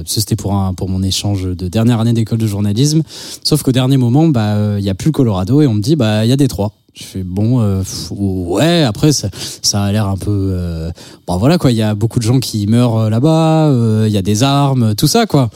C'était 0.07 0.37
pour 0.37 0.55
un 0.55 0.73
pour 0.73 0.89
mon 0.89 1.03
échange 1.03 1.45
de 1.45 1.69
dernière 1.69 2.01
année 2.01 2.15
d'école 2.15 2.39
de 2.39 2.47
journalisme. 2.47 3.03
Sauf 3.45 3.63
qu'au 3.63 3.73
dernier 3.73 3.99
moment, 3.99 4.27
bah, 4.27 4.79
il 4.79 4.85
y 4.85 4.89
a 4.89 4.95
plus 4.95 5.09
le 5.09 5.13
Colorado 5.13 5.61
et 5.61 5.67
on 5.67 5.75
me 5.75 5.83
dit, 5.83 5.97
bah, 5.97 6.25
il 6.25 6.31
y 6.31 6.33
a 6.33 6.37
Détroit. 6.37 6.73
Je 6.95 7.05
fais 7.05 7.23
bon, 7.23 7.61
euh, 7.61 7.83
ouais. 8.11 8.83
Après, 8.83 9.13
ça, 9.13 9.29
ça 9.63 9.85
a 9.85 9.93
l'air 9.93 10.07
un 10.09 10.17
peu, 10.17 10.51
euh, 10.53 10.91
bon 11.27 11.37
voilà 11.37 11.57
quoi. 11.57 11.71
Il 11.71 11.77
y 11.77 11.83
a 11.83 11.95
beaucoup 11.95 12.19
de 12.19 12.25
gens 12.25 12.41
qui 12.41 12.67
meurent 12.67 12.97
euh, 12.99 13.11
là-bas. 13.11 13.69
euh, 13.69 14.05
Il 14.09 14.13
y 14.13 14.17
a 14.17 14.23
des 14.23 14.43
armes, 14.43 14.95
tout 14.97 15.07
ça 15.07 15.27
quoi. 15.27 15.49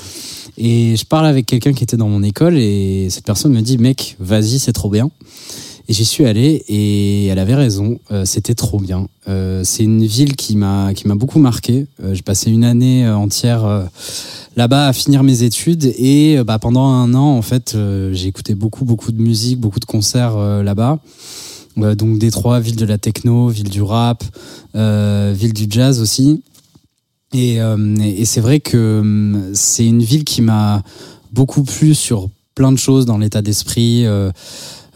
Et 0.58 0.94
je 0.96 1.04
parle 1.04 1.26
avec 1.26 1.46
quelqu'un 1.46 1.72
qui 1.72 1.82
était 1.82 1.96
dans 1.96 2.08
mon 2.08 2.22
école 2.22 2.56
et 2.58 3.08
cette 3.10 3.24
personne 3.24 3.52
me 3.52 3.62
dit, 3.62 3.78
mec, 3.78 4.16
vas-y, 4.20 4.58
c'est 4.58 4.72
trop 4.72 4.90
bien. 4.90 5.10
Et 5.88 5.92
j'y 5.92 6.04
suis 6.04 6.24
allé 6.26 6.64
et 6.68 7.26
elle 7.26 7.38
avait 7.38 7.54
raison, 7.54 7.98
euh, 8.10 8.24
c'était 8.24 8.54
trop 8.54 8.78
bien. 8.78 9.08
Euh, 9.28 9.62
c'est 9.64 9.84
une 9.84 10.04
ville 10.04 10.34
qui 10.34 10.56
m'a 10.56 10.94
qui 10.94 11.06
m'a 11.06 11.14
beaucoup 11.14 11.38
marqué. 11.38 11.86
Euh, 12.02 12.14
j'ai 12.14 12.22
passé 12.22 12.50
une 12.50 12.64
année 12.64 13.06
euh, 13.06 13.16
entière 13.16 13.88
là-bas 14.56 14.88
à 14.88 14.92
finir 14.92 15.22
mes 15.22 15.44
études 15.44 15.92
et 15.96 16.42
bah, 16.44 16.58
pendant 16.58 16.86
un 16.86 17.14
an 17.14 17.36
en 17.36 17.42
fait 17.42 17.76
j'ai 18.12 18.26
écouté 18.26 18.54
beaucoup 18.54 18.84
beaucoup 18.84 19.12
de 19.12 19.20
musique, 19.20 19.58
beaucoup 19.58 19.80
de 19.80 19.84
concerts 19.84 20.36
là-bas. 20.36 20.98
Donc 21.76 22.18
Détroit, 22.18 22.60
ville 22.60 22.76
de 22.76 22.84
la 22.84 22.98
techno, 22.98 23.48
ville 23.48 23.70
du 23.70 23.80
rap, 23.80 24.22
ville 24.74 25.54
du 25.54 25.66
jazz 25.70 26.00
aussi. 26.00 26.42
Et, 27.32 27.58
c'est 28.24 28.40
vrai 28.42 28.60
que 28.60 29.50
c'est 29.54 29.86
une 29.86 30.02
ville 30.02 30.24
qui 30.24 30.42
m'a 30.42 30.82
beaucoup 31.32 31.62
plu 31.62 31.94
sur 31.94 32.28
plein 32.54 32.72
de 32.72 32.78
choses 32.78 33.06
dans 33.06 33.16
l'état 33.16 33.40
d'esprit. 33.40 34.04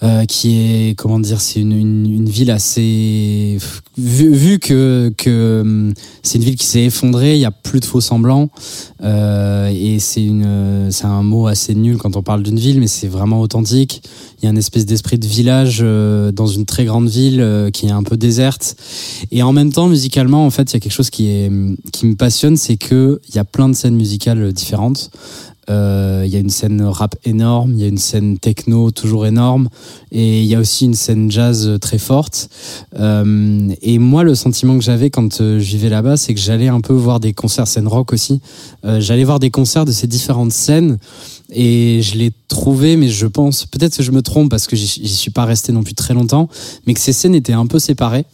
Euh, 0.03 0.25
qui 0.27 0.59
est 0.59 0.95
comment 0.95 1.19
dire 1.19 1.41
c'est 1.41 1.61
une, 1.61 1.73
une, 1.73 2.11
une 2.11 2.29
ville 2.29 2.51
assez 2.51 3.59
vu, 3.97 4.31
vu 4.31 4.59
que 4.59 5.13
que 5.17 5.61
hum, 5.63 5.95
c'est 6.23 6.39
une 6.39 6.45
ville 6.45 6.57
qui 6.57 6.67
s'est 6.67 6.85
effondrée 6.85 7.35
il 7.35 7.41
y 7.41 7.47
a 7.47 7.51
plus 7.51 7.81
de 7.81 7.87
faux 7.87 8.01
semblants 8.03 8.51
euh, 9.03 9.69
et 9.75 9.99
c'est 9.99 10.25
une 10.25 10.89
c'est 10.91 11.07
un 11.07 11.23
mot 11.23 11.47
assez 11.47 11.75
nul 11.75 11.97
quand 11.97 12.17
on 12.17 12.23
parle 12.23 12.43
d'une 12.43 12.59
ville 12.59 12.81
mais 12.81 12.87
c'est 12.87 13.09
vraiment 13.09 13.41
authentique. 13.41 14.03
Il 14.39 14.45
y 14.45 14.49
a 14.49 14.51
une 14.51 14.59
espèce 14.59 14.85
d'esprit 14.85 15.19
de 15.19 15.27
village 15.27 15.79
euh, 15.81 16.31
dans 16.31 16.47
une 16.47 16.67
très 16.67 16.85
grande 16.85 17.09
ville 17.09 17.41
euh, 17.41 17.71
qui 17.71 17.87
est 17.87 17.91
un 17.91 18.03
peu 18.03 18.17
déserte. 18.17 18.77
Et 19.31 19.43
en 19.43 19.53
même 19.53 19.73
temps 19.73 19.89
musicalement 19.89 20.45
en 20.45 20.51
fait 20.51 20.73
il 20.73 20.75
y 20.75 20.77
a 20.77 20.81
quelque 20.81 20.93
chose 20.93 21.11
qui 21.11 21.29
est 21.29 21.51
qui 21.93 22.07
me 22.07 22.17
passionne 22.17 22.57
c'est 22.57 22.77
que 22.77 23.21
il 23.29 23.35
y 23.35 23.39
a 23.39 23.45
plein 23.45 23.69
de 23.69 23.75
scènes 23.75 23.97
musicales 23.97 24.53
différentes 24.53 25.11
euh, 25.69 26.23
il 26.25 26.33
y 26.33 26.37
a 26.37 26.39
une 26.39 26.51
scène 26.51 26.83
rap 26.83 27.17
énorme, 27.25 27.73
il 27.75 27.81
y 27.81 27.85
a 27.85 27.89
une 27.89 27.99
scène 27.99 28.39
techno 28.39 28.91
toujours 28.91 29.27
énorme, 29.27 29.69
et 30.13 30.43
il 30.43 30.47
y 30.47 30.55
a 30.55 30.61
aussi 30.61 30.85
une 30.85 30.95
scène 30.95 31.31
jazz 31.31 31.79
très 31.81 31.99
forte. 31.99 32.49
Euh, 32.99 33.69
et 33.83 33.99
moi, 33.99 34.23
le 34.23 34.35
sentiment 34.35 34.79
que 34.79 34.85
j'avais 34.85 35.11
quand 35.11 35.41
euh, 35.41 35.59
je 35.59 35.65
vivais 35.65 35.89
là-bas, 35.89 36.17
c'est 36.17 36.35
que 36.35 36.41
j'allais 36.41 36.69
un 36.69 36.81
peu 36.81 36.93
voir 36.93 37.21
des 37.21 37.33
concerts 37.33 37.67
scène 37.67 37.89
rock 37.89 38.13
aussi. 38.13 38.41
Euh, 38.85 39.01
j'allais 39.01 39.25
voir 39.25 39.39
des 39.39 39.51
concerts 39.51 39.85
de 39.85 39.93
ces 39.93 40.07
différentes 40.07 40.53
scènes, 40.53 40.99
et 41.51 42.01
je 42.03 42.17
l'ai 42.17 42.33
trouvé, 42.49 42.97
mais 42.97 43.09
je 43.09 43.27
pense, 43.27 43.67
peut-être 43.67 43.97
que 43.97 44.03
je 44.03 44.11
me 44.11 44.21
trompe 44.21 44.51
parce 44.51 44.67
que 44.67 44.75
j'y 44.75 45.09
suis 45.09 45.31
pas 45.31 45.45
resté 45.45 45.73
non 45.73 45.83
plus 45.83 45.95
très 45.95 46.13
longtemps, 46.13 46.49
mais 46.87 46.95
que 46.95 47.01
ces 47.01 47.13
scènes 47.13 47.35
étaient 47.35 47.53
un 47.53 47.67
peu 47.67 47.79
séparées. 47.79 48.25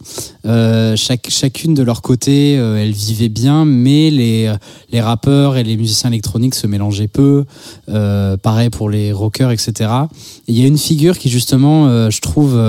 Euh, 0.45 0.95
chaque, 0.95 1.27
chacune 1.29 1.73
de 1.73 1.83
leur 1.83 2.01
côté, 2.01 2.57
euh, 2.57 2.81
elles 2.81 2.91
vivaient 2.91 3.29
bien, 3.29 3.65
mais 3.65 4.09
les, 4.09 4.53
les 4.91 5.01
rappeurs 5.01 5.57
et 5.57 5.63
les 5.63 5.77
musiciens 5.77 6.09
électroniques 6.09 6.55
se 6.55 6.65
mélangeaient 6.65 7.07
peu. 7.07 7.45
Euh, 7.89 8.35
pareil 8.37 8.69
pour 8.69 8.89
les 8.89 9.11
rockers, 9.11 9.51
etc. 9.51 9.91
Et 10.47 10.53
il 10.53 10.59
y 10.59 10.63
a 10.63 10.67
une 10.67 10.77
figure 10.77 11.17
qui 11.17 11.29
justement, 11.29 11.87
euh, 11.87 12.09
je 12.09 12.19
trouve, 12.21 12.59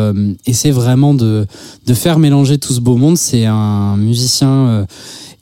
essaie 0.46 0.70
vraiment 0.70 1.14
de, 1.14 1.46
de 1.86 1.94
faire 1.94 2.18
mélanger 2.18 2.58
tout 2.58 2.72
ce 2.74 2.80
beau 2.80 2.96
monde. 2.96 3.16
C'est 3.16 3.46
un 3.46 3.96
musicien 3.96 4.86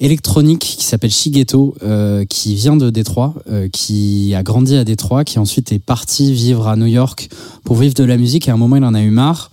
électronique 0.04 0.60
qui 0.78 0.84
s'appelle 0.84 1.10
Shigeto, 1.10 1.74
euh, 1.82 2.24
qui 2.24 2.54
vient 2.54 2.76
de 2.76 2.90
Détroit, 2.90 3.34
euh, 3.50 3.68
qui 3.72 4.34
a 4.34 4.42
grandi 4.42 4.76
à 4.76 4.84
Détroit, 4.84 5.24
qui 5.24 5.38
ensuite 5.38 5.72
est 5.72 5.78
parti 5.78 6.32
vivre 6.32 6.66
à 6.68 6.76
New 6.76 6.86
York 6.86 7.28
pour 7.64 7.76
vivre 7.76 7.94
de 7.94 8.04
la 8.04 8.16
musique. 8.16 8.48
Et 8.48 8.50
à 8.50 8.54
un 8.54 8.56
moment, 8.58 8.76
il 8.76 8.84
en 8.84 8.94
a 8.94 9.00
eu 9.02 9.10
marre 9.10 9.50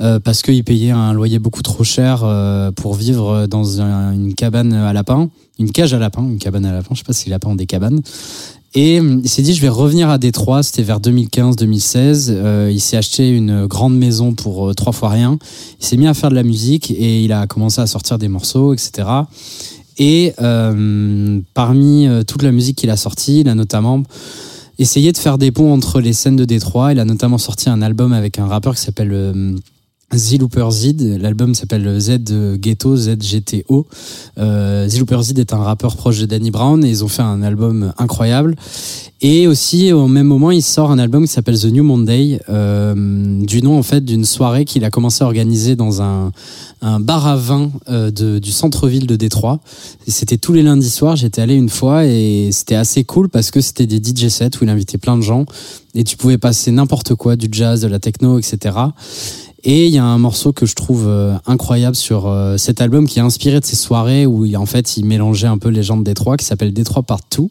euh, 0.00 0.18
parce 0.18 0.42
qu'il 0.42 0.62
payait 0.64 0.90
un 0.90 1.12
loyer 1.12 1.38
beaucoup 1.38 1.62
trop 1.62 1.84
cher 1.84 2.22
euh, 2.24 2.72
pour 2.72 2.94
vivre 2.94 3.46
dans 3.46 3.80
un- 3.80 4.12
une 4.12 4.34
cabane 4.34 4.72
à 4.72 4.92
lapins, 4.92 5.30
une 5.58 5.70
cage 5.70 5.94
à 5.94 5.98
lapins, 5.98 6.22
une 6.24 6.38
cabane 6.38 6.66
à 6.66 6.72
lapins. 6.72 6.94
Je 6.94 6.98
sais 6.98 7.04
pas 7.04 7.12
si 7.12 7.26
les 7.26 7.30
lapins 7.30 7.50
ont 7.50 7.54
des 7.54 7.66
cabanes. 7.66 8.00
Et 8.74 8.96
il 8.96 9.28
s'est 9.28 9.42
dit, 9.42 9.52
je 9.54 9.60
vais 9.60 9.68
revenir 9.68 10.08
à 10.08 10.16
Détroit. 10.16 10.62
C'était 10.62 10.82
vers 10.82 10.98
2015-2016. 10.98 12.28
Euh, 12.30 12.70
il 12.72 12.80
s'est 12.80 12.96
acheté 12.96 13.28
une 13.30 13.66
grande 13.66 13.94
maison 13.96 14.32
pour 14.32 14.74
trois 14.74 14.92
fois 14.94 15.10
rien. 15.10 15.38
Il 15.78 15.86
s'est 15.86 15.98
mis 15.98 16.06
à 16.06 16.14
faire 16.14 16.30
de 16.30 16.34
la 16.34 16.42
musique 16.42 16.90
et 16.90 17.22
il 17.22 17.32
a 17.32 17.46
commencé 17.46 17.82
à 17.82 17.86
sortir 17.86 18.16
des 18.18 18.28
morceaux, 18.28 18.72
etc. 18.72 19.06
Et 19.98 20.32
euh, 20.40 21.40
parmi 21.54 22.06
euh, 22.06 22.22
toute 22.22 22.42
la 22.42 22.52
musique 22.52 22.78
qu'il 22.78 22.90
a 22.90 22.96
sortie, 22.96 23.40
il 23.40 23.48
a 23.48 23.54
notamment 23.54 24.02
essayé 24.78 25.12
de 25.12 25.18
faire 25.18 25.38
des 25.38 25.50
ponts 25.50 25.72
entre 25.72 26.00
les 26.00 26.12
scènes 26.12 26.36
de 26.36 26.44
Détroit. 26.44 26.92
Il 26.92 27.00
a 27.00 27.04
notamment 27.04 27.38
sorti 27.38 27.68
un 27.68 27.82
album 27.82 28.12
avec 28.12 28.38
un 28.38 28.46
rappeur 28.46 28.74
qui 28.74 28.80
s'appelle 28.80 29.12
euh, 29.12 29.54
Z 30.14 30.38
Looper 30.38 30.70
Z. 30.70 31.18
L'album 31.20 31.54
s'appelle 31.54 31.98
Z 32.00 32.56
Ghetto, 32.58 32.96
ZGTO. 32.96 33.86
Euh, 34.38 34.88
Z 34.88 34.98
Looper 34.98 35.22
Z 35.22 35.38
est 35.38 35.52
un 35.52 35.62
rappeur 35.62 35.96
proche 35.96 36.20
de 36.20 36.26
Danny 36.26 36.50
Brown 36.50 36.84
et 36.84 36.88
ils 36.88 37.04
ont 37.04 37.08
fait 37.08 37.22
un 37.22 37.42
album 37.42 37.92
incroyable. 37.98 38.54
Et 39.24 39.46
aussi, 39.46 39.92
au 39.92 40.08
même 40.08 40.26
moment, 40.26 40.50
il 40.50 40.62
sort 40.62 40.90
un 40.90 40.98
album 40.98 41.24
qui 41.26 41.32
s'appelle 41.32 41.58
The 41.58 41.66
New 41.66 41.84
Monday, 41.84 42.40
euh, 42.48 43.44
du 43.44 43.62
nom 43.62 43.78
en 43.78 43.82
fait 43.84 44.04
d'une 44.04 44.24
soirée 44.24 44.64
qu'il 44.64 44.84
a 44.84 44.90
commencé 44.90 45.22
à 45.22 45.26
organiser 45.26 45.76
dans 45.76 46.02
un, 46.02 46.32
un 46.80 46.98
bar 46.98 47.26
à 47.28 47.36
vin 47.36 47.70
euh, 47.88 48.10
de, 48.10 48.40
du 48.40 48.50
centre-ville 48.50 49.06
de 49.06 49.14
Détroit. 49.14 49.60
C'était 50.08 50.38
tous 50.38 50.52
les 50.52 50.64
lundis 50.64 50.90
soirs, 50.90 51.14
j'étais 51.14 51.40
allé 51.40 51.54
une 51.54 51.68
fois 51.68 52.04
et 52.04 52.50
c'était 52.50 52.74
assez 52.74 53.04
cool 53.04 53.28
parce 53.28 53.52
que 53.52 53.60
c'était 53.60 53.86
des 53.86 53.98
DJ 53.98 54.28
sets 54.28 54.58
où 54.60 54.64
il 54.64 54.68
invitait 54.68 54.98
plein 54.98 55.16
de 55.16 55.22
gens 55.22 55.46
et 55.94 56.02
tu 56.02 56.16
pouvais 56.16 56.38
passer 56.38 56.72
n'importe 56.72 57.14
quoi, 57.14 57.36
du 57.36 57.48
jazz, 57.52 57.82
de 57.82 57.86
la 57.86 58.00
techno, 58.00 58.38
etc. 58.38 58.74
Et 59.64 59.86
il 59.86 59.92
y 59.92 59.98
a 59.98 60.04
un 60.04 60.18
morceau 60.18 60.52
que 60.52 60.66
je 60.66 60.74
trouve 60.74 61.06
euh, 61.06 61.34
incroyable 61.46 61.94
sur 61.94 62.26
euh, 62.26 62.56
cet 62.56 62.80
album 62.80 63.06
qui 63.06 63.20
est 63.20 63.22
inspiré 63.22 63.60
de 63.60 63.64
ces 63.64 63.76
soirées 63.76 64.26
où 64.26 64.44
il, 64.44 64.56
en 64.56 64.66
fait 64.66 64.96
il 64.96 65.04
mélangeait 65.04 65.46
un 65.46 65.58
peu 65.58 65.68
les 65.68 65.84
gens 65.84 65.96
de 65.96 66.02
Détroit 66.02 66.36
qui 66.36 66.44
s'appelle 66.44 66.72
Détroit 66.72 67.04
Part 67.04 67.20
2. 67.36 67.44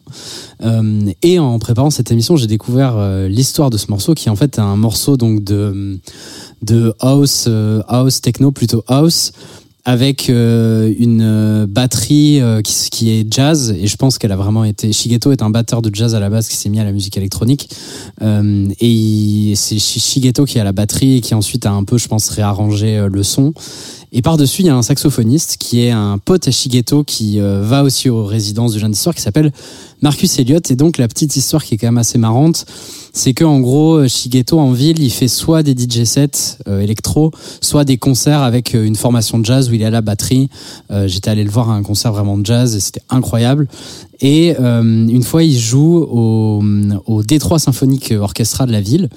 Euh, 0.62 1.12
et 1.22 1.38
en 1.38 1.58
préparant 1.58 1.88
cette 1.88 2.10
émission, 2.10 2.36
j'ai 2.36 2.46
découvert 2.46 2.96
l'histoire 3.28 3.70
de 3.70 3.78
ce 3.78 3.90
morceau 3.90 4.14
qui 4.14 4.28
en 4.28 4.36
fait 4.36 4.58
un 4.58 4.76
morceau 4.76 5.16
donc 5.16 5.42
de 5.42 5.98
de 6.60 6.94
house 7.00 7.48
house 7.88 8.20
techno 8.20 8.52
plutôt 8.52 8.84
house 8.86 9.32
avec 9.84 10.30
euh, 10.30 10.92
une 10.98 11.22
euh, 11.22 11.66
batterie 11.68 12.40
euh, 12.40 12.62
qui, 12.62 12.88
qui 12.90 13.10
est 13.10 13.26
jazz. 13.32 13.74
Et 13.76 13.88
je 13.88 13.96
pense 13.96 14.16
qu'elle 14.18 14.30
a 14.32 14.36
vraiment 14.36 14.64
été 14.64 14.92
Shigeto 14.92 15.32
est 15.32 15.42
un 15.42 15.50
batteur 15.50 15.82
de 15.82 15.92
jazz 15.92 16.14
à 16.14 16.20
la 16.20 16.30
base 16.30 16.48
qui 16.48 16.56
s'est 16.56 16.68
mis 16.68 16.78
à 16.78 16.84
la 16.84 16.92
musique 16.92 17.16
électronique. 17.16 17.68
Euh, 18.22 18.68
et 18.80 19.54
c'est 19.56 19.78
Shi- 19.78 19.98
Shigeto 20.00 20.44
qui 20.44 20.60
a 20.60 20.64
la 20.64 20.72
batterie 20.72 21.16
et 21.16 21.20
qui 21.20 21.34
ensuite 21.34 21.66
a 21.66 21.72
un 21.72 21.82
peu 21.84 21.98
je 21.98 22.06
pense 22.06 22.28
réarrangé 22.28 22.96
euh, 22.96 23.08
le 23.08 23.22
son. 23.22 23.52
Et 24.12 24.22
par-dessus 24.22 24.62
il 24.62 24.66
y 24.66 24.68
a 24.70 24.76
un 24.76 24.82
saxophoniste 24.82 25.56
qui 25.58 25.80
est 25.80 25.90
un 25.90 26.18
pote 26.18 26.46
à 26.46 26.50
Shigeto 26.50 27.02
qui 27.02 27.40
euh, 27.40 27.62
va 27.62 27.82
aussi 27.82 28.08
aux 28.08 28.24
résidences 28.24 28.72
du 28.74 28.78
jeune 28.78 28.92
d'histoire 28.92 29.14
qui 29.14 29.22
s'appelle 29.22 29.50
Marcus 30.02 30.38
Elliott 30.38 30.70
et 30.70 30.76
donc 30.76 30.98
la 30.98 31.08
petite 31.08 31.36
histoire 31.36 31.64
qui 31.64 31.74
est 31.74 31.78
quand 31.78 31.86
même 31.86 31.98
assez 31.98 32.18
marrante 32.18 32.66
c'est 33.14 33.34
que 33.34 33.44
en 33.44 33.60
gros 33.60 34.08
Shigeto 34.08 34.58
en 34.58 34.72
ville 34.72 35.02
il 35.02 35.10
fait 35.10 35.28
soit 35.28 35.62
des 35.62 35.72
DJ 35.72 36.04
sets 36.04 36.58
euh, 36.66 36.80
électro 36.80 37.30
soit 37.60 37.84
des 37.84 37.98
concerts 37.98 38.42
avec 38.42 38.74
euh, 38.74 38.84
une 38.84 38.96
formation 38.96 39.38
de 39.38 39.44
jazz 39.44 39.68
où 39.68 39.74
il 39.74 39.82
est 39.82 39.86
à 39.86 39.90
la 39.90 40.00
batterie. 40.00 40.48
Euh, 40.90 41.06
J'étais 41.08 41.30
allé 41.30 41.44
le 41.44 41.50
voir 41.50 41.70
à 41.70 41.74
un 41.74 41.82
concert 41.82 42.12
vraiment 42.12 42.38
de 42.38 42.46
jazz 42.46 42.74
et 42.74 42.80
c'était 42.80 43.02
incroyable. 43.10 43.68
Et 44.24 44.54
une 44.56 45.22
fois, 45.24 45.42
il 45.42 45.58
joue 45.58 45.96
au, 45.96 46.62
Détroit 47.24 47.58
Symphonique 47.58 48.14
Orchestra 48.16 48.66
de 48.66 48.70
la 48.70 48.80
ville. 48.80 49.08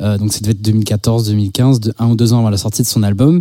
Donc, 0.00 0.34
ça 0.34 0.40
devait 0.40 0.50
être 0.52 0.60
2014-2015, 0.60 1.80
de- 1.80 1.94
un 1.98 2.10
ou 2.10 2.14
deux 2.14 2.34
ans 2.34 2.40
avant 2.40 2.50
la 2.50 2.58
sortie 2.58 2.82
de 2.82 2.86
son 2.86 3.02
album. 3.02 3.40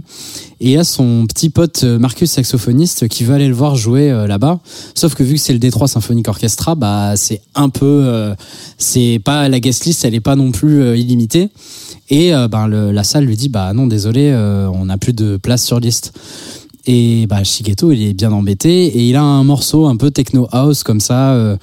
Et 0.61 0.67
il 0.67 0.71
y 0.71 0.77
a 0.77 0.85
son 0.85 1.25
petit 1.27 1.49
pote 1.49 1.83
Marcus, 1.83 2.31
saxophoniste, 2.31 3.09
qui 3.09 3.25
veut 3.25 3.33
aller 3.33 3.49
le 3.49 3.53
voir 3.53 3.75
jouer 3.75 4.09
là-bas. 4.29 4.61
Sauf 4.95 5.13
que 5.13 5.23
vu 5.23 5.33
que 5.33 5.41
c'est 5.41 5.51
le 5.51 5.59
Détroit 5.59 5.89
Symphonique 5.89 6.29
Orchestra, 6.29 6.75
bah, 6.75 6.88
c'est 7.15 7.41
un 7.55 7.69
peu, 7.69 8.03
euh, 8.05 8.35
c'est 8.77 9.19
pas 9.23 9.49
la 9.49 9.59
guest 9.59 9.85
list, 9.85 10.05
elle 10.05 10.15
est 10.15 10.19
pas 10.19 10.35
non 10.35 10.51
plus 10.51 10.81
euh, 10.81 10.97
illimitée. 10.97 11.49
Et 12.09 12.33
euh, 12.33 12.47
ben, 12.47 12.67
la 12.67 13.03
salle 13.03 13.25
lui 13.25 13.35
dit 13.35 13.49
bah 13.49 13.73
non 13.73 13.87
désolé 13.87 14.33
on 14.73 14.85
n'a 14.85 14.97
plus 14.97 15.13
de 15.13 15.37
place 15.37 15.63
sur 15.63 15.79
liste. 15.79 16.13
Et 16.91 17.27
bah 17.27 17.43
Shigeto 17.43 17.91
il 17.91 18.01
est 18.01 18.13
bien 18.13 18.31
embêté 18.31 18.87
et 18.87 19.07
il 19.07 19.15
a 19.15 19.21
un 19.21 19.43
morceau 19.43 19.85
un 19.85 19.95
peu 19.95 20.09
techno 20.09 20.47
house 20.51 20.81
comme 20.81 20.99
ça, 20.99 21.33
euh, 21.33 21.55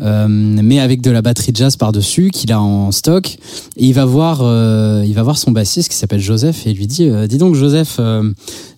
euh, 0.00 0.26
mais 0.28 0.80
avec 0.80 1.00
de 1.02 1.12
la 1.12 1.22
batterie 1.22 1.52
jazz 1.54 1.76
par 1.76 1.92
dessus 1.92 2.30
qu'il 2.32 2.50
a 2.50 2.60
en 2.60 2.90
stock. 2.90 3.38
Et 3.76 3.86
il 3.86 3.92
va 3.92 4.04
voir 4.04 4.40
euh, 4.42 5.04
il 5.06 5.14
va 5.14 5.22
voir 5.22 5.38
son 5.38 5.52
bassiste 5.52 5.88
qui 5.88 5.96
s'appelle 5.96 6.18
Joseph 6.18 6.66
et 6.66 6.72
lui 6.72 6.88
dit 6.88 7.08
dis 7.28 7.38
donc 7.38 7.54
Joseph 7.54 8.00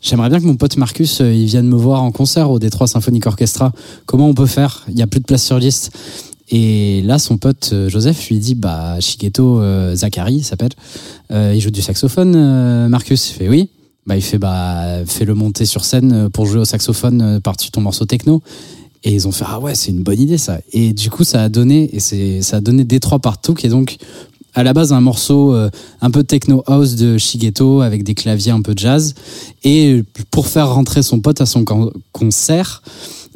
j'aimerais 0.03 0.29
bien 0.29 0.41
que 0.41 0.45
mon 0.45 0.57
pote 0.57 0.77
Marcus 0.77 1.21
il 1.21 1.47
vienne 1.47 1.69
me 1.69 1.77
voir 1.77 2.03
en 2.03 2.13
concert 2.13 2.51
au 2.51 2.59
Détroit 2.59 2.87
Symphonic 2.87 3.27
Orchestra. 3.27 3.73
Comment 4.05 4.29
on 4.29 4.35
peut 4.35 4.45
faire? 4.45 4.85
Il 4.89 4.99
y 4.99 5.03
a 5.03 5.07
plus 5.07 5.21
de 5.21 5.25
place 5.25 5.43
sur 5.43 5.59
liste. 5.59 5.91
Et 6.51 7.01
là, 7.07 7.19
son 7.19 7.39
pote 7.39 7.75
Joseph 7.89 8.29
lui 8.29 8.37
dit 8.37 8.55
Bah, 8.55 9.01
Shigeto 9.01 9.63
Zachary 9.95 10.35
il 10.35 10.45
s'appelle, 10.45 10.73
il 11.31 11.61
joue 11.61 11.71
du 11.71 11.81
saxophone, 11.81 12.89
Marcus. 12.89 13.31
Il 13.31 13.33
fait 13.33 13.49
Oui. 13.49 13.71
Bah, 14.07 14.17
il 14.17 14.23
fait 14.23 14.39
Bah, 14.39 15.05
fais-le 15.07 15.35
monter 15.35 15.65
sur 15.67 15.85
scène 15.85 16.13
euh, 16.13 16.29
pour 16.29 16.47
jouer 16.47 16.61
au 16.61 16.65
saxophone 16.65 17.23
euh, 17.23 17.41
par-dessus 17.41 17.71
ton 17.71 17.81
morceau 17.81 18.05
techno. 18.05 18.43
Et 19.03 19.13
ils 19.13 19.29
ont 19.29 19.33
fait 19.33 19.45
Ah 19.47 19.61
ouais, 19.61 19.75
c'est 19.75 19.91
une 19.91 20.03
bonne 20.03 20.21
idée 20.21 20.39
ça. 20.39 20.61
Et 20.73 20.93
du 20.93 21.11
coup, 21.11 21.25
ça 21.25 21.43
a 21.43 21.49
donné, 21.49 21.95
et 21.95 22.01
c'est, 22.01 22.43
ça 22.43 22.57
a 22.59 22.61
donné 22.61 22.85
Détroit 22.85 23.19
partout, 23.19 23.55
qui 23.55 23.67
est 23.67 23.71
donc 23.71 23.97
à 24.55 24.63
la 24.63 24.73
base 24.73 24.93
un 24.93 25.01
morceau 25.01 25.53
euh, 25.53 25.69
un 26.01 26.11
peu 26.11 26.23
techno 26.23 26.63
house 26.67 26.95
de 26.95 27.19
Shigeto 27.19 27.81
avec 27.81 28.05
des 28.05 28.15
claviers 28.15 28.53
un 28.53 28.63
peu 28.63 28.73
jazz. 28.77 29.15
Et 29.65 30.03
pour 30.31 30.47
faire 30.47 30.73
rentrer 30.73 31.03
son 31.03 31.21
pote 31.21 31.41
à 31.41 31.47
son 31.47 31.65
con- 31.65 31.93
concert, 32.13 32.83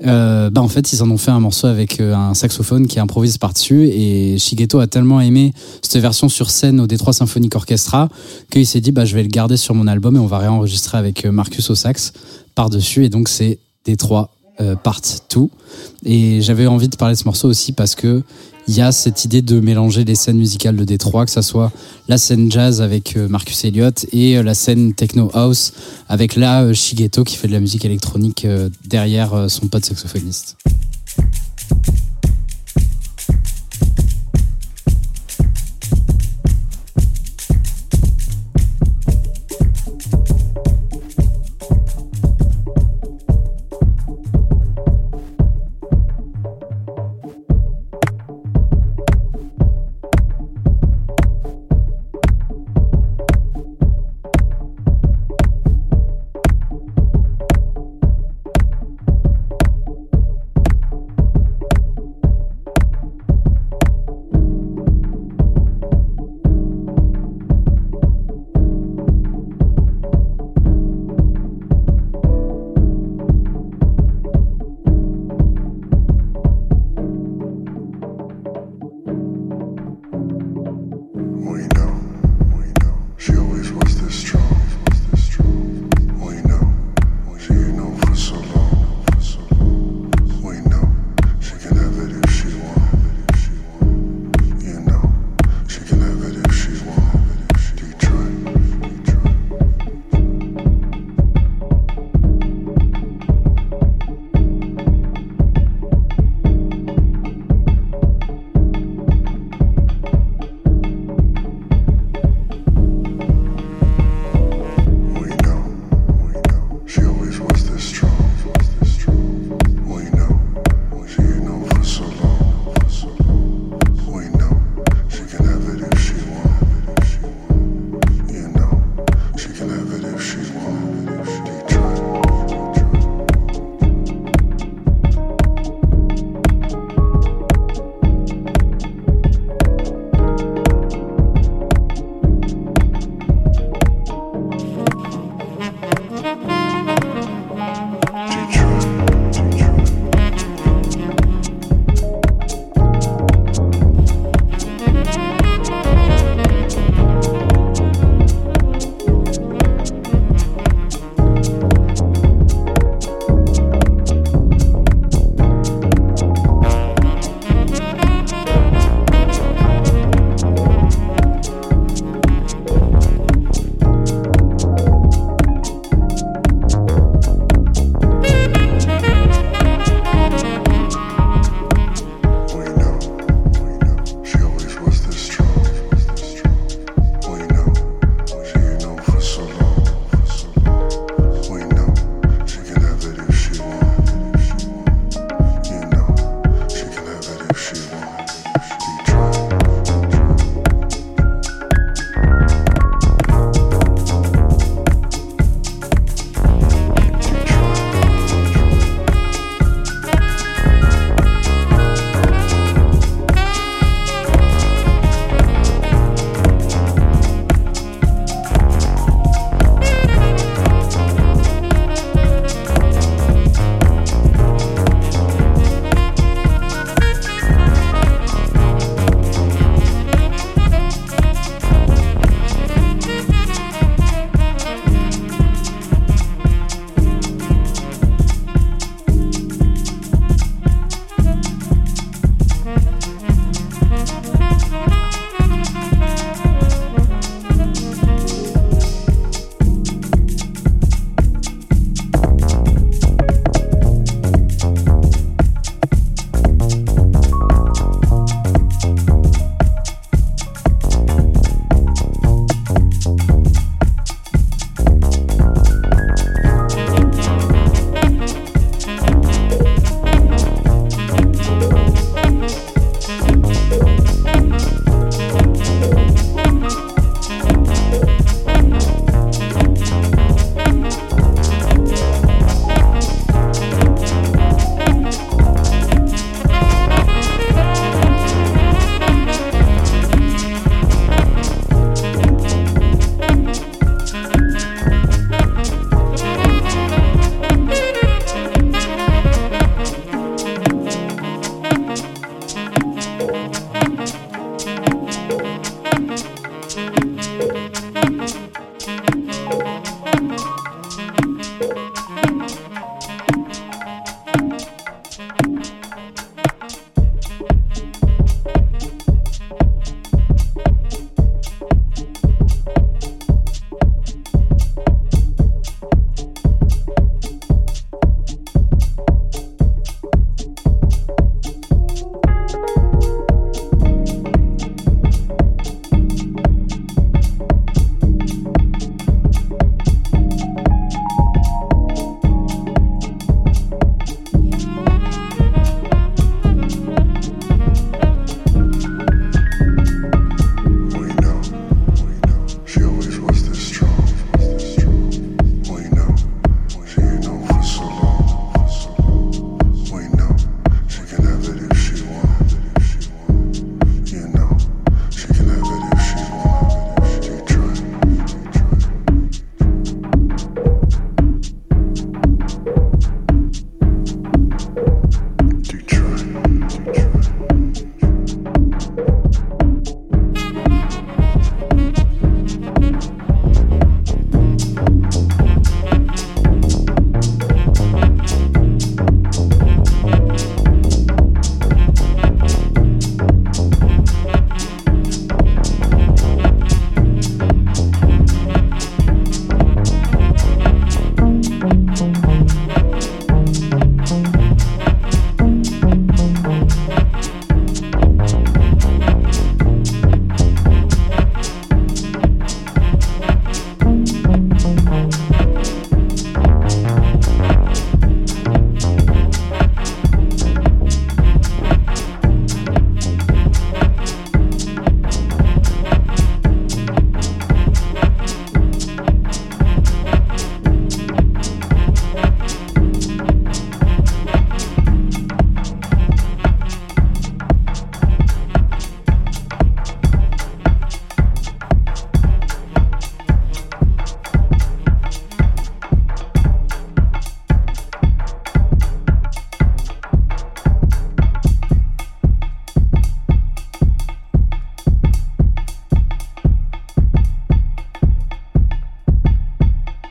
euh, 0.07 0.49
bah 0.51 0.63
en 0.63 0.69
fait 0.69 0.93
ils 0.93 1.03
en 1.03 1.11
ont 1.11 1.17
fait 1.17 1.33
un 1.33 1.41
morceau 1.41 1.67
avec 1.67 2.01
euh, 2.01 2.15
un 2.15 2.33
saxophone 2.35 2.87
qui 2.87 3.01
improvise 3.01 3.37
par-dessus 3.37 3.89
et 3.89 4.39
Shigeto 4.39 4.79
a 4.79 4.87
tellement 4.87 5.21
aimé 5.21 5.53
cette 5.83 6.01
version 6.01 6.29
sur 6.29 6.51
scène 6.51 6.79
au 6.79 6.87
Détroit 6.87 7.13
Symphonic 7.13 7.57
Orchestra 7.57 8.09
qu'il 8.51 8.65
s'est 8.65 8.81
dit 8.81 8.93
bah 8.93 9.05
je 9.05 9.17
vais 9.17 9.23
le 9.23 9.29
garder 9.29 9.57
sur 9.57 9.75
mon 9.75 9.89
album 9.89 10.15
et 10.15 10.21
on 10.21 10.27
va 10.27 10.39
réenregistrer 10.39 10.99
avec 10.99 11.25
euh, 11.25 11.33
Marcus 11.33 11.69
au 11.71 11.75
sax 11.75 12.13
par-dessus 12.55 13.07
et 13.07 13.09
donc 13.09 13.29
c'est 13.29 13.59
Détroit 13.85 14.31
euh, 14.61 14.77
Part 14.77 15.01
2 15.35 15.41
et 16.05 16.43
j'avais 16.43 16.69
envie 16.69 16.89
de 16.89 16.97
parler 16.97 17.15
de 17.15 17.19
ce 17.19 17.25
morceau 17.25 17.49
aussi 17.49 17.73
parce 17.73 17.97
que 17.97 18.23
il 18.69 18.77
y 18.77 18.83
a 18.83 18.93
cette 18.93 19.25
idée 19.25 19.41
de 19.41 19.61
mélanger 19.61 20.05
les 20.05 20.15
scènes 20.15 20.37
musicales 20.37 20.77
de 20.77 20.85
Détroit, 20.85 21.25
que 21.25 21.31
ça 21.31 21.41
soit 21.41 21.73
la 22.07 22.19
scène 22.19 22.53
jazz 22.53 22.83
avec 22.83 23.17
euh, 23.17 23.27
Marcus 23.27 23.65
Elliott 23.65 24.07
et 24.13 24.37
euh, 24.37 24.43
la 24.43 24.55
scène 24.55 24.93
techno 24.93 25.31
house 25.33 25.73
avec 26.09 26.37
là 26.37 26.63
euh, 26.63 26.75
Shigeto 26.75 27.25
qui 27.25 27.37
fait 27.37 27.49
de 27.49 27.53
la 27.55 27.61
musique 27.61 27.87
électronique 27.87 28.45
euh, 28.45 28.69
derrière 28.85 29.33
euh, 29.33 29.49
son 29.49 29.69
pote 29.69 29.87
saxophoniste. 29.87 30.57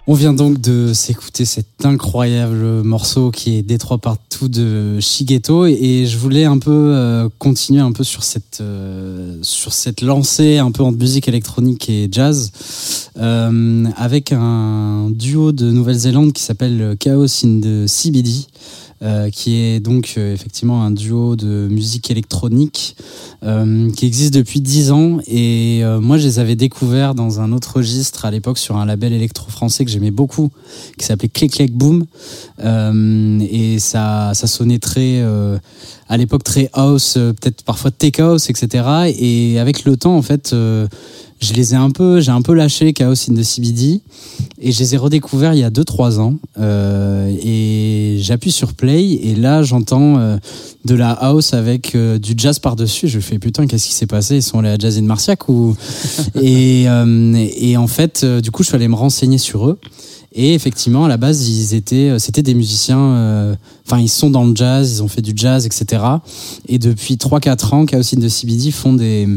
On 0.10 0.14
vient 0.14 0.32
donc 0.32 0.62
de 0.62 0.94
s'écouter 0.94 1.44
cet 1.44 1.68
incroyable 1.84 2.82
morceau 2.82 3.30
qui 3.30 3.58
est 3.58 3.62
Détroit 3.62 3.98
partout 3.98 4.48
de 4.48 5.02
Shigeto 5.02 5.66
et 5.66 6.06
je 6.06 6.18
voulais 6.18 6.46
un 6.46 6.60
peu 6.60 6.72
euh, 6.72 7.28
continuer 7.40 7.82
un 7.82 7.92
peu 7.92 8.06
sur 8.06 8.24
cette 8.24 8.60
euh, 8.62 9.38
sur 9.42 9.74
cette 9.74 10.00
lancée 10.00 10.60
un 10.60 10.72
peu 10.72 10.82
entre 10.82 10.98
musique 10.98 11.28
électronique 11.28 11.90
et 11.90 12.08
jazz 12.10 12.54
euh, 13.18 13.84
avec 13.98 14.32
un 14.32 15.10
duo 15.10 15.52
de 15.52 15.72
Nouvelle-Zélande 15.72 16.32
qui 16.32 16.42
s'appelle 16.42 16.96
Chaos 16.98 17.44
in 17.44 17.60
the 17.60 17.86
CBD. 17.86 18.32
Qui 19.32 19.54
est 19.58 19.80
donc 19.80 20.18
effectivement 20.18 20.82
un 20.82 20.90
duo 20.90 21.36
de 21.36 21.68
musique 21.70 22.10
électronique 22.10 22.96
qui 23.44 24.06
existe 24.08 24.34
depuis 24.34 24.60
dix 24.60 24.92
ans. 24.92 25.20
Et 25.28 25.84
moi, 26.02 26.18
je 26.18 26.26
les 26.26 26.40
avais 26.40 26.56
découverts 26.56 27.14
dans 27.14 27.40
un 27.40 27.52
autre 27.52 27.78
registre 27.78 28.26
à 28.26 28.32
l'époque 28.32 28.58
sur 28.58 28.76
un 28.76 28.88
label 28.88 29.14
électro-français 29.58 29.86
que 29.86 29.92
j'aimais 29.92 30.12
beaucoup, 30.12 30.50
qui 30.98 31.06
s'appelait 31.06 31.30
Click 31.30 31.54
Click 31.54 31.74
Boom. 31.74 32.06
et 33.42 33.80
ça, 33.80 34.34
sonnait 34.34 34.80
très, 34.80 35.24
à 36.10 36.18
l'époque 36.18 36.44
très 36.44 36.70
house, 36.74 37.14
peut-être 37.14 37.64
parfois 37.64 37.92
tech 37.92 38.20
house, 38.20 38.50
etc. 38.50 39.12
Et 39.18 39.60
avec 39.60 39.86
le 39.86 39.98
temps, 39.98 40.16
en 40.16 40.22
fait, 40.22 40.56
je 41.40 41.54
les 41.54 41.74
ai 41.74 41.78
un 41.78 41.92
peu, 41.92 42.20
j'ai 42.20 42.32
un 42.32 42.42
peu 42.42 42.54
lâché 42.54 42.94
Chaos 42.94 43.30
in 43.30 43.36
the 43.36 43.44
CBD 43.44 44.02
et 44.60 44.72
je 44.72 44.80
les 44.80 44.96
ai 44.96 44.98
redécouverts 44.98 45.54
il 45.54 45.60
y 45.60 45.64
a 45.64 45.70
2-3 45.70 46.20
ans. 46.20 46.36
Euh, 46.60 47.32
et 47.44 48.18
j'appuie 48.20 48.52
sur 48.52 48.74
play 48.74 49.04
et 49.04 49.36
là 49.36 49.62
j'entends 49.62 50.18
euh, 50.18 50.38
de 50.86 50.96
la 50.96 51.12
house 51.12 51.54
avec 51.54 51.94
euh, 51.96 52.18
du 52.18 52.34
jazz 52.36 52.58
par-dessus. 52.60 53.08
Je 53.08 53.20
fais 53.20 53.38
putain, 53.38 53.68
qu'est-ce 53.68 53.88
qui 53.88 53.94
s'est 53.94 54.08
passé? 54.08 54.38
Ils 54.38 54.44
sont 54.44 54.60
allés 54.60 54.70
à 54.70 54.78
Jazz 54.78 54.98
in 54.98 55.04
Marciac 55.04 55.48
ou? 55.50 55.76
Et, 56.42 56.84
et 56.84 57.78
en 57.78 57.88
fait, 57.88 58.24
du 58.26 58.52
coup, 58.52 58.64
je 58.64 58.70
suis 58.70 58.76
allé 58.76 58.88
me 58.88 58.96
renseigner 58.96 59.38
sur 59.38 59.68
eux. 59.68 59.80
Et 60.40 60.54
effectivement, 60.54 61.06
à 61.06 61.08
la 61.08 61.18
base, 61.18 61.50
ils 61.50 61.74
étaient, 61.74 62.10
euh, 62.10 62.20
c'était 62.20 62.44
des 62.44 62.54
musiciens. 62.54 63.00
Euh, 63.00 63.56
enfin, 63.88 64.00
ils 64.00 64.08
sont 64.08 64.30
dans 64.30 64.46
le 64.46 64.56
jazz, 64.56 64.94
ils 64.94 65.02
ont 65.02 65.08
fait 65.08 65.24
du 65.24 65.34
jazz, 65.36 65.66
etc. 65.66 66.04
Et 66.68 66.78
depuis 66.78 67.16
3-4 67.16 67.74
ans, 67.74 67.86
Chaos 67.88 68.14
in 68.16 68.22
the 68.22 68.30
CBD 68.30 68.70
font 68.70 68.94
des, 68.94 69.28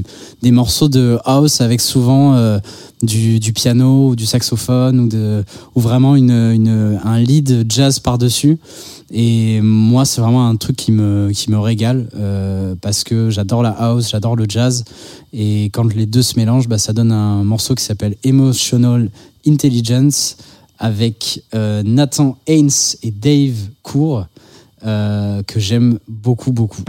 des 0.42 0.50
morceaux 0.50 0.90
de 0.90 1.18
house 1.24 1.62
avec 1.62 1.80
souvent 1.80 2.34
euh, 2.34 2.58
du, 3.02 3.40
piano 3.54 4.08
ou 4.08 4.16
du 4.16 4.26
saxophone 4.26 5.00
ou, 5.00 5.08
de, 5.08 5.42
ou 5.74 5.80
vraiment 5.80 6.16
une, 6.16 6.32
une 6.32 7.00
un 7.02 7.18
lead 7.18 7.64
jazz 7.66 7.98
par-dessus. 7.98 8.58
Et 9.10 9.62
moi, 9.62 10.04
c'est 10.04 10.20
vraiment 10.20 10.46
un 10.46 10.56
truc 10.56 10.76
qui 10.76 10.92
me, 10.92 11.30
qui 11.32 11.50
me 11.50 11.58
régale 11.58 12.08
parce 12.80 13.02
que 13.02 13.30
j'adore 13.30 13.62
la 13.62 13.70
house, 13.70 14.10
j'adore 14.10 14.36
le 14.36 14.44
jazz. 14.46 14.84
Et 15.32 15.64
quand 15.72 15.92
les 15.92 16.06
deux 16.06 16.22
se 16.22 16.38
mélangent, 16.38 16.68
bah, 16.68 16.78
ça 16.78 16.92
donne 16.92 17.10
un 17.10 17.42
morceau 17.42 17.74
qui 17.74 17.82
s'appelle 17.82 18.16
Emotional 18.22 19.08
Intelligence 19.48 20.36
avec 20.80 21.44
euh, 21.54 21.82
Nathan 21.84 22.38
Haynes 22.46 22.70
et 23.02 23.10
Dave 23.10 23.68
Cour, 23.82 24.26
euh, 24.84 25.42
que 25.42 25.60
j'aime 25.60 25.98
beaucoup, 26.08 26.52
beaucoup. 26.52 26.82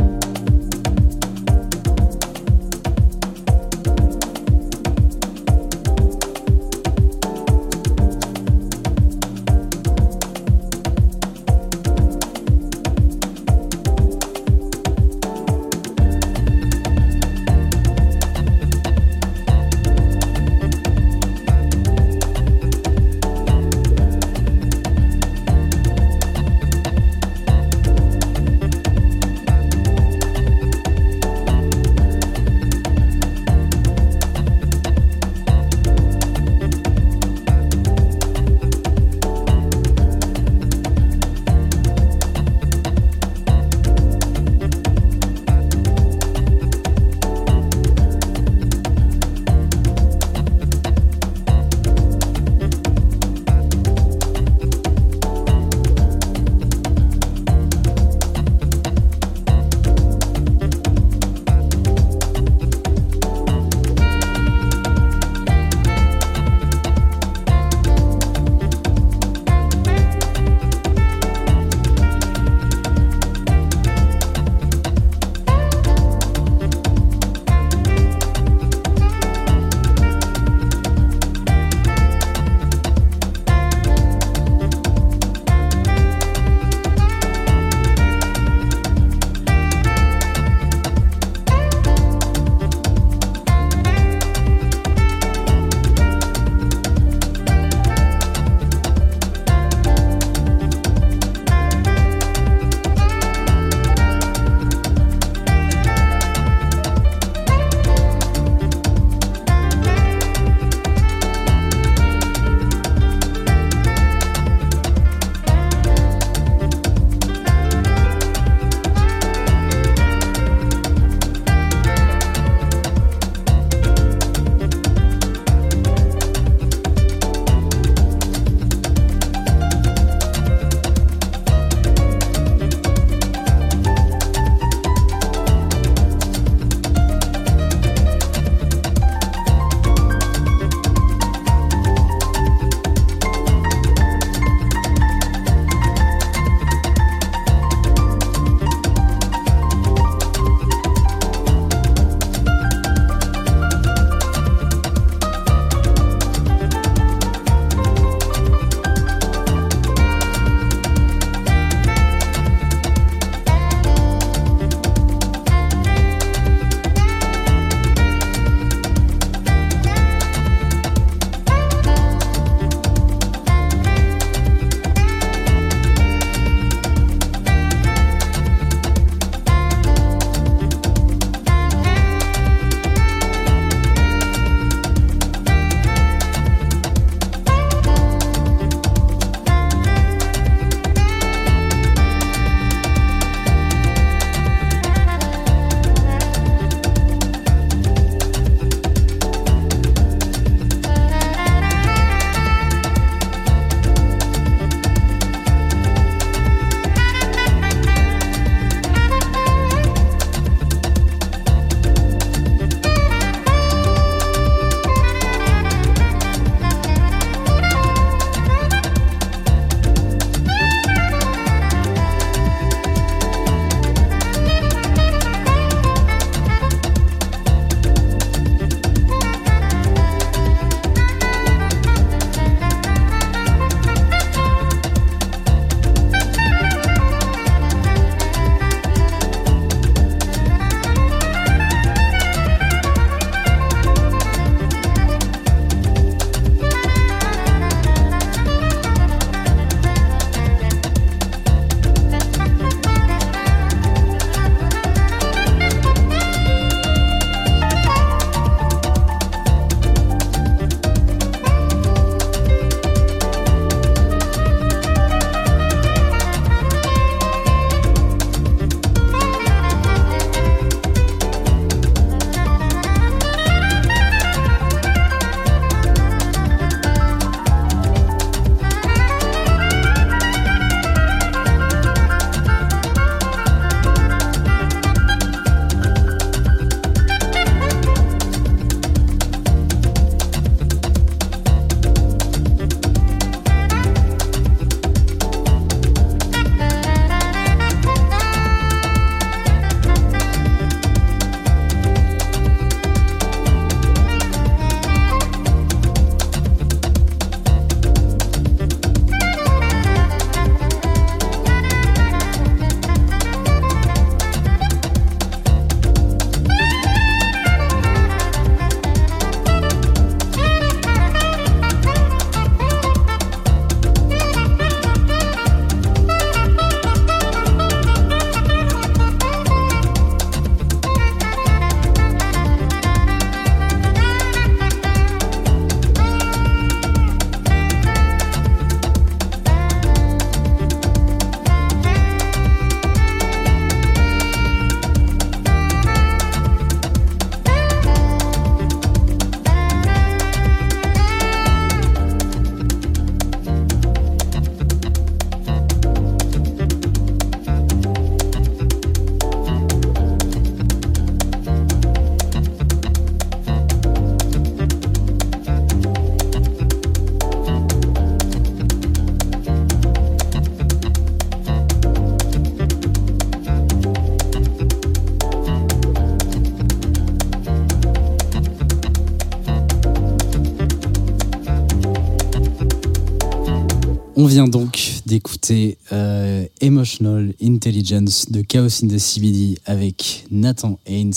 Vient 384.31 384.47
donc 384.47 385.01
d'écouter 385.05 385.77
euh, 385.91 386.45
Emotional 386.61 387.33
Intelligence 387.43 388.31
de 388.31 388.41
Chaos 388.41 388.81
in 388.81 388.87
the 388.87 388.97
CBD 388.97 389.57
avec 389.65 390.25
Nathan 390.31 390.79
Haynes 390.85 391.11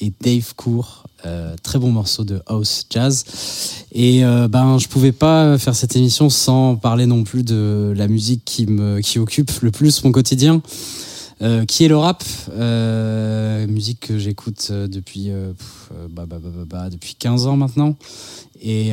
et 0.00 0.10
Dave 0.22 0.54
Cour. 0.54 1.04
Euh, 1.26 1.54
très 1.62 1.78
bon 1.78 1.90
morceau 1.92 2.24
de 2.24 2.40
house 2.46 2.86
jazz. 2.88 3.26
Et 3.92 4.24
euh, 4.24 4.48
ben, 4.48 4.78
je 4.78 4.88
pouvais 4.88 5.12
pas 5.12 5.58
faire 5.58 5.76
cette 5.76 5.96
émission 5.96 6.30
sans 6.30 6.76
parler 6.76 7.04
non 7.04 7.24
plus 7.24 7.42
de 7.42 7.92
la 7.94 8.08
musique 8.08 8.40
qui 8.46 8.64
me 8.64 9.00
qui 9.00 9.18
occupe 9.18 9.50
le 9.60 9.70
plus 9.70 10.02
mon 10.02 10.10
quotidien. 10.12 10.62
Euh, 11.42 11.66
qui 11.66 11.84
est 11.84 11.88
le 11.88 11.98
rap 11.98 12.24
Musique 13.68 14.00
que 14.00 14.18
j'écoute 14.18 14.72
depuis, 14.72 15.30
bah, 16.08 16.24
bah, 16.26 16.38
bah, 16.66 16.88
depuis 16.88 17.16
15 17.16 17.46
ans 17.48 17.58
maintenant. 17.58 17.96
Et, 18.62 18.92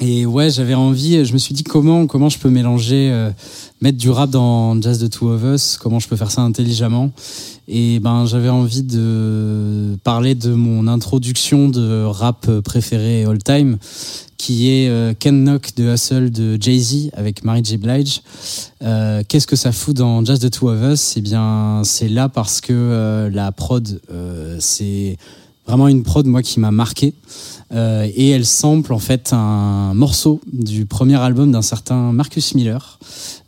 et 0.00 0.26
ouais, 0.26 0.50
j'avais 0.50 0.74
envie, 0.74 1.24
je 1.24 1.32
me 1.32 1.38
suis 1.38 1.54
dit 1.54 1.64
comment, 1.64 2.06
comment 2.06 2.28
je 2.28 2.38
peux 2.38 2.50
mélanger, 2.50 3.10
euh, 3.10 3.30
mettre 3.80 3.96
du 3.96 4.10
rap 4.10 4.28
dans 4.28 4.80
Jazz 4.82 4.98
the 4.98 5.08
Two 5.08 5.28
of 5.28 5.42
Us, 5.42 5.78
comment 5.78 6.00
je 6.00 6.06
peux 6.06 6.16
faire 6.16 6.30
ça 6.30 6.42
intelligemment. 6.42 7.12
Et 7.66 7.98
ben, 7.98 8.26
j'avais 8.26 8.50
envie 8.50 8.82
de 8.82 9.96
parler 10.04 10.34
de 10.34 10.52
mon 10.52 10.86
introduction 10.86 11.70
de 11.70 12.04
rap 12.04 12.46
préféré 12.60 13.24
all 13.24 13.38
time, 13.38 13.78
qui 14.36 14.70
est 14.70 14.88
euh, 14.88 15.14
Ken 15.18 15.42
Knock 15.44 15.74
de 15.76 15.94
Hustle 15.94 16.30
de 16.30 16.58
Jay-Z 16.60 17.10
avec 17.14 17.42
Mary 17.42 17.62
J. 17.64 17.78
Blige. 17.78 18.20
Euh, 18.82 19.22
Qu'est-ce 19.26 19.46
que 19.46 19.56
ça 19.56 19.72
fout 19.72 19.96
dans 19.96 20.24
Just 20.24 20.42
the 20.42 20.50
Two 20.50 20.68
of 20.68 20.92
Us? 20.92 21.14
Eh 21.16 21.22
bien, 21.22 21.80
c'est 21.84 22.08
là 22.08 22.28
parce 22.28 22.60
que 22.60 22.72
euh, 22.72 23.30
la 23.30 23.50
prod, 23.50 24.00
euh, 24.12 24.58
c'est 24.60 25.16
vraiment 25.66 25.88
une 25.88 26.02
prod 26.02 26.26
moi 26.26 26.42
qui 26.42 26.60
m'a 26.60 26.70
marqué. 26.70 27.14
Euh, 27.72 28.08
et 28.14 28.30
elle 28.30 28.46
sample 28.46 28.92
en 28.92 28.98
fait 28.98 29.32
un 29.32 29.92
morceau 29.94 30.40
du 30.52 30.86
premier 30.86 31.16
album 31.16 31.50
d'un 31.50 31.62
certain 31.62 32.12
Marcus 32.12 32.54
Miller. 32.54 32.98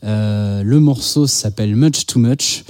Euh, 0.05 0.63
le 0.63 0.81
morceau 0.81 1.27
s'appelle 1.27 1.77
Much 1.77 2.07
Too 2.07 2.19
Much. 2.19 2.65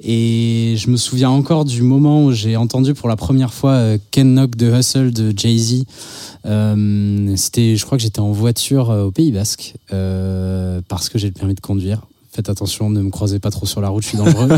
Et 0.00 0.74
je 0.76 0.90
me 0.90 0.96
souviens 0.96 1.30
encore 1.30 1.64
du 1.64 1.82
moment 1.82 2.24
où 2.24 2.32
j'ai 2.32 2.56
entendu 2.56 2.94
pour 2.94 3.08
la 3.08 3.16
première 3.16 3.52
fois 3.52 3.72
euh, 3.72 3.98
Ken 4.10 4.34
Knock 4.34 4.56
de 4.56 4.70
Hustle 4.72 5.12
de 5.12 5.32
Jay-Z. 5.36 5.84
C'était, 7.36 7.76
je 7.76 7.84
crois 7.84 7.98
que 7.98 8.02
j'étais 8.02 8.20
en 8.20 8.32
voiture 8.32 8.88
au 8.90 9.10
Pays 9.10 9.32
Basque 9.32 9.74
parce 9.88 11.08
que 11.08 11.18
j'ai 11.18 11.28
le 11.28 11.32
permis 11.32 11.54
de 11.54 11.60
conduire. 11.60 12.02
Faites 12.34 12.48
attention, 12.48 12.90
ne 12.90 13.00
me 13.00 13.10
croisez 13.10 13.38
pas 13.38 13.52
trop 13.52 13.64
sur 13.64 13.80
la 13.80 13.90
route, 13.90 14.02
je 14.02 14.08
suis 14.08 14.18
dangereux. 14.18 14.48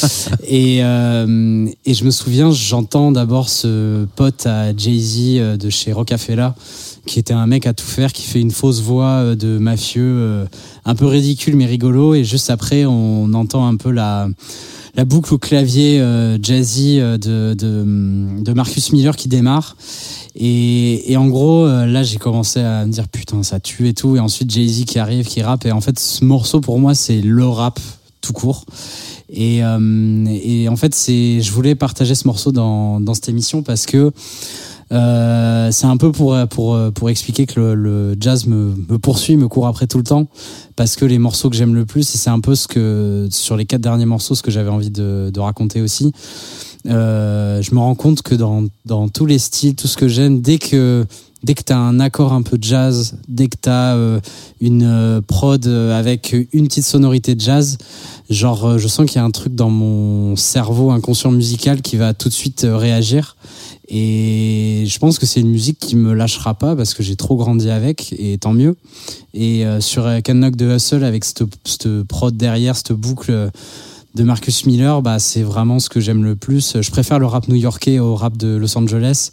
et, 0.48 0.78
euh, 0.82 1.68
et 1.84 1.92
je 1.92 2.04
me 2.04 2.10
souviens, 2.10 2.50
j'entends 2.50 3.12
d'abord 3.12 3.50
ce 3.50 4.06
pote 4.16 4.46
à 4.46 4.74
Jay-Z 4.74 5.18
euh, 5.36 5.56
de 5.58 5.68
chez 5.68 5.92
Rocafella, 5.92 6.54
qui 7.04 7.18
était 7.18 7.34
un 7.34 7.46
mec 7.46 7.66
à 7.66 7.74
tout 7.74 7.84
faire, 7.84 8.14
qui 8.14 8.22
fait 8.22 8.40
une 8.40 8.52
fausse 8.52 8.80
voix 8.80 9.18
euh, 9.18 9.34
de 9.36 9.58
mafieux, 9.58 10.46
un 10.86 10.94
peu 10.94 11.04
ridicule 11.04 11.56
mais 11.56 11.66
rigolo. 11.66 12.14
Et 12.14 12.24
juste 12.24 12.48
après, 12.48 12.86
on 12.86 13.30
entend 13.34 13.66
un 13.66 13.76
peu 13.76 13.90
la, 13.90 14.28
la 14.96 15.04
boucle 15.04 15.34
au 15.34 15.38
clavier 15.38 16.00
euh, 16.00 16.38
jazzy 16.42 16.98
euh, 17.00 17.18
de, 17.18 17.54
de, 17.54 18.52
Marcus 18.52 18.92
Miller 18.92 19.14
qui 19.14 19.28
démarre. 19.28 19.76
Et, 20.34 21.12
et 21.12 21.16
en 21.16 21.26
gros, 21.26 21.66
euh, 21.66 21.86
là, 21.86 22.02
j'ai 22.02 22.16
commencé 22.16 22.60
à 22.60 22.86
me 22.86 22.90
dire 22.90 23.06
putain, 23.08 23.42
ça 23.42 23.60
tue 23.60 23.88
et 23.88 23.94
tout. 23.94 24.16
Et 24.16 24.20
ensuite, 24.20 24.50
Jay-Z 24.50 24.86
qui 24.86 24.98
arrive, 24.98 25.26
qui 25.26 25.42
rappe. 25.42 25.66
Et 25.66 25.72
en 25.72 25.82
fait, 25.82 25.98
ce 25.98 26.24
morceau, 26.24 26.60
pour 26.60 26.78
moi, 26.78 26.94
c'est 26.94 27.20
le 27.20 27.46
rap 27.46 27.78
tout 28.22 28.32
court. 28.32 28.64
Et, 29.28 29.58
et 29.58 30.68
en 30.68 30.76
fait, 30.76 30.94
c'est, 30.94 31.40
je 31.40 31.52
voulais 31.52 31.74
partager 31.74 32.14
ce 32.14 32.26
morceau 32.26 32.52
dans, 32.52 33.00
dans 33.00 33.14
cette 33.14 33.28
émission 33.28 33.62
parce 33.62 33.86
que 33.86 34.12
c'est 34.90 35.86
un 35.86 35.96
peu 35.96 36.10
pour, 36.12 36.36
pour, 36.48 36.78
pour 36.92 37.10
expliquer 37.10 37.46
que 37.46 37.60
le, 37.60 37.74
le 37.74 38.16
jazz 38.18 38.46
me, 38.46 38.74
me 38.88 38.98
poursuit, 38.98 39.36
me 39.36 39.48
court 39.48 39.66
après 39.66 39.86
tout 39.86 39.98
le 39.98 40.04
temps, 40.04 40.28
parce 40.76 40.94
que 40.94 41.04
les 41.04 41.18
morceaux 41.18 41.50
que 41.50 41.56
j'aime 41.56 41.74
le 41.74 41.86
plus, 41.86 42.14
et 42.14 42.18
c'est 42.18 42.30
un 42.30 42.40
peu 42.40 42.54
ce 42.54 42.68
que, 42.68 43.28
sur 43.30 43.56
les 43.56 43.64
quatre 43.64 43.80
derniers 43.80 44.04
morceaux, 44.04 44.34
ce 44.34 44.42
que 44.42 44.50
j'avais 44.50 44.70
envie 44.70 44.90
de, 44.90 45.30
de 45.32 45.40
raconter 45.40 45.80
aussi, 45.80 46.12
euh, 46.86 47.60
je 47.62 47.74
me 47.74 47.80
rends 47.80 47.94
compte 47.94 48.22
que 48.22 48.34
dans, 48.34 48.64
dans 48.84 49.08
tous 49.08 49.26
les 49.26 49.38
styles, 49.38 49.74
tout 49.74 49.88
ce 49.88 49.96
que 49.96 50.06
j'aime, 50.06 50.40
dès 50.40 50.58
que 50.58 51.06
dès 51.42 51.54
que 51.54 51.62
tu 51.62 51.72
as 51.72 51.78
un 51.78 52.00
accord 52.00 52.32
un 52.32 52.42
peu 52.42 52.58
jazz, 52.60 53.18
dès 53.28 53.46
que 53.46 53.56
tu 53.62 53.68
as 53.68 53.94
euh, 53.94 54.20
une 54.60 54.82
euh, 54.82 55.20
prod 55.20 55.64
avec 55.66 56.34
une 56.52 56.66
petite 56.66 56.84
sonorité 56.84 57.34
de 57.36 57.40
jazz, 57.40 57.78
genre 58.30 58.64
euh, 58.64 58.78
je 58.78 58.88
sens 58.88 59.06
qu'il 59.06 59.16
y 59.16 59.22
a 59.22 59.24
un 59.24 59.30
truc 59.30 59.54
dans 59.54 59.70
mon 59.70 60.36
cerveau 60.36 60.90
inconscient 60.90 61.30
musical 61.30 61.82
qui 61.82 61.96
va 61.96 62.14
tout 62.14 62.28
de 62.28 62.34
suite 62.34 62.64
euh, 62.64 62.76
réagir. 62.76 63.36
Et 63.88 64.84
je 64.86 64.98
pense 64.98 65.18
que 65.18 65.26
c'est 65.26 65.40
une 65.40 65.50
musique 65.50 65.78
qui 65.78 65.96
me 65.96 66.12
lâchera 66.12 66.54
pas 66.54 66.74
parce 66.74 66.94
que 66.94 67.02
j'ai 67.02 67.16
trop 67.16 67.36
grandi 67.36 67.70
avec 67.70 68.14
et 68.18 68.36
tant 68.38 68.52
mieux. 68.52 68.76
Et 69.32 69.64
euh, 69.64 69.80
sur 69.80 70.06
euh, 70.06 70.20
Can 70.24 70.34
Knock 70.34 70.56
de 70.56 70.74
Hustle 70.74 71.04
avec 71.04 71.24
cette, 71.24 71.44
cette 71.64 72.02
prod 72.02 72.36
derrière, 72.36 72.76
cette 72.76 72.92
boucle 72.92 73.50
de 74.16 74.22
Marcus 74.24 74.66
Miller, 74.66 75.02
bah, 75.02 75.18
c'est 75.18 75.42
vraiment 75.42 75.78
ce 75.78 75.88
que 75.88 76.00
j'aime 76.00 76.24
le 76.24 76.36
plus. 76.36 76.78
Je 76.80 76.90
préfère 76.90 77.18
le 77.18 77.26
rap 77.26 77.48
new-yorkais 77.48 77.98
au 77.98 78.16
rap 78.16 78.36
de 78.36 78.56
Los 78.56 78.76
Angeles, 78.76 79.30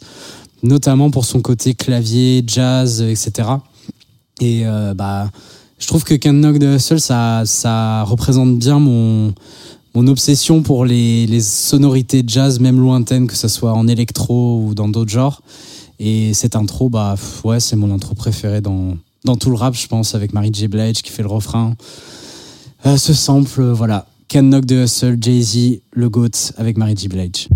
notamment 0.62 1.10
pour 1.10 1.24
son 1.24 1.40
côté 1.40 1.74
clavier, 1.74 2.44
jazz, 2.46 3.00
etc. 3.00 3.48
Et 4.40 4.66
euh, 4.66 4.94
bah, 4.94 5.30
je 5.78 5.86
trouve 5.86 6.04
que 6.04 6.14
Can 6.14 6.34
Knock 6.34 6.58
de 6.58 6.76
Hustle, 6.76 7.00
ça, 7.00 7.42
ça 7.46 8.02
représente 8.04 8.58
bien 8.58 8.78
mon, 8.78 9.32
mon 9.94 10.08
obsession 10.08 10.62
pour 10.62 10.84
les, 10.84 11.40
sonorités 11.40 12.24
jazz, 12.26 12.58
même 12.58 12.78
lointaines, 12.80 13.28
que 13.28 13.36
ce 13.36 13.46
soit 13.46 13.72
en 13.72 13.86
électro 13.86 14.60
ou 14.60 14.74
dans 14.74 14.88
d'autres 14.88 15.12
genres. 15.12 15.42
Et 16.00 16.34
cette 16.34 16.56
intro, 16.56 16.88
bah, 16.88 17.14
ouais, 17.44 17.60
c'est 17.60 17.76
mon 17.76 17.92
intro 17.94 18.14
préférée 18.14 18.60
dans, 18.60 18.96
dans 19.24 19.36
tout 19.36 19.50
le 19.50 19.56
rap, 19.56 19.74
je 19.74 19.86
pense, 19.86 20.16
avec 20.16 20.32
Mary 20.32 20.50
J. 20.52 20.66
Blige 20.66 21.02
qui 21.02 21.12
fait 21.12 21.22
le 21.22 21.28
refrain. 21.28 21.76
Euh, 22.86 22.96
ce 22.96 23.14
sample, 23.14 23.60
euh, 23.60 23.72
voilà. 23.72 24.06
Can 24.28 24.42
Knock 24.42 24.64
de 24.64 24.82
Hustle, 24.82 25.16
Jay-Z, 25.20 25.80
le 25.92 26.08
GOAT 26.10 26.52
avec 26.56 26.76
Mary 26.76 26.96
J. 26.96 27.06
Blige. 27.08 27.48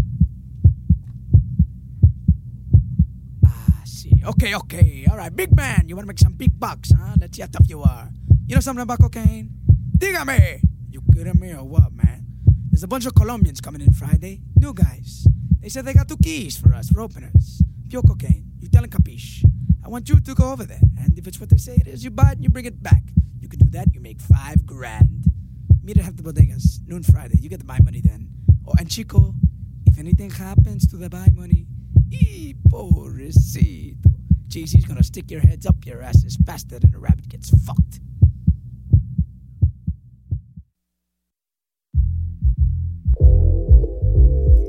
I 3.44 3.48
see. 3.84 4.22
Okay, 4.24 4.54
okay. 4.54 5.06
All 5.10 5.16
right, 5.16 5.34
big 5.34 5.54
man. 5.56 5.88
You 5.88 5.96
want 5.96 6.04
to 6.04 6.06
make 6.06 6.20
some 6.20 6.34
big 6.34 6.52
bucks, 6.56 6.92
huh? 6.92 7.16
Let's 7.20 7.36
see 7.36 7.42
how 7.42 7.48
tough 7.48 7.68
you 7.68 7.82
are. 7.82 8.08
You 8.46 8.54
know 8.54 8.60
something 8.60 8.82
about 8.82 9.00
cocaine? 9.00 9.50
Dígame. 9.98 10.60
You 10.92 11.02
kidding 11.12 11.40
me 11.40 11.52
or 11.52 11.64
what, 11.64 11.92
man? 11.92 12.27
There's 12.78 12.84
a 12.84 12.86
bunch 12.86 13.06
of 13.06 13.14
Colombians 13.16 13.60
coming 13.60 13.80
in 13.80 13.92
Friday. 13.92 14.40
New 14.54 14.72
guys. 14.72 15.26
They 15.60 15.68
said 15.68 15.84
they 15.84 15.94
got 15.94 16.06
two 16.06 16.16
keys 16.16 16.56
for 16.56 16.72
us, 16.72 16.88
for 16.88 17.00
openers. 17.00 17.60
Pure 17.88 18.02
cocaine. 18.02 18.52
You 18.60 18.68
tell 18.68 18.84
'em 18.84 18.90
capiche. 18.90 19.42
I 19.84 19.88
want 19.88 20.08
you 20.08 20.20
to 20.20 20.32
go 20.32 20.52
over 20.52 20.64
there. 20.64 20.84
And 20.96 21.18
if 21.18 21.26
it's 21.26 21.40
what 21.40 21.48
they 21.48 21.56
say 21.56 21.74
it 21.74 21.88
is, 21.88 22.04
you 22.04 22.12
buy 22.12 22.30
it 22.30 22.34
and 22.34 22.44
you 22.44 22.50
bring 22.50 22.66
it 22.66 22.80
back. 22.80 23.02
You 23.40 23.48
can 23.48 23.58
do 23.58 23.68
that, 23.70 23.92
you 23.92 24.00
make 24.00 24.20
five 24.20 24.64
grand. 24.64 25.26
Meet 25.82 25.98
at 25.98 26.16
the 26.16 26.22
Bodegas, 26.22 26.86
noon 26.86 27.02
Friday. 27.02 27.40
You 27.40 27.48
get 27.48 27.58
the 27.58 27.64
buy 27.64 27.80
money 27.82 28.00
then. 28.00 28.28
Oh, 28.64 28.74
and 28.78 28.88
Chico, 28.88 29.34
if 29.84 29.98
anything 29.98 30.30
happens 30.30 30.86
to 30.86 30.96
the 30.96 31.10
buy 31.10 31.30
money, 31.34 31.66
y 32.12 32.54
pobrecito. 32.68 34.08
JC's 34.46 34.84
gonna 34.84 35.02
stick 35.02 35.32
your 35.32 35.40
heads 35.40 35.66
up 35.66 35.84
your 35.84 36.00
asses 36.00 36.36
faster 36.46 36.78
than 36.78 36.94
a 36.94 37.00
rabbit 37.00 37.28
gets 37.28 37.50
fucked. 37.66 37.98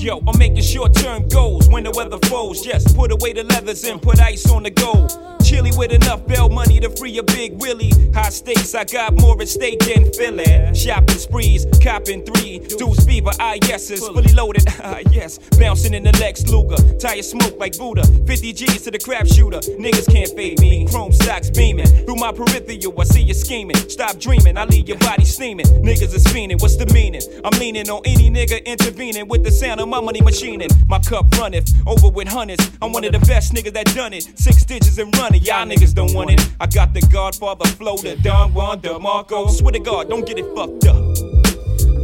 Yo, 0.00 0.18
I'm 0.26 0.38
making 0.38 0.62
short 0.62 0.94
term 0.94 1.28
goals 1.28 1.68
when 1.68 1.84
the 1.84 1.90
weather 1.90 2.16
falls. 2.26 2.62
Just 2.62 2.96
put 2.96 3.12
away 3.12 3.34
the 3.34 3.44
leathers 3.44 3.84
and 3.84 4.00
put 4.00 4.18
ice 4.18 4.50
on 4.50 4.62
the 4.62 4.70
gold. 4.70 5.12
Chilly 5.44 5.72
with 5.76 5.92
enough 5.92 6.26
bail 6.26 6.48
money 6.48 6.80
to 6.80 6.88
free 6.96 7.18
a 7.18 7.22
big 7.22 7.60
Willie. 7.60 7.92
High 8.14 8.30
stakes, 8.30 8.74
I 8.74 8.84
got 8.84 9.12
more 9.20 9.36
at 9.42 9.48
stake 9.48 9.80
than 9.80 10.10
Philly. 10.12 10.74
Shopping 10.74 11.18
sprees, 11.18 11.66
copping 11.82 12.24
three. 12.24 12.60
Deuce 12.78 13.04
fever, 13.04 13.30
ah 13.38 13.56
yeses, 13.68 14.00
fully 14.00 14.32
loaded, 14.32 14.64
ah 14.82 15.00
yes. 15.10 15.38
Bouncing 15.58 15.92
in 15.92 16.04
the 16.04 16.12
Lex 16.18 16.46
Luger, 16.48 16.76
tire 16.98 17.20
smoke 17.20 17.58
like 17.58 17.76
Buddha. 17.76 18.06
50 18.26 18.52
G's 18.54 18.82
to 18.82 18.90
the 18.90 18.98
crap 18.98 19.26
shooter, 19.26 19.58
niggas 19.58 20.10
can't 20.10 20.30
fade 20.30 20.60
me. 20.60 20.86
Chrome 20.86 21.12
stocks 21.12 21.50
beaming 21.50 21.86
through 22.06 22.16
my 22.16 22.32
peripheral. 22.32 22.98
I 22.98 23.04
see 23.04 23.22
you 23.22 23.34
scheming. 23.34 23.76
Stop 23.90 24.18
dreaming, 24.18 24.56
I 24.56 24.64
leave 24.64 24.88
your 24.88 24.98
body 24.98 25.26
steaming. 25.26 25.66
Niggas 25.66 26.14
is 26.14 26.24
fiending, 26.24 26.62
what's 26.62 26.76
the 26.76 26.86
meaning? 26.94 27.22
I'm 27.44 27.58
leaning 27.58 27.90
on 27.90 28.00
any 28.06 28.30
nigga 28.30 28.64
intervening 28.64 29.28
with 29.28 29.44
the 29.44 29.50
sound 29.50 29.80
of 29.80 29.89
my 29.90 30.00
money 30.00 30.22
machining. 30.22 30.70
My 30.88 31.00
cup 31.00 31.26
runneth 31.36 31.68
over 31.86 32.08
with 32.08 32.28
hundreds. 32.28 32.70
I'm 32.80 32.92
one 32.92 33.04
of 33.04 33.12
the 33.12 33.18
best 33.20 33.52
niggas 33.52 33.72
that 33.74 33.86
done 33.94 34.12
it. 34.12 34.38
Six 34.38 34.64
digits 34.64 34.98
and 34.98 35.14
running, 35.18 35.42
y'all 35.42 35.66
niggas 35.66 35.92
don't 35.92 36.14
want 36.14 36.30
it. 36.30 36.48
I 36.60 36.66
got 36.66 36.94
the 36.94 37.00
Godfather 37.02 37.68
flow, 37.70 37.96
the 37.96 38.16
Don 38.16 38.54
Juan 38.54 38.80
DeMarco. 38.80 39.50
Swear 39.50 39.72
to 39.72 39.80
God, 39.80 40.08
don't 40.08 40.24
get 40.24 40.38
it 40.38 40.46
fucked 40.54 40.86
up. 40.86 41.14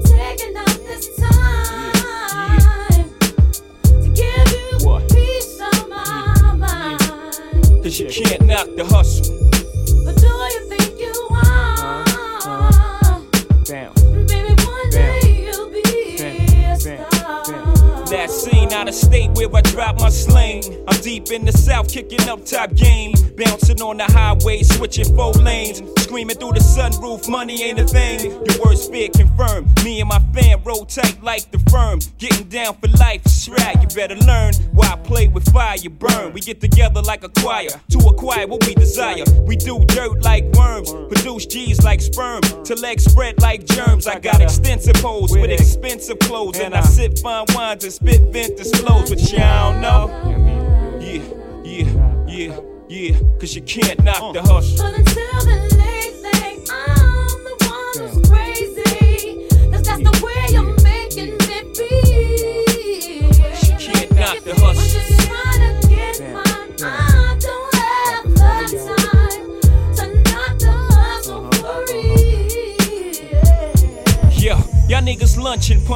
Taking 0.05 0.57
up 0.57 0.67
this 0.67 1.17
time. 1.17 1.97
Cause 7.87 8.01
you 8.01 8.09
can't 8.09 8.45
knock 8.45 8.67
the 8.75 8.85
hustle. 8.85 9.33
But 10.05 10.17
do 10.17 10.27
you 10.27 10.69
think 10.69 10.99
you 10.99 11.29
are? 11.31 12.03
Uh, 12.45 12.73
uh, 13.05 13.21
damn. 13.63 14.06
That 18.27 18.32
scene 18.32 18.73
out 18.73 18.89
of 18.89 18.94
state 18.94 19.31
where 19.32 19.48
I 19.55 19.61
drop 19.62 20.01
my 20.01 20.09
sling. 20.09 20.62
I'm 20.89 21.01
deep 21.01 21.31
in 21.31 21.44
the 21.44 21.53
south, 21.53 21.89
kicking 21.89 22.28
up 22.28 22.44
top 22.44 22.74
game. 22.74 23.12
Bouncing 23.36 23.81
on 23.82 23.98
the 23.98 24.05
highway, 24.05 24.62
switching 24.62 25.15
four 25.15 25.32
lanes. 25.32 25.82
Screaming 26.01 26.36
through 26.36 26.53
the 26.53 26.61
sunroof, 26.61 27.28
money 27.28 27.62
ain't 27.62 27.78
a 27.78 27.86
thing. 27.86 28.31
Your 28.31 28.65
worst 28.65 28.90
fear 28.90 29.09
confirmed. 29.15 29.69
Me 29.85 30.01
and 30.01 30.09
my 30.09 30.20
fam 30.35 30.62
roll 30.65 30.86
tight 30.86 31.23
like 31.23 31.51
the 31.51 31.59
firm. 31.70 32.01
Getting 32.19 32.48
down 32.48 32.77
for 32.77 32.89
life, 32.98 33.20
it's 33.24 33.48
right. 33.48 33.77
You 33.81 33.89
better 33.89 34.16
learn 34.16 34.55
why 34.73 34.86
I 34.93 34.97
play 34.97 35.28
with 35.28 35.53
fire, 35.53 35.77
you 35.77 35.90
burn. 35.90 36.32
We 36.32 36.40
get 36.40 36.61
together 36.61 37.03
like 37.03 37.24
a 37.24 37.28
choir 37.28 37.69
to 37.90 37.98
acquire 38.09 38.47
what 38.47 38.66
we 38.66 38.74
desire. 38.74 39.24
We 39.43 39.57
do 39.57 39.85
dirt 39.86 40.23
like 40.23 40.44
worms, 40.55 40.93
produce 40.93 41.47
G's 41.47 41.82
like 41.82 42.01
sperm. 42.01 42.40
To 42.65 42.74
legs 42.77 43.05
spread 43.05 43.40
like 43.43 43.66
germs. 43.66 44.07
I 44.07 44.19
got 44.19 44.40
extensive 44.40 44.97
hoes 44.97 45.32
with 45.32 45.51
expensive 45.51 46.19
clothes. 46.20 46.59
And 46.59 46.74
I 46.74 46.81
sip 46.81 47.19
fine 47.19 47.44
wines 47.55 47.85
and 47.85 47.93
spit 47.93 48.16
vintage 48.19 48.75
flows. 48.77 49.11
But 49.11 49.33
y'all 49.33 49.73
don't 49.73 49.81
know. 49.81 50.99
Yeah, 51.01 51.23
yeah, 51.65 52.25
yeah, 52.27 52.61
yeah. 52.89 53.19
Cause 53.39 53.55
you 53.55 53.63
can't 53.63 54.03
knock 54.03 54.35
the 54.35 54.43
hustle. 54.43 55.07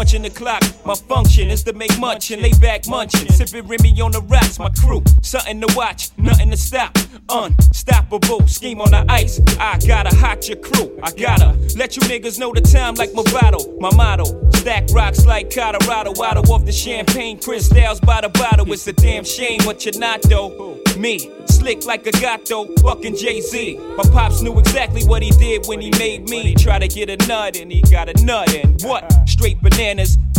Punching 0.00 0.22
the 0.22 0.30
clock. 0.30 0.62
My 0.86 0.94
function 0.94 1.50
is 1.50 1.62
to 1.64 1.74
make 1.74 1.98
munch 1.98 2.30
and 2.30 2.40
lay 2.40 2.54
back 2.54 2.88
munching. 2.88 3.30
Sipping 3.30 3.68
Remy 3.68 4.00
on 4.00 4.12
the 4.12 4.22
rocks, 4.22 4.58
my 4.58 4.70
crew. 4.70 5.02
Something 5.20 5.60
to 5.60 5.76
watch, 5.76 6.08
nothing 6.16 6.50
to 6.50 6.56
stop. 6.56 6.96
Unstoppable, 7.28 8.48
scheme 8.48 8.80
on 8.80 8.92
the 8.92 9.04
ice. 9.10 9.38
I 9.58 9.78
gotta 9.86 10.16
hot 10.16 10.48
your 10.48 10.56
crew. 10.56 10.98
I 11.02 11.10
gotta 11.10 11.54
let 11.76 11.96
you 11.96 12.02
niggas 12.08 12.38
know 12.38 12.50
the 12.50 12.62
time 12.62 12.94
like 12.94 13.12
my 13.12 13.24
bottle. 13.24 13.76
My 13.78 13.94
motto, 13.94 14.24
stack 14.52 14.88
rocks 14.90 15.26
like 15.26 15.54
Colorado. 15.54 16.14
Out 16.22 16.48
off 16.48 16.64
the 16.64 16.72
champagne, 16.72 17.38
crystals 17.38 18.00
by 18.00 18.22
the 18.22 18.30
bottle. 18.30 18.72
It's 18.72 18.86
a 18.86 18.94
damn 18.94 19.24
shame 19.24 19.60
what 19.64 19.84
you're 19.84 20.00
not 20.00 20.22
though. 20.22 20.80
Me, 21.00 21.30
slick 21.46 21.86
like 21.86 22.06
a 22.06 22.12
gato, 22.12 22.66
fucking 22.82 23.16
Jay 23.16 23.40
Z. 23.40 23.78
My 23.96 24.04
pops 24.12 24.42
knew 24.42 24.58
exactly 24.58 25.02
what 25.04 25.22
he 25.22 25.30
did 25.30 25.64
when 25.66 25.80
he 25.80 25.90
made 25.98 26.28
me. 26.28 26.54
Try 26.54 26.78
to 26.78 26.88
get 26.88 27.08
a 27.08 27.16
nut 27.26 27.56
and 27.56 27.72
he 27.72 27.80
got 27.80 28.10
a 28.10 28.22
nut 28.22 28.54
and 28.54 28.82
what? 28.82 29.10
Straight 29.26 29.62
bananas, 29.62 30.18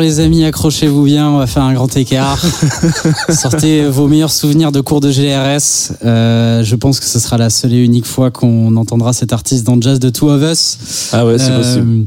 Alors 0.00 0.08
les 0.08 0.20
amis, 0.20 0.44
accrochez-vous 0.44 1.02
bien, 1.04 1.28
on 1.28 1.36
va 1.36 1.46
faire 1.46 1.62
un 1.62 1.74
grand 1.74 1.94
écart. 1.94 2.42
Sortez 3.28 3.84
vos 3.86 4.08
meilleurs 4.08 4.30
souvenirs 4.32 4.72
de 4.72 4.80
cours 4.80 5.02
de 5.02 5.10
GRS. 5.10 5.92
Euh, 6.06 6.64
je 6.64 6.74
pense 6.74 7.00
que 7.00 7.04
ce 7.04 7.18
sera 7.18 7.36
la 7.36 7.50
seule 7.50 7.74
et 7.74 7.84
unique 7.84 8.06
fois 8.06 8.30
qu'on 8.30 8.76
entendra 8.76 9.12
cet 9.12 9.34
artiste 9.34 9.64
dans 9.66 9.78
Jazz 9.78 9.98
de 9.98 10.08
Two 10.08 10.30
of 10.30 10.40
Us. 10.42 10.78
Ah 11.12 11.26
ouais, 11.26 11.36
c'est 11.38 11.50
Euh, 11.50 11.58
possible. 11.58 12.06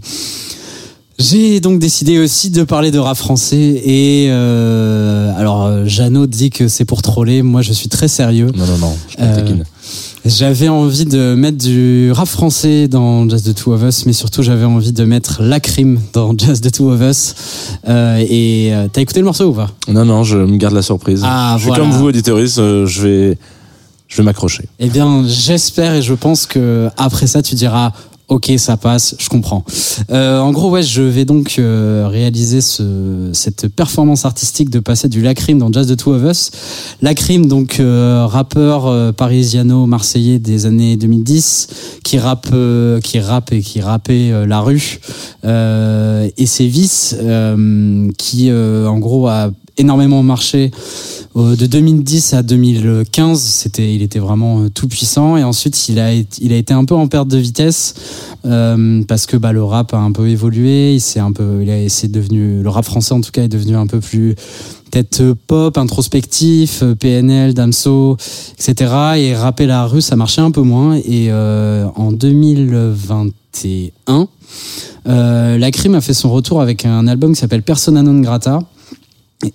J'ai 1.20 1.60
donc 1.60 1.78
décidé 1.78 2.18
aussi 2.18 2.50
de 2.50 2.64
parler 2.64 2.90
de 2.90 2.98
rap 2.98 3.16
français 3.16 3.80
et 3.86 4.26
euh, 4.32 5.32
alors 5.38 5.86
Jeannot 5.86 6.26
dit 6.26 6.50
que 6.50 6.68
c'est 6.68 6.86
pour 6.86 7.04
troller, 7.04 7.44
moi 7.44 7.62
je 7.62 7.74
suis 7.74 7.90
très 7.90 8.08
sérieux. 8.08 8.50
Non, 8.58 8.66
non, 8.66 8.78
non, 8.80 8.98
je. 9.20 9.54
J'avais 10.26 10.70
envie 10.70 11.04
de 11.04 11.36
mettre 11.36 11.58
du 11.58 12.10
rap 12.14 12.30
français 12.30 12.88
dans 12.88 13.28
Jazz 13.28 13.44
the 13.44 13.54
Two 13.54 13.74
of 13.74 13.84
Us, 13.84 14.06
mais 14.06 14.14
surtout 14.14 14.42
j'avais 14.42 14.64
envie 14.64 14.94
de 14.94 15.04
mettre 15.04 15.42
la 15.42 15.60
crime 15.60 16.00
dans 16.14 16.34
Jazz 16.38 16.62
the 16.62 16.72
Two 16.72 16.90
of 16.92 17.02
Us. 17.02 17.36
Euh, 17.90 18.24
et 18.30 18.74
euh, 18.74 18.88
t'as 18.92 19.02
écouté 19.02 19.20
le 19.20 19.26
morceau 19.26 19.50
ou 19.50 19.54
pas? 19.54 19.70
Non, 19.90 20.06
non, 20.06 20.24
je 20.24 20.38
me 20.38 20.56
garde 20.56 20.76
la 20.76 20.82
surprise. 20.82 21.22
Ah, 21.26 21.56
je 21.58 21.64
suis 21.64 21.68
voilà. 21.68 21.84
comme 21.84 21.92
vous, 21.92 22.06
auditoris, 22.08 22.56
euh, 22.58 22.86
je 22.86 23.02
vais, 23.02 23.38
je 24.08 24.18
vais 24.18 24.24
m'accrocher. 24.24 24.64
Eh 24.80 24.88
bien, 24.88 25.26
j'espère 25.28 25.96
et 25.96 26.02
je 26.02 26.14
pense 26.14 26.46
que 26.46 26.88
après 26.96 27.28
ça, 27.28 27.42
tu 27.42 27.56
diras. 27.56 27.92
Ok, 28.34 28.52
ça 28.58 28.78
passe, 28.78 29.16
je 29.20 29.30
comprends. 29.30 29.64
Euh, 30.10 30.40
en 30.40 30.52
gros, 30.52 30.72
ouais, 30.72 30.82
je 30.82 31.04
vais 31.04 31.24
donc 31.24 31.58
euh, 31.60 32.08
réaliser 32.10 32.62
ce, 32.62 33.30
cette 33.32 33.68
performance 33.68 34.26
artistique 34.26 34.72
de 34.72 34.80
passer 34.80 35.08
du 35.08 35.22
Lacrim 35.22 35.60
dans 35.60 35.72
Jazz 35.72 35.86
the 35.86 35.96
Two 35.96 36.16
of 36.16 36.24
Us. 36.24 36.50
Lacrim, 37.04 37.46
donc 37.46 37.80
euh, 37.80 38.26
rappeur 38.26 38.88
euh, 38.88 39.12
parisiano-marseillais 39.12 40.40
des 40.40 40.66
années 40.66 40.98
2010, 40.98 42.00
qui 42.04 42.18
rappe, 42.18 42.48
euh, 42.54 43.00
qui 43.02 43.20
rappe 43.20 43.52
et 43.54 43.62
qui 43.62 43.82
rappait 43.82 44.32
euh, 44.32 44.48
la 44.48 44.62
rue 44.62 45.00
et 45.44 46.46
ses 46.48 46.66
vices, 46.66 47.16
qui 48.18 48.52
en 48.52 48.98
gros 48.98 49.28
a 49.28 49.52
énormément 49.78 50.24
marché 50.24 50.72
euh, 51.36 51.56
de 51.56 51.66
2010 51.66 52.34
à 52.34 52.44
2015, 52.44 53.42
c'était, 53.42 53.94
il 53.94 54.02
était 54.02 54.20
vraiment 54.20 54.62
euh, 54.62 54.70
tout 54.70 54.88
puissant. 54.88 55.38
Et 55.38 55.44
ensuite, 55.44 55.90
il 55.90 56.00
a, 56.00 56.14
il 56.14 56.54
a 56.54 56.58
été 56.58 56.74
un 56.74 56.86
peu 56.86 56.96
en 56.96 57.08
perte 57.08 57.28
de 57.28 57.38
vitesse 57.38 57.96
euh, 58.46 59.04
parce 59.08 59.26
que 59.26 59.38
bah, 59.38 59.52
le 59.52 59.64
rap 59.64 59.94
a 59.94 59.98
un 59.98 60.12
peu 60.12 60.30
évolué. 60.30 60.94
Il 60.94 61.02
s'est 61.02 61.20
un 61.20 61.32
peu, 61.32 61.60
il 61.62 61.72
a, 61.72 61.90
c'est 61.90 62.12
devenu, 62.12 62.62
le 62.62 62.70
rap 62.70 62.86
français 62.86 63.14
en 63.14 63.22
tout 63.22 63.32
cas 63.32 63.44
est 63.44 63.50
devenu 63.50 63.76
un 63.76 63.88
peu 63.88 64.00
plus 64.00 64.36
peut-être 64.94 65.22
euh, 65.22 65.36
pop, 65.48 65.78
introspectif, 65.78 66.84
PNL, 67.00 67.54
Damso, 67.54 68.18
etc. 68.54 68.92
Et 69.18 69.36
rapper 69.36 69.66
la 69.66 69.86
rue, 69.86 70.02
ça 70.02 70.16
marchait 70.16 70.42
un 70.42 70.52
peu 70.52 70.62
moins. 70.62 70.96
Et 70.96 71.32
euh, 71.32 71.88
en 71.96 72.12
2021, 72.12 74.28
euh, 75.08 75.58
la 75.58 75.72
crime 75.72 75.96
a 75.96 76.02
fait 76.02 76.14
son 76.14 76.32
retour 76.32 76.62
avec 76.62 76.86
un 76.86 77.08
album 77.08 77.34
qui 77.34 77.40
s'appelle 77.40 77.64
Persona 77.64 78.04
non 78.04 78.20
grata. 78.20 78.60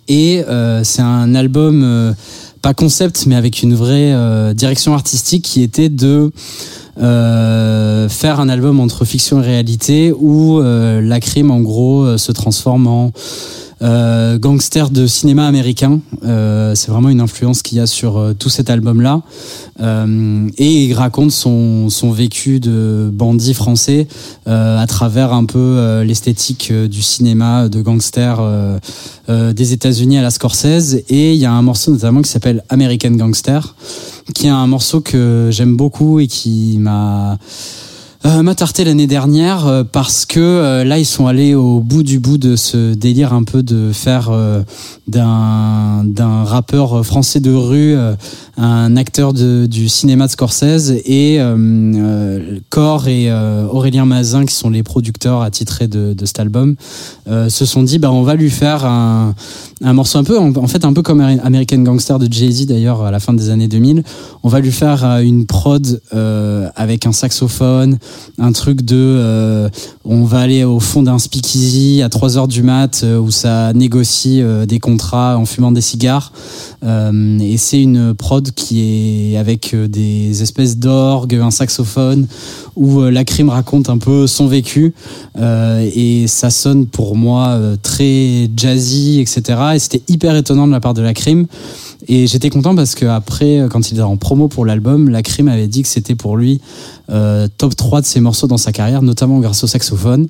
Et 0.08 0.42
euh, 0.48 0.82
c'est 0.84 1.02
un 1.02 1.34
album 1.34 1.82
euh, 1.84 2.12
pas 2.62 2.74
concept, 2.74 3.26
mais 3.26 3.36
avec 3.36 3.62
une 3.62 3.74
vraie 3.74 4.12
euh, 4.12 4.54
direction 4.54 4.94
artistique 4.94 5.44
qui 5.44 5.62
était 5.62 5.88
de 5.88 6.32
euh, 7.00 8.08
faire 8.08 8.40
un 8.40 8.48
album 8.48 8.80
entre 8.80 9.04
fiction 9.04 9.40
et 9.40 9.46
réalité 9.46 10.12
où 10.12 10.58
euh, 10.58 11.00
la 11.00 11.20
crime 11.20 11.50
en 11.50 11.60
gros 11.60 12.04
euh, 12.04 12.18
se 12.18 12.32
transforme 12.32 12.86
en 12.88 13.12
euh, 13.82 14.38
gangster 14.38 14.90
de 14.90 15.06
cinéma 15.06 15.46
américain. 15.46 16.00
Euh, 16.24 16.74
c'est 16.74 16.90
vraiment 16.90 17.08
une 17.08 17.20
influence 17.20 17.62
qu'il 17.62 17.78
y 17.78 17.80
a 17.80 17.86
sur 17.86 18.16
euh, 18.16 18.32
tout 18.34 18.48
cet 18.48 18.70
album-là. 18.70 19.22
Euh, 19.80 20.48
et 20.58 20.84
il 20.84 20.94
raconte 20.94 21.30
son, 21.30 21.88
son 21.88 22.10
vécu 22.10 22.60
de 22.60 23.10
bandit 23.12 23.54
français 23.54 24.08
euh, 24.46 24.78
à 24.78 24.86
travers 24.86 25.32
un 25.32 25.44
peu 25.44 26.02
l'esthétique 26.04 26.72
du 26.72 27.02
cinéma 27.02 27.68
de 27.68 27.80
gangster 27.80 28.40
des 29.28 29.72
États-Unis 29.72 30.18
à 30.18 30.22
la 30.22 30.30
Scorsese. 30.30 31.02
Et 31.08 31.34
il 31.34 31.38
y 31.38 31.46
a 31.46 31.52
un 31.52 31.62
morceau 31.62 31.92
notamment 31.92 32.22
qui 32.22 32.30
s'appelle 32.30 32.64
American 32.68 33.10
Gangster, 33.12 33.74
qui 34.34 34.46
est 34.46 34.50
un 34.50 34.66
morceau 34.66 35.00
que 35.00 35.48
j'aime 35.50 35.76
beaucoup 35.76 36.20
et 36.20 36.26
qui 36.26 36.78
m'a 36.78 37.38
euh, 38.24 38.42
l'année 38.84 39.06
dernière 39.06 39.66
euh, 39.66 39.84
parce 39.84 40.26
que 40.26 40.40
euh, 40.40 40.84
là 40.84 40.98
ils 40.98 41.04
sont 41.04 41.26
allés 41.26 41.54
au 41.54 41.80
bout 41.80 42.02
du 42.02 42.18
bout 42.18 42.38
de 42.38 42.56
ce 42.56 42.94
délire 42.94 43.32
un 43.32 43.44
peu 43.44 43.62
de 43.62 43.92
faire 43.92 44.28
euh, 44.30 44.62
d'un 45.06 46.02
d'un 46.04 46.44
rappeur 46.44 47.04
français 47.04 47.40
de 47.40 47.52
rue 47.52 47.96
un 48.56 48.96
acteur 48.96 49.32
du 49.32 49.88
cinéma 49.88 50.26
de 50.26 50.32
Scorsese 50.32 50.90
et 51.04 51.40
Cor 52.70 53.08
et 53.08 53.32
Aurélien 53.32 54.04
Mazin 54.04 54.44
qui 54.44 54.54
sont 54.54 54.70
les 54.70 54.82
producteurs 54.82 55.42
attitrés 55.42 55.88
de, 55.88 56.12
de 56.12 56.26
cet 56.26 56.40
album 56.40 56.76
se 57.26 57.64
sont 57.64 57.82
dit 57.82 57.98
bah 57.98 58.12
on 58.12 58.22
va 58.22 58.34
lui 58.34 58.50
faire 58.50 58.84
un, 58.84 59.34
un 59.82 59.92
morceau 59.92 60.18
un 60.18 60.24
peu 60.24 60.38
en, 60.38 60.66
fait 60.66 60.84
un 60.84 60.92
peu 60.92 61.02
comme 61.02 61.20
American 61.20 61.78
Gangster 61.78 62.18
de 62.18 62.30
Jay-Z 62.30 62.66
d'ailleurs 62.66 63.02
à 63.02 63.10
la 63.10 63.20
fin 63.20 63.32
des 63.32 63.50
années 63.50 63.68
2000 63.68 64.02
on 64.42 64.48
va 64.48 64.60
lui 64.60 64.72
faire 64.72 65.04
euh, 65.04 65.20
une 65.20 65.46
prod 65.46 66.00
euh, 66.14 66.68
avec 66.74 67.06
un 67.06 67.12
saxophone 67.12 67.98
un 68.38 68.52
truc 68.52 68.82
de 68.82 68.96
euh, 68.96 69.68
on 70.10 70.24
va 70.24 70.40
aller 70.40 70.64
au 70.64 70.80
fond 70.80 71.02
d'un 71.02 71.18
speakeasy 71.18 72.00
à 72.02 72.08
3 72.08 72.38
heures 72.38 72.48
du 72.48 72.62
mat 72.62 73.02
euh, 73.04 73.18
où 73.18 73.30
ça 73.30 73.74
négocie 73.74 74.40
euh, 74.40 74.64
des 74.64 74.80
contrats 74.80 75.36
en 75.36 75.44
fumant 75.44 75.70
des 75.70 75.82
cigares. 75.82 76.32
Euh, 76.82 77.38
et 77.40 77.58
c'est 77.58 77.82
une 77.82 78.14
prod 78.14 78.50
qui 78.52 79.34
est 79.34 79.36
avec 79.36 79.76
des 79.76 80.42
espèces 80.42 80.78
d'orgues 80.78 81.34
un 81.34 81.50
saxophone 81.50 82.26
où 82.74 83.02
la 83.02 83.24
crime 83.24 83.50
raconte 83.50 83.90
un 83.90 83.98
peu 83.98 84.26
son 84.26 84.46
vécu. 84.46 84.94
Et 85.36 86.26
ça 86.26 86.50
sonne 86.50 86.86
pour 86.86 87.16
moi 87.16 87.58
très 87.82 88.48
jazzy 88.56 89.20
etc 89.20 89.58
et 89.74 89.78
c'était 89.78 90.02
hyper 90.08 90.36
étonnant 90.36 90.66
de 90.66 90.72
la 90.72 90.80
part 90.80 90.94
de 90.94 91.02
la 91.02 91.12
crime. 91.12 91.46
Et 92.06 92.26
j'étais 92.26 92.50
content 92.50 92.74
parce 92.76 92.94
que 92.94 93.04
après, 93.04 93.66
quand 93.70 93.90
il 93.90 93.94
était 93.94 94.02
en 94.02 94.16
promo 94.16 94.48
pour 94.48 94.64
l'album, 94.64 95.08
la 95.08 95.22
crime 95.22 95.48
avait 95.48 95.66
dit 95.66 95.82
que 95.82 95.88
c'était 95.88 96.14
pour 96.14 96.36
lui 96.36 96.60
euh, 97.10 97.48
top 97.58 97.74
3 97.76 98.00
de 98.02 98.06
ses 98.06 98.20
morceaux 98.20 98.46
dans 98.46 98.56
sa 98.58 98.72
carrière, 98.72 99.02
notamment 99.02 99.38
grâce 99.40 99.64
au 99.64 99.66
saxophone, 99.66 100.28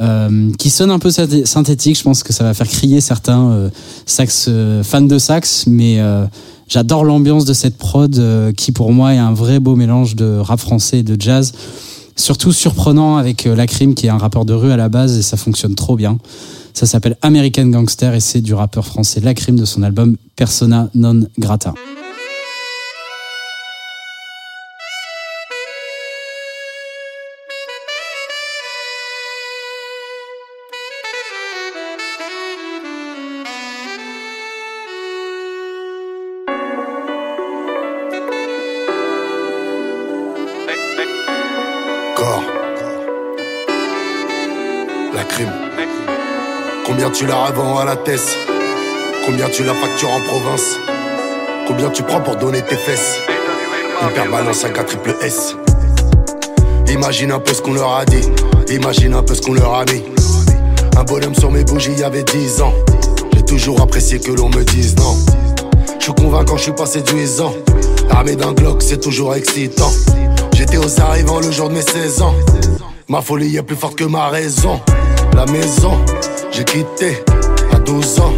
euh, 0.00 0.50
qui 0.58 0.70
sonne 0.70 0.90
un 0.90 0.98
peu 0.98 1.10
synthé- 1.10 1.46
synthétique. 1.46 1.96
Je 1.98 2.02
pense 2.02 2.22
que 2.22 2.32
ça 2.32 2.44
va 2.44 2.52
faire 2.54 2.68
crier 2.68 3.00
certains 3.00 3.50
euh, 3.50 3.70
sax, 4.06 4.46
euh, 4.48 4.82
fans 4.82 5.02
de 5.02 5.18
sax, 5.18 5.66
mais 5.66 6.00
euh, 6.00 6.24
j'adore 6.68 7.04
l'ambiance 7.04 7.44
de 7.44 7.52
cette 7.54 7.76
prod 7.78 8.16
euh, 8.18 8.52
qui 8.52 8.72
pour 8.72 8.92
moi 8.92 9.14
est 9.14 9.18
un 9.18 9.32
vrai 9.32 9.60
beau 9.60 9.76
mélange 9.76 10.16
de 10.16 10.38
rap 10.38 10.58
français 10.60 10.98
et 10.98 11.02
de 11.02 11.20
jazz. 11.20 11.52
Surtout 12.18 12.52
surprenant 12.52 13.18
avec 13.18 13.44
la 13.44 13.66
crime 13.66 13.94
qui 13.94 14.06
est 14.06 14.10
un 14.10 14.16
rappeur 14.18 14.44
de 14.46 14.54
rue 14.54 14.72
à 14.72 14.76
la 14.78 14.88
base 14.88 15.18
et 15.18 15.22
ça 15.22 15.36
fonctionne 15.36 15.74
trop 15.74 15.96
bien. 15.96 16.18
Ça 16.72 16.86
s'appelle 16.86 17.16
American 17.22 17.66
Gangster 17.66 18.14
et 18.14 18.20
c'est 18.20 18.40
du 18.40 18.52
rappeur 18.54 18.86
français 18.86 19.20
La 19.20 19.34
Crime 19.34 19.56
de 19.56 19.64
son 19.64 19.82
album 19.82 20.16
Persona 20.34 20.88
non 20.94 21.24
grata. 21.38 21.72
La 47.26 47.46
revends 47.46 47.78
à 47.78 47.84
la 47.84 47.96
tête 47.96 48.36
Combien 49.24 49.48
tu 49.48 49.64
la 49.64 49.74
factures 49.74 50.10
en 50.10 50.20
province? 50.20 50.78
Combien 51.66 51.90
tu 51.90 52.02
prends 52.02 52.20
pour 52.20 52.36
donner 52.36 52.62
tes 52.62 52.76
fesses? 52.76 53.20
Hyper 54.00 54.30
balance 54.30 54.58
5 54.58 54.78
à 54.78 54.84
triple 54.84 55.16
S. 55.20 55.56
Imagine 56.88 57.32
un 57.32 57.40
peu 57.40 57.52
ce 57.52 57.60
qu'on 57.60 57.74
leur 57.74 57.96
a 57.96 58.04
dit. 58.04 58.30
Imagine 58.70 59.14
un 59.14 59.22
peu 59.22 59.34
ce 59.34 59.42
qu'on 59.42 59.54
leur 59.54 59.74
a 59.74 59.84
mis. 59.86 60.04
Un 60.96 61.02
bonhomme 61.02 61.34
sur 61.34 61.50
mes 61.50 61.64
bougies, 61.64 61.92
il 61.92 61.98
y 61.98 62.04
avait 62.04 62.22
10 62.22 62.62
ans. 62.62 62.72
J'ai 63.34 63.42
toujours 63.42 63.80
apprécié 63.80 64.20
que 64.20 64.30
l'on 64.30 64.48
me 64.48 64.62
dise 64.62 64.94
non. 64.96 65.16
Je 65.98 66.04
suis 66.04 66.14
convaincant, 66.14 66.56
je 66.56 66.62
suis 66.62 66.72
pas 66.72 66.86
séduisant. 66.86 67.52
Armé 68.10 68.36
d'un 68.36 68.52
Glock, 68.52 68.82
c'est 68.82 69.00
toujours 69.00 69.34
excitant. 69.34 69.90
J'étais 70.54 70.78
aux 70.78 71.00
arrivants 71.00 71.40
le 71.40 71.50
jour 71.50 71.68
de 71.68 71.74
mes 71.74 71.82
16 71.82 72.22
ans. 72.22 72.34
Ma 73.08 73.20
folie 73.20 73.56
est 73.56 73.62
plus 73.62 73.76
forte 73.76 73.96
que 73.96 74.04
ma 74.04 74.28
raison. 74.28 74.80
La 75.34 75.46
maison, 75.46 75.98
j'ai 76.56 76.64
quitté 76.64 77.22
à 77.70 77.78
12 77.78 78.20
ans. 78.20 78.32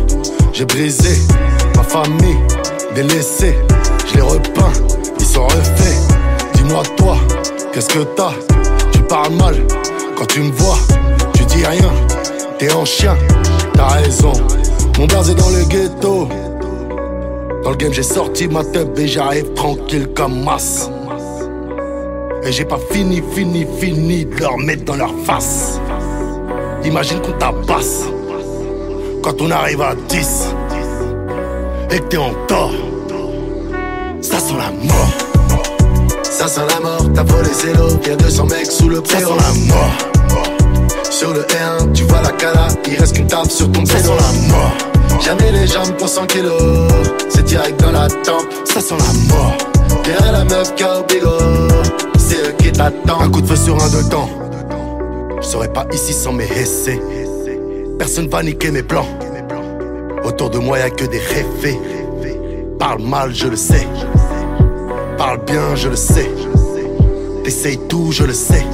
J'ai 0.53 0.65
brisé 0.65 1.21
ma 1.77 1.85
famille, 1.85 2.37
délaissé. 2.93 3.55
Je 4.09 4.15
les 4.17 4.23
repeins, 4.23 4.73
ils 5.21 5.25
sont 5.25 5.45
refaits. 5.45 6.01
Dis-moi 6.55 6.83
toi, 6.97 7.17
qu'est-ce 7.73 7.89
que 7.89 8.03
t'as? 8.17 8.33
Tu 8.91 9.01
parles 9.03 9.35
mal 9.35 9.55
quand 10.17 10.27
tu 10.27 10.41
me 10.41 10.51
vois. 10.51 10.79
Tu 11.35 11.45
dis 11.45 11.65
rien, 11.65 11.93
t'es 12.59 12.73
en 12.73 12.85
chien. 12.85 13.17
T'as 13.75 13.87
raison, 13.89 14.33
mon 14.99 15.07
blaze 15.07 15.31
est 15.31 15.37
dans 15.37 15.51
le 15.51 15.65
ghetto. 15.67 16.29
Dans 17.63 17.71
le 17.71 17.77
game, 17.77 17.93
j'ai 17.93 18.03
sorti 18.03 18.49
ma 18.49 18.65
tête 18.65 18.99
et 18.99 19.07
j'arrive 19.07 19.53
tranquille 19.55 20.09
comme 20.17 20.43
masse. 20.43 20.91
Et 22.43 22.51
j'ai 22.51 22.65
pas 22.65 22.81
fini, 22.91 23.23
fini, 23.33 23.65
fini 23.79 24.25
de 24.25 24.41
leur 24.41 24.59
mettre 24.59 24.85
dans 24.85 24.97
leur 24.97 25.13
face. 25.25 25.79
Imagine 26.85 27.21
qu'on 27.21 27.33
tabasse 27.33 28.05
quand 29.23 29.41
on 29.41 29.51
arrive 29.51 29.83
à 29.83 29.95
10 30.09 30.55
et 31.91 31.99
que 31.99 32.05
t'es 32.05 32.17
en 32.17 32.33
tort. 32.47 32.73
Ça 34.21 34.39
sent 34.39 34.55
la 34.57 34.71
mort. 34.71 35.09
Ça 36.23 36.47
sent 36.47 36.61
la 36.69 36.81
mort, 36.81 37.05
t'as 37.15 37.23
volé 37.25 37.49
zéro. 37.53 37.89
Y'a 38.07 38.17
200 38.17 38.47
mecs 38.47 38.71
sous 38.71 38.89
le 38.89 39.01
préau. 39.01 39.21
Ça 39.21 39.27
sent 39.27 39.69
la 39.69 39.75
mort. 39.75 39.93
Sur 41.11 41.33
le 41.33 41.41
R1, 41.41 41.93
tu 41.93 42.05
vois 42.05 42.23
la 42.23 42.31
cala, 42.33 42.69
il 42.87 42.97
reste 42.97 43.17
qu'une 43.17 43.27
table 43.27 43.51
sur 43.51 43.71
ton 43.73 43.85
Ça 43.85 43.99
sent 43.99 44.09
la 44.09 44.49
mort. 44.49 44.73
Jamais 45.21 45.51
les 45.53 45.67
jambes 45.67 45.97
pour 45.99 46.09
100 46.09 46.27
kilos. 46.27 46.89
C'est 47.29 47.45
direct 47.45 47.81
dans 47.81 47.93
la 47.93 48.09
tempe. 48.09 48.47
Ça 48.65 48.81
sent 48.81 48.95
la 48.97 49.35
mort. 49.35 49.57
Derrière 50.05 50.33
la 50.33 50.45
meuf 50.45 50.75
bigot. 50.75 51.39
C'est 52.19 52.37
eux 52.37 52.55
qui 52.59 52.71
t'attendent. 52.71 53.23
Un 53.23 53.31
coup 53.31 53.41
de 53.41 53.47
feu 53.47 53.57
sur 53.57 53.75
un 53.83 53.89
de 53.89 54.09
temps. 54.09 54.29
Je 55.41 55.47
serais 55.47 55.73
pas 55.73 55.87
ici 55.93 56.13
sans 56.13 56.33
mes 56.33 56.47
essais. 56.47 57.01
Personne 57.99 58.29
va 58.29 58.43
niquer 58.43 58.71
mes 58.71 58.83
plans. 58.83 59.07
Autour 60.25 60.51
de 60.51 60.59
moi, 60.59 60.79
y'a 60.79 60.91
que 60.91 61.05
des 61.05 61.19
réfés. 61.19 61.79
Parle 62.79 63.03
mal, 63.03 63.35
je 63.35 63.47
le 63.47 63.57
sais. 63.57 63.87
Parle 65.17 65.45
bien, 65.45 65.75
je 65.75 65.89
le 65.89 65.97
sais. 65.97 66.31
T'essayes 67.45 67.79
tout, 67.89 68.13
je 68.13 68.25
le 68.25 68.33
sais. 68.33 68.65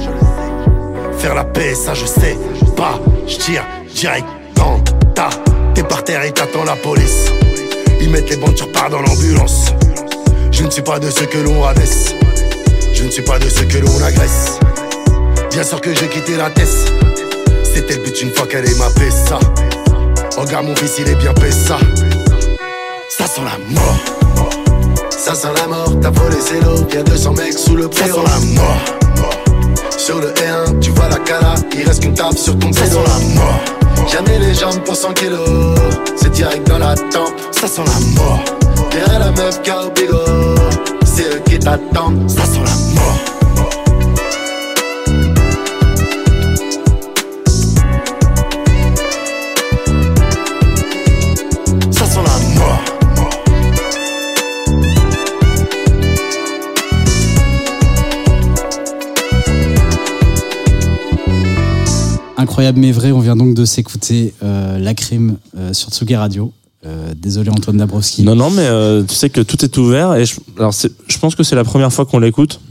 Faire 1.17 1.35
la 1.35 1.43
paix, 1.43 1.75
ça 1.75 1.93
je 1.93 2.05
sais. 2.05 2.37
Pas, 2.75 2.99
je 3.27 3.37
tire 3.37 3.63
direct 3.93 4.25
dans 4.55 4.79
ta. 5.13 5.29
T'es 5.73 5.83
par 5.83 6.03
terre 6.03 6.23
et 6.23 6.31
t'attends 6.31 6.63
la 6.63 6.75
police. 6.75 7.31
Ils 8.01 8.09
mettent 8.09 8.29
les 8.29 8.37
bandes, 8.37 8.55
tu 8.55 8.63
repars 8.63 8.89
dans 8.89 9.01
l'ambulance. 9.01 9.71
Je 10.51 10.63
ne 10.63 10.69
suis 10.69 10.81
pas 10.81 10.99
de 10.99 11.09
ceux 11.09 11.25
que 11.25 11.37
l'on 11.37 11.61
rabaisse. 11.61 12.13
Je 12.93 13.03
ne 13.03 13.09
suis 13.09 13.23
pas 13.23 13.39
de 13.39 13.49
ceux 13.49 13.65
que 13.65 13.77
l'on 13.77 14.03
agresse. 14.03 14.59
Bien 15.55 15.63
sûr 15.63 15.79
que 15.79 15.93
j'ai 15.93 16.09
quitté 16.09 16.35
la 16.35 16.49
tête. 16.49 16.67
C'était 17.63 17.95
le 17.95 18.03
but 18.03 18.21
une 18.21 18.29
fois 18.33 18.45
qu'elle 18.45 18.65
est 18.65 18.77
ma 18.77 18.89
ça. 19.09 19.39
Regarde 20.37 20.65
mon 20.65 20.75
fils, 20.75 20.95
il 20.99 21.07
est 21.07 21.15
bien 21.15 21.33
ça. 21.49 21.77
Ça 23.07 23.25
sent 23.25 23.39
la 23.39 23.57
mort. 23.73 23.97
Ça 25.09 25.33
sent 25.33 25.47
la 25.55 25.65
mort, 25.67 25.93
t'as 26.01 26.09
volé 26.09 26.35
zéro. 26.41 26.85
Y'a 26.93 27.03
200 27.03 27.33
mecs 27.35 27.57
sous 27.57 27.77
le 27.77 27.87
préau. 27.87 28.15
Ça 28.15 28.21
sent 28.21 28.55
la 28.57 28.61
mort. 28.61 28.79
Sur 29.97 30.19
le 30.19 30.27
R1, 30.27 30.79
tu 30.81 30.91
vois 30.91 31.07
la 31.07 31.19
cala. 31.19 31.55
Il 31.73 31.87
reste 31.87 32.01
qu'une 32.01 32.15
table 32.15 32.37
sur 32.37 32.59
ton 32.59 32.73
Ça 32.73 32.85
sent 32.85 32.95
la 32.95 33.35
mort. 33.39 33.59
Jamais 34.11 34.39
les 34.39 34.53
jambes 34.53 34.83
pour 34.83 34.97
100 34.97 35.13
kilos. 35.13 35.79
C'est 36.17 36.31
direct 36.31 36.67
dans 36.67 36.79
la 36.79 36.95
tempe. 36.95 37.33
Ça 37.51 37.69
sent 37.69 37.83
la 37.85 38.21
mort. 38.21 38.43
Derrière 38.91 39.19
la 39.19 39.31
meuf 39.31 39.61
qui 39.61 39.69
a 39.69 39.85
au 39.85 39.89
bigot. 39.89 40.19
C'est 41.05 41.33
eux 41.33 41.41
qui 41.45 41.57
t'attendent. 41.59 42.29
Ça 42.29 42.43
sent 42.43 42.59
la 42.59 42.99
mort. 42.99 43.34
Incroyable 62.55 62.79
mais 62.79 62.93
vrai, 62.93 63.11
on 63.11 63.19
vient 63.19 63.35
donc 63.35 63.53
de 63.53 63.65
s'écouter 63.65 64.33
euh, 64.41 64.79
La 64.79 64.93
Crime 64.93 65.35
euh, 65.57 65.73
sur 65.73 65.89
Tsugi 65.89 66.15
Radio. 66.15 66.53
Euh, 66.85 67.13
désolé 67.13 67.49
Antoine 67.49 67.75
Dabrowski. 67.75 68.23
Non, 68.23 68.33
non, 68.33 68.49
mais 68.49 68.61
euh, 68.61 69.03
tu 69.03 69.13
sais 69.13 69.29
que 69.29 69.41
tout 69.41 69.65
est 69.65 69.77
ouvert. 69.77 70.15
Et 70.15 70.23
je, 70.25 70.35
alors, 70.57 70.71
je 70.73 71.17
pense 71.17 71.35
que 71.35 71.43
c'est 71.43 71.57
la 71.57 71.65
première 71.65 71.91
fois 71.91 72.05
qu'on 72.05 72.17
l'écoute 72.19 72.61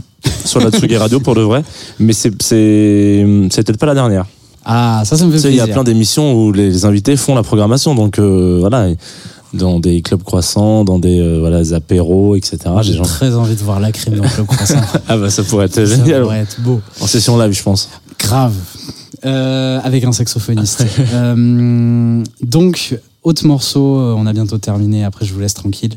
sur 0.47 0.61
la 0.61 0.71
Tsugi 0.71 0.97
Radio 0.97 1.21
pour 1.21 1.35
de 1.35 1.43
vrai. 1.43 1.63
Mais 1.99 2.15
c'est 2.15 2.31
peut-être 2.31 3.77
pas 3.77 3.85
la 3.85 3.93
dernière. 3.93 4.25
Ah, 4.65 5.03
ça, 5.05 5.19
ça 5.19 5.27
me 5.27 5.31
fait 5.33 5.37
Tu 5.37 5.43
sais, 5.43 5.49
il 5.49 5.57
y 5.57 5.59
plaisir. 5.59 5.75
a 5.75 5.75
plein 5.75 5.85
d'émissions 5.85 6.33
où 6.33 6.51
les 6.51 6.87
invités 6.87 7.15
font 7.19 7.35
la 7.35 7.43
programmation. 7.43 7.95
Donc 7.95 8.19
voilà, 8.19 8.89
dans 9.53 9.81
des 9.81 10.01
clubs 10.01 10.23
croissants, 10.23 10.85
dans 10.85 10.99
des 10.99 11.21
euh, 11.21 11.41
voilà, 11.41 11.59
des 11.59 11.75
apéros, 11.75 12.37
etc. 12.37 12.57
J'ai 12.81 12.95
gens- 12.95 13.03
très 13.03 13.35
envie 13.35 13.55
de 13.55 13.61
voir 13.63 13.81
La 13.81 13.93
Crime 13.93 14.15
dans 14.15 14.23
le 14.25 14.31
Club 14.31 14.47
Croissant. 14.47 14.81
Ah 15.09 15.19
bah 15.19 15.29
ça 15.29 15.43
pourrait 15.43 15.67
être 15.67 15.75
ça 15.75 15.85
génial. 15.85 16.23
pourrait 16.23 16.39
être 16.41 16.59
beau. 16.63 16.81
En 17.03 17.07
session 17.07 17.37
live, 17.39 17.53
je 17.53 17.63
pense. 17.63 17.91
Grave. 18.19 18.55
Euh, 19.27 19.81
avec 19.83 20.05
un 20.05 20.13
saxophoniste. 20.13 20.85
Euh, 21.15 22.23
donc, 22.43 22.99
autre 23.25 23.47
morceau, 23.47 23.97
euh, 23.97 24.15
on 24.17 24.27
a 24.27 24.35
bientôt 24.35 24.59
terminé, 24.59 25.03
après 25.03 25.25
je 25.25 25.33
vous 25.33 25.41
laisse 25.41 25.55
tranquille. 25.55 25.97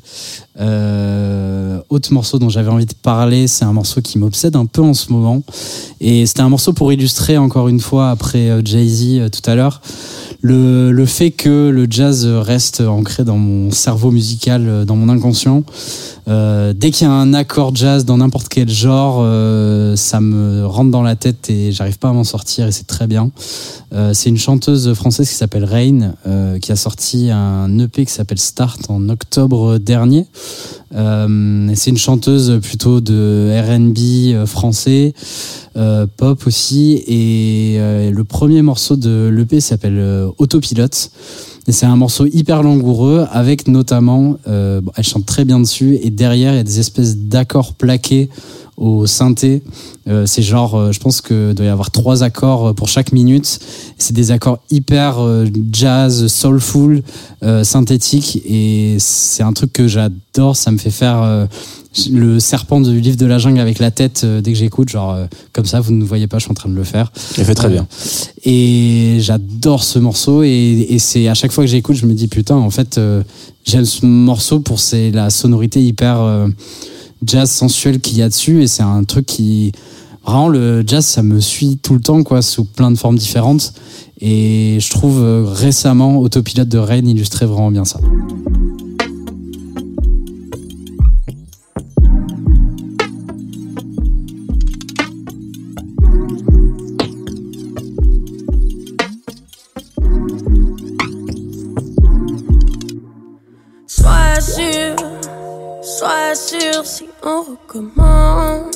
Euh, 0.60 1.80
autre 1.90 2.14
morceau 2.14 2.40
dont 2.40 2.48
j'avais 2.48 2.70
envie 2.70 2.86
de 2.86 2.94
parler, 2.94 3.48
c'est 3.48 3.66
un 3.66 3.74
morceau 3.74 4.02
qui 4.02 4.18
m'obsède 4.18 4.56
un 4.56 4.66
peu 4.66 4.82
en 4.82 4.94
ce 4.94 5.12
moment. 5.12 5.44
Et 6.00 6.26
c'était 6.26 6.42
un 6.42 6.50
morceau 6.50 6.72
pour 6.72 6.92
illustrer 6.94 7.38
encore 7.38 7.68
une 7.68 7.82
fois, 7.82 8.12
après 8.12 8.50
euh, 8.50 8.62
Jay-Z 8.64 9.30
tout 9.30 9.48
à 9.50 9.56
l'heure, 9.56 9.82
le, 10.42 11.06
fait 11.06 11.32
que 11.32 11.70
le 11.70 11.86
jazz 11.90 12.26
reste 12.26 12.80
ancré 12.82 13.26
dans 13.26 13.38
mon 13.38 13.72
cerveau 13.72 14.12
musical, 14.12 14.86
dans 14.86 14.96
mon 14.96 15.10
inconscient. 15.10 15.64
Dès 16.28 16.92
qu'il 16.92 17.08
y 17.08 17.10
a 17.10 17.14
un 17.14 17.34
accord 17.34 17.74
jazz 17.74 18.04
dans 18.06 18.18
n'importe 18.18 18.50
quel 18.50 18.70
genre, 18.70 19.26
ça 19.96 20.20
me 20.20 20.66
rentre 20.66 20.92
dans 20.92 21.02
la 21.02 21.16
tête 21.16 21.50
et 21.50 21.72
j'arrive 21.72 21.98
pas 21.98 22.10
à 22.10 22.14
m'en 22.14 22.26
sortir 22.26 22.68
et 22.68 22.72
c'est 22.72 22.88
très 22.88 23.08
bien. 23.08 23.32
C'est 24.14 24.30
une 24.30 24.38
chanteuse 24.38 24.94
française 24.94 25.30
qui 25.30 25.36
s'appelle 25.36 25.64
Rain, 25.64 26.14
qui 26.62 26.72
a 26.72 26.76
sorti 26.76 27.17
un 27.32 27.80
EP 27.80 28.06
qui 28.06 28.12
s'appelle 28.12 28.38
Start 28.38 28.90
en 28.90 29.10
octobre 29.10 29.78
dernier. 29.78 30.26
Euh, 30.96 31.72
c'est 31.76 31.90
une 31.90 31.98
chanteuse 31.98 32.60
plutôt 32.62 33.02
de 33.02 33.52
R&B 33.52 34.34
euh, 34.34 34.46
français, 34.46 35.14
euh, 35.76 36.08
pop 36.18 36.46
aussi. 36.48 37.04
Et 37.08 37.78
le 38.12 38.24
premier 38.24 38.62
morceau 38.62 38.96
de 38.96 39.30
l'EP 39.34 39.60
s'appelle 39.60 40.28
Autopilote. 40.38 41.12
Et 41.68 41.72
c'est 41.74 41.86
un 41.86 41.98
morceau 41.98 42.26
hyper 42.26 42.64
langoureux 42.64 43.26
avec 43.32 43.68
notamment, 43.68 44.38
elle 44.46 45.04
chante 45.04 45.26
très 45.26 45.44
bien 45.44 45.60
dessus 45.60 46.00
et 46.02 46.10
derrière 46.10 46.54
il 46.54 46.58
y 46.58 46.60
a 46.60 46.64
des 46.64 46.80
espèces 46.80 47.18
d'accords 47.18 47.74
plaqués 47.74 48.30
au 48.78 49.08
synthé. 49.08 49.64
Euh, 50.08 50.26
c'est 50.26 50.44
genre, 50.44 50.76
euh, 50.76 50.92
je 50.92 51.00
pense 51.00 51.20
que 51.22 51.52
doit 51.54 51.66
y 51.66 51.70
avoir 51.70 51.92
trois 51.92 52.24
accords 52.24 52.68
euh, 52.68 52.74
pour 52.74 52.90
chaque 52.90 53.12
minute. 53.12 53.60
C'est 53.98 54.14
des 54.14 54.32
accords 54.32 54.60
hyper 54.70 55.20
euh, 55.20 55.48
jazz, 55.72 56.28
soulful, 56.28 57.02
euh, 57.44 57.64
synthétiques 57.64 58.42
et 58.46 58.98
c'est 59.00 59.44
un 59.44 59.54
truc 59.54 59.74
que 59.74 59.88
j'adore. 59.88 60.56
Ça 60.56 60.72
me 60.72 60.78
fait 60.78 60.92
faire 60.92 61.22
euh, 61.24 61.48
le 62.12 62.40
serpent 62.40 62.80
du 62.80 63.02
livre 63.02 63.18
de 63.18 63.26
la 63.26 63.40
jungle 63.40 63.60
avec 63.60 63.80
la 63.80 63.90
tête 63.90 64.22
euh, 64.24 64.42
dès 64.42 64.52
que 64.54 64.58
j'écoute, 64.60 64.90
genre 64.90 65.12
euh, 65.14 65.26
comme 65.54 65.66
ça. 65.66 65.80
Vous 65.80 65.92
ne 65.92 66.04
voyez 66.04 66.28
pas, 66.28 66.38
je 66.38 66.44
suis 66.44 66.52
en 66.52 66.56
train 66.56 66.70
de 66.70 66.76
le 66.76 66.84
faire. 66.84 67.12
Il 67.38 67.46
fait 67.46 67.56
très 67.56 67.70
bien. 67.70 67.88
Et 68.46 69.18
j'adore 69.22 69.84
ce 69.84 69.98
morceau 69.98 70.44
et, 70.44 70.86
et 70.90 71.00
c'est 71.00 71.28
à 71.28 71.34
chaque 71.34 71.52
fois 71.52 71.64
que 71.64 71.70
j'écoute, 71.70 71.96
je 71.96 72.06
me 72.06 72.14
dis 72.14 72.28
putain, 72.28 72.56
en 72.56 72.70
fait, 72.70 73.00
euh, 73.00 73.24
j'aime 73.66 73.86
ce 73.86 74.06
morceau 74.06 74.60
pour 74.60 74.80
c'est 74.80 75.10
la 75.10 75.32
sonorité 75.32 75.84
hyper 75.84 76.22
euh, 76.22 76.48
jazz 77.26 77.50
sensuelle 77.50 78.00
qu'il 78.00 78.18
y 78.18 78.22
a 78.22 78.30
dessus 78.30 78.64
et 78.64 78.68
c'est 78.68 78.84
un 78.84 79.04
truc 79.04 79.26
qui 79.26 79.72
vraiment 80.24 80.50
le 80.50 80.84
jazz 80.86 81.06
ça 81.06 81.24
me 81.24 81.40
suit 81.40 81.80
tout 81.82 81.94
le 81.94 82.02
temps 82.02 82.24
quoi 82.24 82.42
sous 82.42 82.66
plein 82.66 82.92
de 82.92 82.98
formes 82.98 83.18
différentes 83.18 83.74
et 84.20 84.78
je 84.80 84.90
trouve 84.90 85.22
euh, 85.22 85.46
récemment 85.46 86.18
Autopilote 86.18 86.70
de 86.70 86.80
Rain 86.80 87.06
illustrait 87.06 87.46
vraiment 87.46 87.72
bien 87.72 87.86
ça. 87.86 88.00
On 107.24 107.44
recommence. 107.44 108.76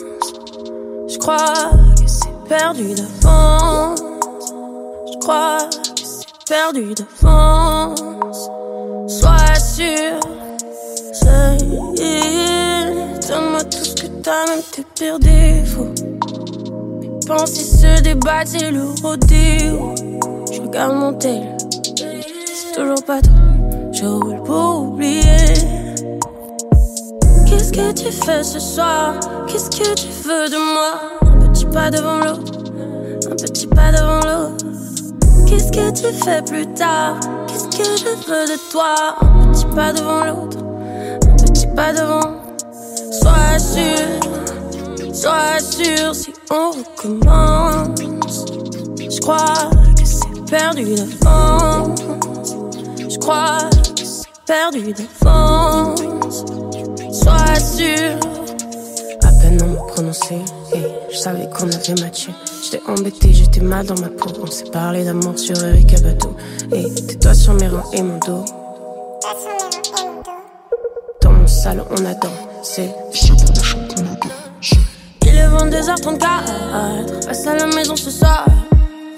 Je 1.08 1.18
crois 1.18 1.72
que 1.96 2.08
c'est 2.08 2.50
perdu 2.50 2.94
d'avance. 2.94 4.02
Je 5.12 5.20
crois 5.20 5.58
que 5.96 6.02
c'est 6.04 6.28
perdu 6.48 6.94
d'avance. 6.94 8.50
Sois 9.08 9.56
sûr, 9.56 10.20
ça 11.14 11.56
y 11.56 12.02
est. 12.02 13.28
Donne-moi 13.28 13.64
tout 13.66 13.84
ce 13.84 13.96
que 13.96 14.08
t'as, 14.22 14.46
même 14.48 14.62
tes 14.72 14.86
pires 14.96 15.20
défauts. 15.20 15.94
Mes 17.30 17.46
se 17.46 18.02
débattent, 18.02 18.48
c'est 18.48 18.72
le 18.72 18.84
rodéo. 19.02 19.96
Je 20.52 20.62
regarde 20.62 20.96
mon 20.96 21.14
tel, 21.14 21.56
c'est 21.96 22.76
toujours 22.76 23.04
pas 23.06 23.22
toi. 23.22 23.34
Je 23.94 24.06
roule 24.06 24.44
pour 24.44 24.84
oublier. 24.84 25.81
Qu'est-ce 27.72 27.94
que 27.94 28.04
tu 28.04 28.12
fais 28.12 28.44
ce 28.44 28.60
soir? 28.60 29.14
Qu'est-ce 29.48 29.70
que 29.70 29.94
tu 29.94 30.08
veux 30.26 30.50
de 30.50 30.58
moi? 30.58 31.20
Un 31.22 31.48
petit 31.48 31.66
pas 31.66 31.90
devant 31.90 32.18
l'autre, 32.18 32.52
un 33.32 33.36
petit 33.36 33.66
pas 33.66 33.92
devant 33.94 34.20
l'autre. 34.20 34.66
Qu'est-ce 35.48 35.72
que 35.72 35.90
tu 35.92 36.14
fais 36.24 36.42
plus 36.42 36.68
tard? 36.74 37.18
Qu'est-ce 37.48 37.68
que 37.70 37.84
je 37.84 38.30
veux 38.30 38.46
de 38.46 38.72
toi? 38.72 39.16
Un 39.22 39.52
petit 39.54 39.66
pas 39.74 39.94
devant 39.94 40.26
l'autre, 40.26 40.58
un 40.60 41.36
petit 41.46 41.68
pas 41.68 41.94
devant. 41.94 42.42
Sois 43.12 43.60
sûr, 43.60 45.14
sois 45.14 45.60
sûr 45.62 46.14
si 46.14 46.34
on 46.50 46.72
recommence. 46.72 48.46
Je 49.00 49.20
crois 49.22 49.70
que 49.98 50.06
c'est 50.06 50.46
perdu 50.50 50.96
d'avance. 50.96 52.00
Je 53.10 53.18
crois 53.18 53.60
que 53.96 54.04
c'est 54.04 54.28
perdu 54.46 54.94
d'avance. 54.94 56.21
Sois 57.22 57.60
sûr. 57.60 58.20
À 59.24 59.32
peine 59.40 59.60
on 59.64 59.68
me 59.68 59.88
prononçait, 59.88 60.42
et 60.74 60.84
je 61.12 61.18
savais 61.18 61.48
qu'on 61.50 61.70
avait 61.70 62.02
matché. 62.02 62.32
J'étais 62.64 62.82
embêté, 62.88 63.34
j'étais 63.34 63.62
mal 63.62 63.86
dans 63.86 64.00
ma 64.00 64.10
peau. 64.10 64.30
On 64.42 64.48
s'est 64.48 64.70
parlé 64.72 65.04
d'amour 65.04 65.38
sur 65.38 65.64
Eric 65.64 65.94
Abato. 65.96 66.36
Et 66.74 66.88
doigts 67.18 67.34
sur 67.34 67.54
mes 67.54 67.68
reins 67.68 67.84
et 67.94 68.02
mon 68.02 68.18
dos. 68.20 68.46
Dans 71.22 71.32
mon 71.32 71.48
salon, 71.48 71.86
on 71.92 72.06
a 72.06 72.14
dansé. 72.14 72.90
Il 75.24 75.38
est 75.38 75.48
22h34. 75.48 77.28
Reste 77.28 77.48
à 77.48 77.56
la 77.56 77.68
maison 77.68 77.96
ce 77.96 78.10
soir. 78.10 78.46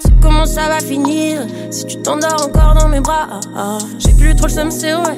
C'est 0.00 0.12
comment 0.20 0.46
ça 0.46 0.68
va 0.68 0.80
finir? 0.80 1.46
Si 1.70 1.86
tu 1.86 2.02
t'endors 2.02 2.42
encore 2.46 2.74
dans 2.74 2.88
mes 2.88 3.00
bras. 3.00 3.40
J'ai 3.98 4.12
plus 4.12 4.34
trop 4.36 4.46
le 4.46 4.52
seum, 4.52 4.70
c'est 4.70 4.92
vrai. 4.92 5.16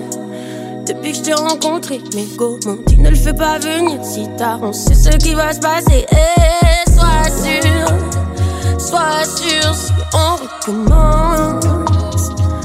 Depuis 0.86 1.10
que 1.10 1.18
je 1.18 1.22
t'ai 1.22 1.34
rencontré, 1.34 2.00
go 2.36 2.60
m'ont 2.64 2.78
dit 2.86 2.96
ne 2.96 3.10
le 3.10 3.16
fais 3.16 3.32
pas 3.32 3.58
venir? 3.58 4.04
Si 4.04 4.28
tard. 4.38 4.60
On 4.62 4.72
sait 4.72 4.94
ce 4.94 5.10
qui 5.16 5.34
va 5.34 5.52
se 5.52 5.58
passer. 5.58 6.06
Et 6.12 6.90
sois 6.90 7.24
sûr, 7.42 8.78
sois 8.78 9.24
sûr 9.24 9.74
si 9.74 9.92
on 10.14 10.36
recommence. 10.36 11.64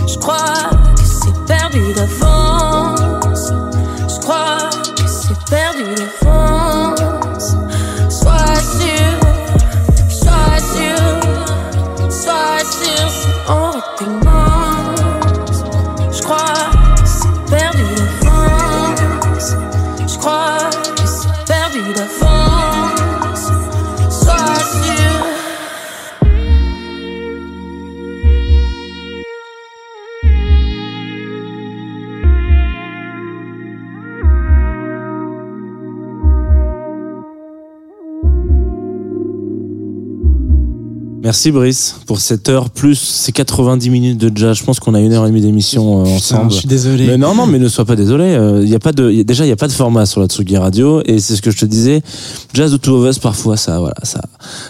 Je 0.08 0.18
crois 0.20 0.71
Merci 41.32 41.52
Brice 41.52 41.96
pour 42.08 42.20
cette 42.20 42.50
heure 42.50 42.70
plus 42.70 42.96
ces 43.00 43.32
90 43.32 43.90
minutes 43.90 44.18
de 44.18 44.38
jazz. 44.38 44.58
Je 44.58 44.66
pense 44.66 44.82
qu'on 44.82 44.94
a 44.96 45.00
une 45.00 45.14
heure 45.14 45.24
et 45.26 45.30
demie 45.30 45.40
d'émission 45.40 46.02
euh, 46.02 46.04
Putain, 46.04 46.16
ensemble. 46.18 46.52
je 46.52 46.58
suis 46.58 46.68
désolé. 46.68 47.08
Mais 47.08 47.18
non, 47.18 47.34
non, 47.34 47.46
mais 47.48 47.58
ne 47.58 47.70
sois 47.70 47.86
pas 47.86 47.96
désolé. 47.96 48.26
euh, 48.26 48.62
Il 48.64 48.68
y 48.70 48.76
a 48.76 48.80
pas 48.80 48.92
de, 48.92 49.22
déjà, 49.22 49.46
il 49.46 49.48
y 49.48 49.52
a 49.54 49.56
pas 49.56 49.70
de 49.70 49.72
format 49.72 50.06
sur 50.06 50.20
la 50.20 50.28
Tsugi 50.28 50.58
Radio, 50.58 51.02
et 51.06 51.20
c'est 51.22 51.38
ce 51.38 51.42
que 51.42 51.50
je 51.50 51.58
te 51.58 51.66
disais. 51.66 52.02
Jazz 52.54 52.74
de 52.74 52.76
Two 52.76 52.98
of 53.02 53.10
Us, 53.10 53.18
parfois, 53.20 53.56
ça, 53.56 53.80
voilà, 53.80 53.96
ça, 54.04 54.20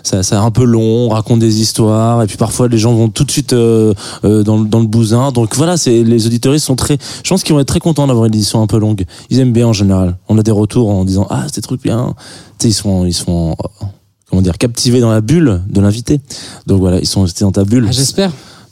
ça, 0.03 0.21
ça 0.21 0.39
un 0.39 0.51
peu 0.51 0.63
long, 0.63 1.07
on 1.07 1.09
raconte 1.09 1.39
des 1.39 1.61
histoires, 1.61 2.21
et 2.21 2.27
puis 2.27 2.37
parfois 2.37 2.67
les 2.67 2.77
gens 2.77 2.93
vont 2.93 3.09
tout 3.09 3.23
de 3.23 3.31
suite 3.31 3.53
euh, 3.53 3.95
euh, 4.23 4.43
dans, 4.43 4.59
le- 4.59 4.67
dans 4.67 4.81
le 4.81 4.85
bousin. 4.87 5.31
Donc 5.31 5.55
voilà, 5.55 5.77
c'est 5.77 6.03
les 6.03 6.27
auditeuristes 6.27 6.67
sont 6.67 6.75
très, 6.75 6.99
je 7.23 7.27
pense 7.31 7.41
qu'ils 7.41 7.55
vont 7.55 7.59
être 7.61 7.67
très 7.69 7.79
contents 7.79 8.05
d'avoir 8.05 8.25
une 8.27 8.35
édition 8.35 8.61
un 8.61 8.67
peu 8.67 8.77
longue. 8.77 9.05
Ils 9.31 9.39
aiment 9.39 9.51
bien 9.53 9.65
en 9.65 9.73
général. 9.73 10.15
On 10.29 10.37
a 10.37 10.43
des 10.43 10.51
retours 10.51 10.89
en 10.91 11.05
disant 11.05 11.25
ah, 11.31 11.41
c'était 11.47 11.61
truc 11.61 11.81
bien. 11.81 12.13
Tu 12.59 12.67
sais, 12.67 12.69
ils 12.69 12.73
sont, 12.73 13.05
ils 13.07 13.13
sont, 13.15 13.55
euh, 13.81 13.85
comment 14.31 14.41
dire, 14.41 14.57
captivés 14.57 15.01
dans 15.01 15.11
la 15.11 15.21
bulle 15.21 15.61
de 15.67 15.81
l'invité. 15.81 16.21
Donc 16.65 16.79
voilà, 16.79 16.99
ils 16.99 17.05
sont 17.05 17.21
restés 17.21 17.43
dans 17.43 17.51
ta 17.51 17.65
bulle. 17.65 17.85
Ah, 17.87 17.91
J'espère. 17.91 18.31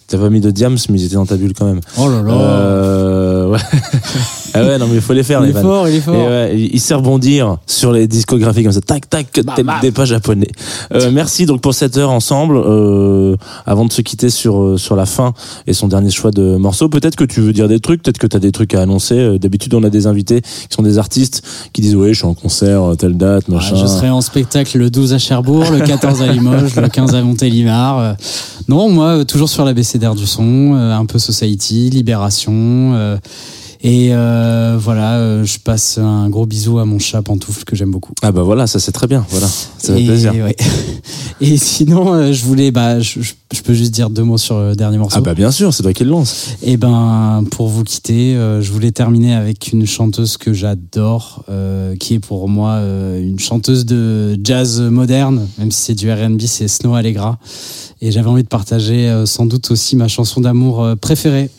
T'as 0.09 0.17
pas 0.17 0.29
mis 0.29 0.41
de 0.41 0.51
diams, 0.51 0.77
mais 0.89 0.99
ils 0.99 1.05
étaient 1.05 1.15
dans 1.15 1.25
ta 1.25 1.35
bulle 1.35 1.53
quand 1.57 1.65
même. 1.65 1.81
Oh 1.97 2.09
là 2.09 2.21
là. 2.21 2.33
Euh, 2.33 3.47
ouais. 3.49 3.59
ah 4.55 4.63
ouais, 4.63 4.77
non, 4.77 4.87
mais 4.87 4.95
il 4.95 5.01
faut 5.01 5.13
les 5.13 5.23
faire, 5.23 5.39
il 5.41 5.45
les 5.45 5.49
est 5.49 5.53
vannes. 5.53 5.63
fort, 5.63 5.87
il 5.87 5.95
est 5.95 6.01
fort. 6.01 6.15
Et 6.15 6.27
ouais, 6.27 6.59
il 6.59 6.69
il 6.73 6.79
sait 6.79 6.93
rebondir 6.95 7.57
sur 7.67 7.91
les 7.91 8.07
discographies 8.07 8.63
comme 8.63 8.71
ça, 8.71 8.81
tac 8.81 9.09
tac, 9.09 9.31
tel 9.31 9.43
des 9.81 9.91
pas 9.91 10.05
japonais. 10.05 10.47
Euh, 10.93 11.11
merci 11.11 11.45
donc 11.45 11.61
pour 11.61 11.73
cette 11.73 11.97
heure 11.97 12.09
ensemble. 12.09 12.57
Euh, 12.57 13.35
avant 13.65 13.85
de 13.85 13.91
se 13.91 14.01
quitter 14.01 14.29
sur 14.29 14.61
euh, 14.61 14.77
sur 14.77 14.95
la 14.95 15.05
fin 15.05 15.33
et 15.67 15.73
son 15.73 15.87
dernier 15.87 16.09
choix 16.09 16.31
de 16.31 16.55
morceau, 16.57 16.89
peut-être 16.89 17.15
que 17.15 17.23
tu 17.23 17.41
veux 17.41 17.53
dire 17.53 17.67
des 17.67 17.79
trucs, 17.79 18.01
peut-être 18.01 18.17
que 18.17 18.27
tu 18.27 18.35
as 18.35 18.39
des 18.39 18.51
trucs 18.51 18.73
à 18.73 18.81
annoncer. 18.81 19.15
Euh, 19.17 19.37
D'habitude, 19.37 19.73
on 19.73 19.83
a 19.83 19.89
des 19.89 20.07
invités 20.07 20.41
qui 20.41 20.75
sont 20.75 20.81
des 20.83 20.97
artistes 20.97 21.43
qui 21.73 21.81
disent 21.81 21.95
ouais, 21.95 22.13
je 22.13 22.19
suis 22.19 22.27
en 22.27 22.33
concert 22.33 22.83
euh, 22.83 22.95
telle 22.95 23.17
date, 23.17 23.47
machin. 23.47 23.75
je 23.75 23.85
serai 23.85 24.09
en 24.09 24.21
spectacle 24.21 24.77
le 24.77 24.89
12 24.89 25.13
à 25.13 25.17
Cherbourg, 25.17 25.65
le 25.71 25.79
14 25.79 26.21
à 26.21 26.27
Limoges, 26.27 26.75
le 26.75 26.87
15 26.87 27.15
à 27.15 27.21
Montélimar. 27.21 28.15
Non, 28.67 28.89
moi, 28.89 29.25
toujours 29.25 29.49
sur 29.49 29.65
la 29.65 29.73
BCDR 29.99 30.15
du 30.15 30.25
son, 30.25 30.75
euh, 30.75 30.93
un 30.93 31.05
peu 31.05 31.19
Society, 31.19 31.89
Libération. 31.89 32.93
Et 33.81 34.09
euh, 34.11 34.77
voilà, 34.77 35.19
euh, 35.19 35.45
je 35.45 35.57
passe 35.57 35.97
un 35.97 36.29
gros 36.29 36.45
bisou 36.45 36.79
à 36.79 36.85
mon 36.85 36.99
chat 36.99 37.21
Pantoufle 37.21 37.63
que 37.63 37.77
j'aime 37.77 37.91
beaucoup. 37.91 38.11
Ah 38.21 38.33
bah 38.33 38.43
voilà, 38.43 38.67
ça 38.67 38.77
c'est 38.77 38.91
très 38.91 39.07
bien. 39.07 39.25
Voilà, 39.29 39.47
ça 39.47 39.93
fait 39.93 40.01
Et, 40.03 40.05
plaisir. 40.05 40.33
ouais. 40.33 40.55
Et 41.41 41.55
sinon, 41.57 42.13
euh, 42.13 42.33
je 42.33 42.43
voulais, 42.43 42.71
bah, 42.71 42.99
je, 42.99 43.21
je- 43.21 43.33
peux 43.63 43.73
juste 43.73 43.91
dire 43.93 44.09
deux 44.09 44.23
mots 44.23 44.37
sur 44.39 44.59
le 44.59 44.75
dernier 44.75 44.97
morceau. 44.97 45.17
Ah 45.17 45.21
bah 45.21 45.33
bien 45.35 45.51
sûr, 45.51 45.73
c'est 45.73 45.83
toi 45.83 45.93
qui 45.93 46.03
le 46.03 46.09
lance. 46.09 46.47
Et 46.63 46.75
ben, 46.75 47.43
pour 47.51 47.67
vous 47.67 47.83
quitter, 47.83 48.33
je 48.33 48.71
voulais 48.71 48.91
terminer 48.91 49.33
avec 49.35 49.71
une 49.71 49.85
chanteuse 49.85 50.37
que 50.37 50.53
j'adore, 50.53 51.43
euh, 51.49 51.95
qui 51.95 52.15
est 52.15 52.19
pour 52.19 52.49
moi 52.49 52.79
une 52.79 53.37
chanteuse 53.37 53.85
de 53.85 54.39
jazz 54.43 54.81
moderne, 54.81 55.47
même 55.59 55.71
si 55.71 55.81
c'est 55.81 55.93
du 55.93 56.11
R&B, 56.11 56.41
c'est 56.47 56.67
Snow 56.67 56.95
Allegra. 56.95 57.37
Et 58.01 58.11
j'avais 58.11 58.29
envie 58.29 58.43
de 58.43 58.47
partager 58.47 59.23
sans 59.25 59.45
doute 59.45 59.69
aussi 59.71 59.95
ma 59.97 60.07
chanson 60.07 60.41
d'amour 60.41 60.87
préférée, 61.01 61.49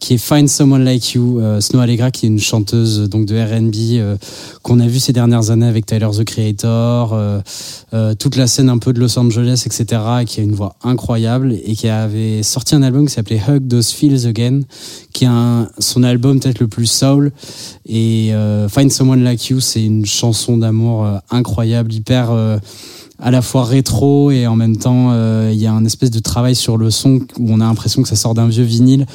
qui 0.00 0.14
est 0.14 0.18
Find 0.18 0.48
Someone 0.48 0.84
Like 0.84 1.14
You. 1.14 1.38
Euh, 1.40 1.60
Snow 1.64 1.80
Allegra, 1.80 2.10
qui 2.10 2.26
est 2.26 2.28
une 2.28 2.38
chanteuse 2.38 3.00
euh, 3.00 3.08
donc 3.08 3.24
de 3.26 3.36
R&B 3.36 3.98
euh, 3.98 4.16
qu'on 4.62 4.80
a 4.80 4.86
vu 4.86 4.98
ces 4.98 5.12
dernières 5.12 5.50
années 5.50 5.66
avec 5.66 5.86
Tyler 5.86 6.08
the 6.16 6.24
Creator, 6.24 7.12
euh, 7.14 8.14
toute 8.14 8.36
la 8.36 8.46
scène 8.46 8.68
un 8.68 8.78
peu 8.78 8.92
de 8.92 9.00
Los 9.00 9.18
Angeles, 9.18 9.64
etc., 9.66 10.02
et 10.22 10.24
qui 10.26 10.40
a 10.40 10.42
une 10.42 10.54
voix 10.54 10.76
incroyable 10.84 11.52
et 11.64 11.74
qui 11.74 11.88
avait 11.88 12.42
sorti 12.42 12.74
un 12.74 12.82
album 12.82 13.06
qui 13.06 13.14
s'appelait 13.14 13.40
Hug 13.48 13.66
Those 13.66 13.90
Feels 13.90 14.26
Again, 14.26 14.60
qui 15.12 15.24
est 15.24 15.28
son 15.78 16.02
album 16.02 16.38
peut-être 16.38 16.60
le 16.60 16.68
plus 16.68 16.86
soul. 16.86 17.32
Et 17.86 18.32
Find 18.68 18.90
Someone 18.90 19.22
Like 19.22 19.48
You, 19.48 19.60
c'est 19.60 19.84
une 19.84 20.06
chanson 20.06 20.58
d'amour 20.58 21.06
incroyable, 21.30 21.92
hyper 21.92 22.30
à 23.20 23.30
la 23.30 23.42
fois 23.42 23.64
rétro 23.64 24.30
et 24.30 24.46
en 24.46 24.56
même 24.56 24.76
temps 24.76 25.12
il 25.50 25.58
y 25.58 25.66
a 25.66 25.72
un 25.72 25.84
espèce 25.84 26.10
de 26.10 26.18
travail 26.18 26.54
sur 26.54 26.76
le 26.76 26.90
son 26.90 27.20
où 27.38 27.50
on 27.50 27.60
a 27.60 27.64
l'impression 27.64 28.02
que 28.02 28.08
ça 28.08 28.16
sort 28.16 28.34
d'un 28.34 28.48
vieux 28.48 28.64
vinyle. 28.64 29.06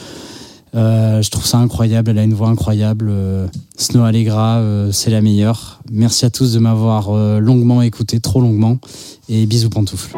Euh, 0.76 1.22
je 1.22 1.30
trouve 1.30 1.46
ça 1.46 1.58
incroyable, 1.58 2.12
elle 2.12 2.20
a 2.20 2.24
une 2.24 2.34
voix 2.34 2.50
incroyable. 2.50 3.08
Euh, 3.10 3.48
Snow 3.78 4.04
Allegra, 4.04 4.58
euh, 4.58 4.92
c'est 4.92 5.10
la 5.10 5.22
meilleure. 5.22 5.80
Merci 5.92 6.26
à 6.26 6.30
tous 6.30 6.54
de 6.54 6.60
m'avoir 6.60 7.12
longuement 7.40 7.82
écouté, 7.82 8.20
trop 8.20 8.42
longuement. 8.42 8.78
Et 9.30 9.46
bisous 9.46 9.70
pantoufles. 9.70 10.16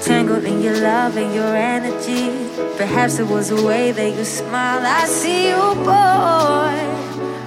Tangled 0.00 0.44
in 0.44 0.62
your 0.62 0.76
love 0.80 1.16
and 1.16 1.34
your 1.34 1.56
energy. 1.56 2.48
Perhaps 2.76 3.18
it 3.18 3.26
was 3.26 3.48
the 3.48 3.60
way 3.64 3.90
that 3.90 4.14
you 4.16 4.24
smile. 4.24 4.84
I 4.86 5.06
see 5.06 5.48
you, 5.48 5.74
boy. 5.74 6.78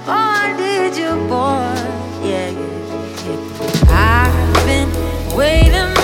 Oh, 0.08 0.12
I 0.12 0.54
did 0.58 0.94
you, 0.94 1.16
boy. 1.26 1.72
Yeah, 2.28 2.50
yeah, 2.50 3.24
yeah. 3.24 4.28
I've 4.28 4.66
been 4.66 5.36
waiting 5.36 5.95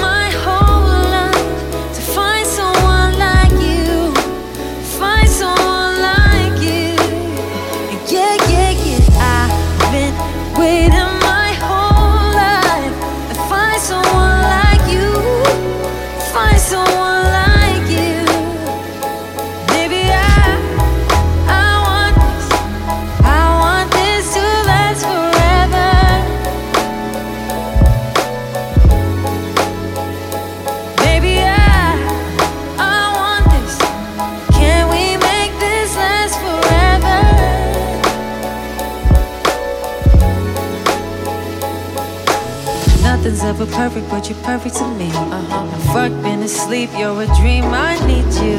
perfect, 43.83 44.09
but 44.11 44.29
you're 44.29 44.39
perfect 44.45 44.77
to 44.77 44.87
me. 44.95 45.09
Uh-huh. 45.11 45.93
Fuck 45.93 46.13
been 46.23 46.41
asleep, 46.45 46.89
you're 46.97 47.21
a 47.21 47.27
dream, 47.41 47.65
I 47.65 47.99
need 48.07 48.31
you. 48.45 48.59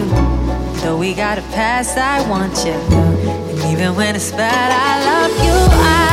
Though 0.82 0.98
we 0.98 1.14
got 1.14 1.38
a 1.38 1.42
past, 1.54 1.98
I 1.98 2.28
want 2.30 2.66
you. 2.66 2.74
And 2.74 3.60
even 3.72 3.96
when 3.96 4.18
it's 4.18 4.32
bad, 4.32 4.70
I 4.88 4.94
love 5.10 5.32
you. 5.46 5.58
I 5.82 6.13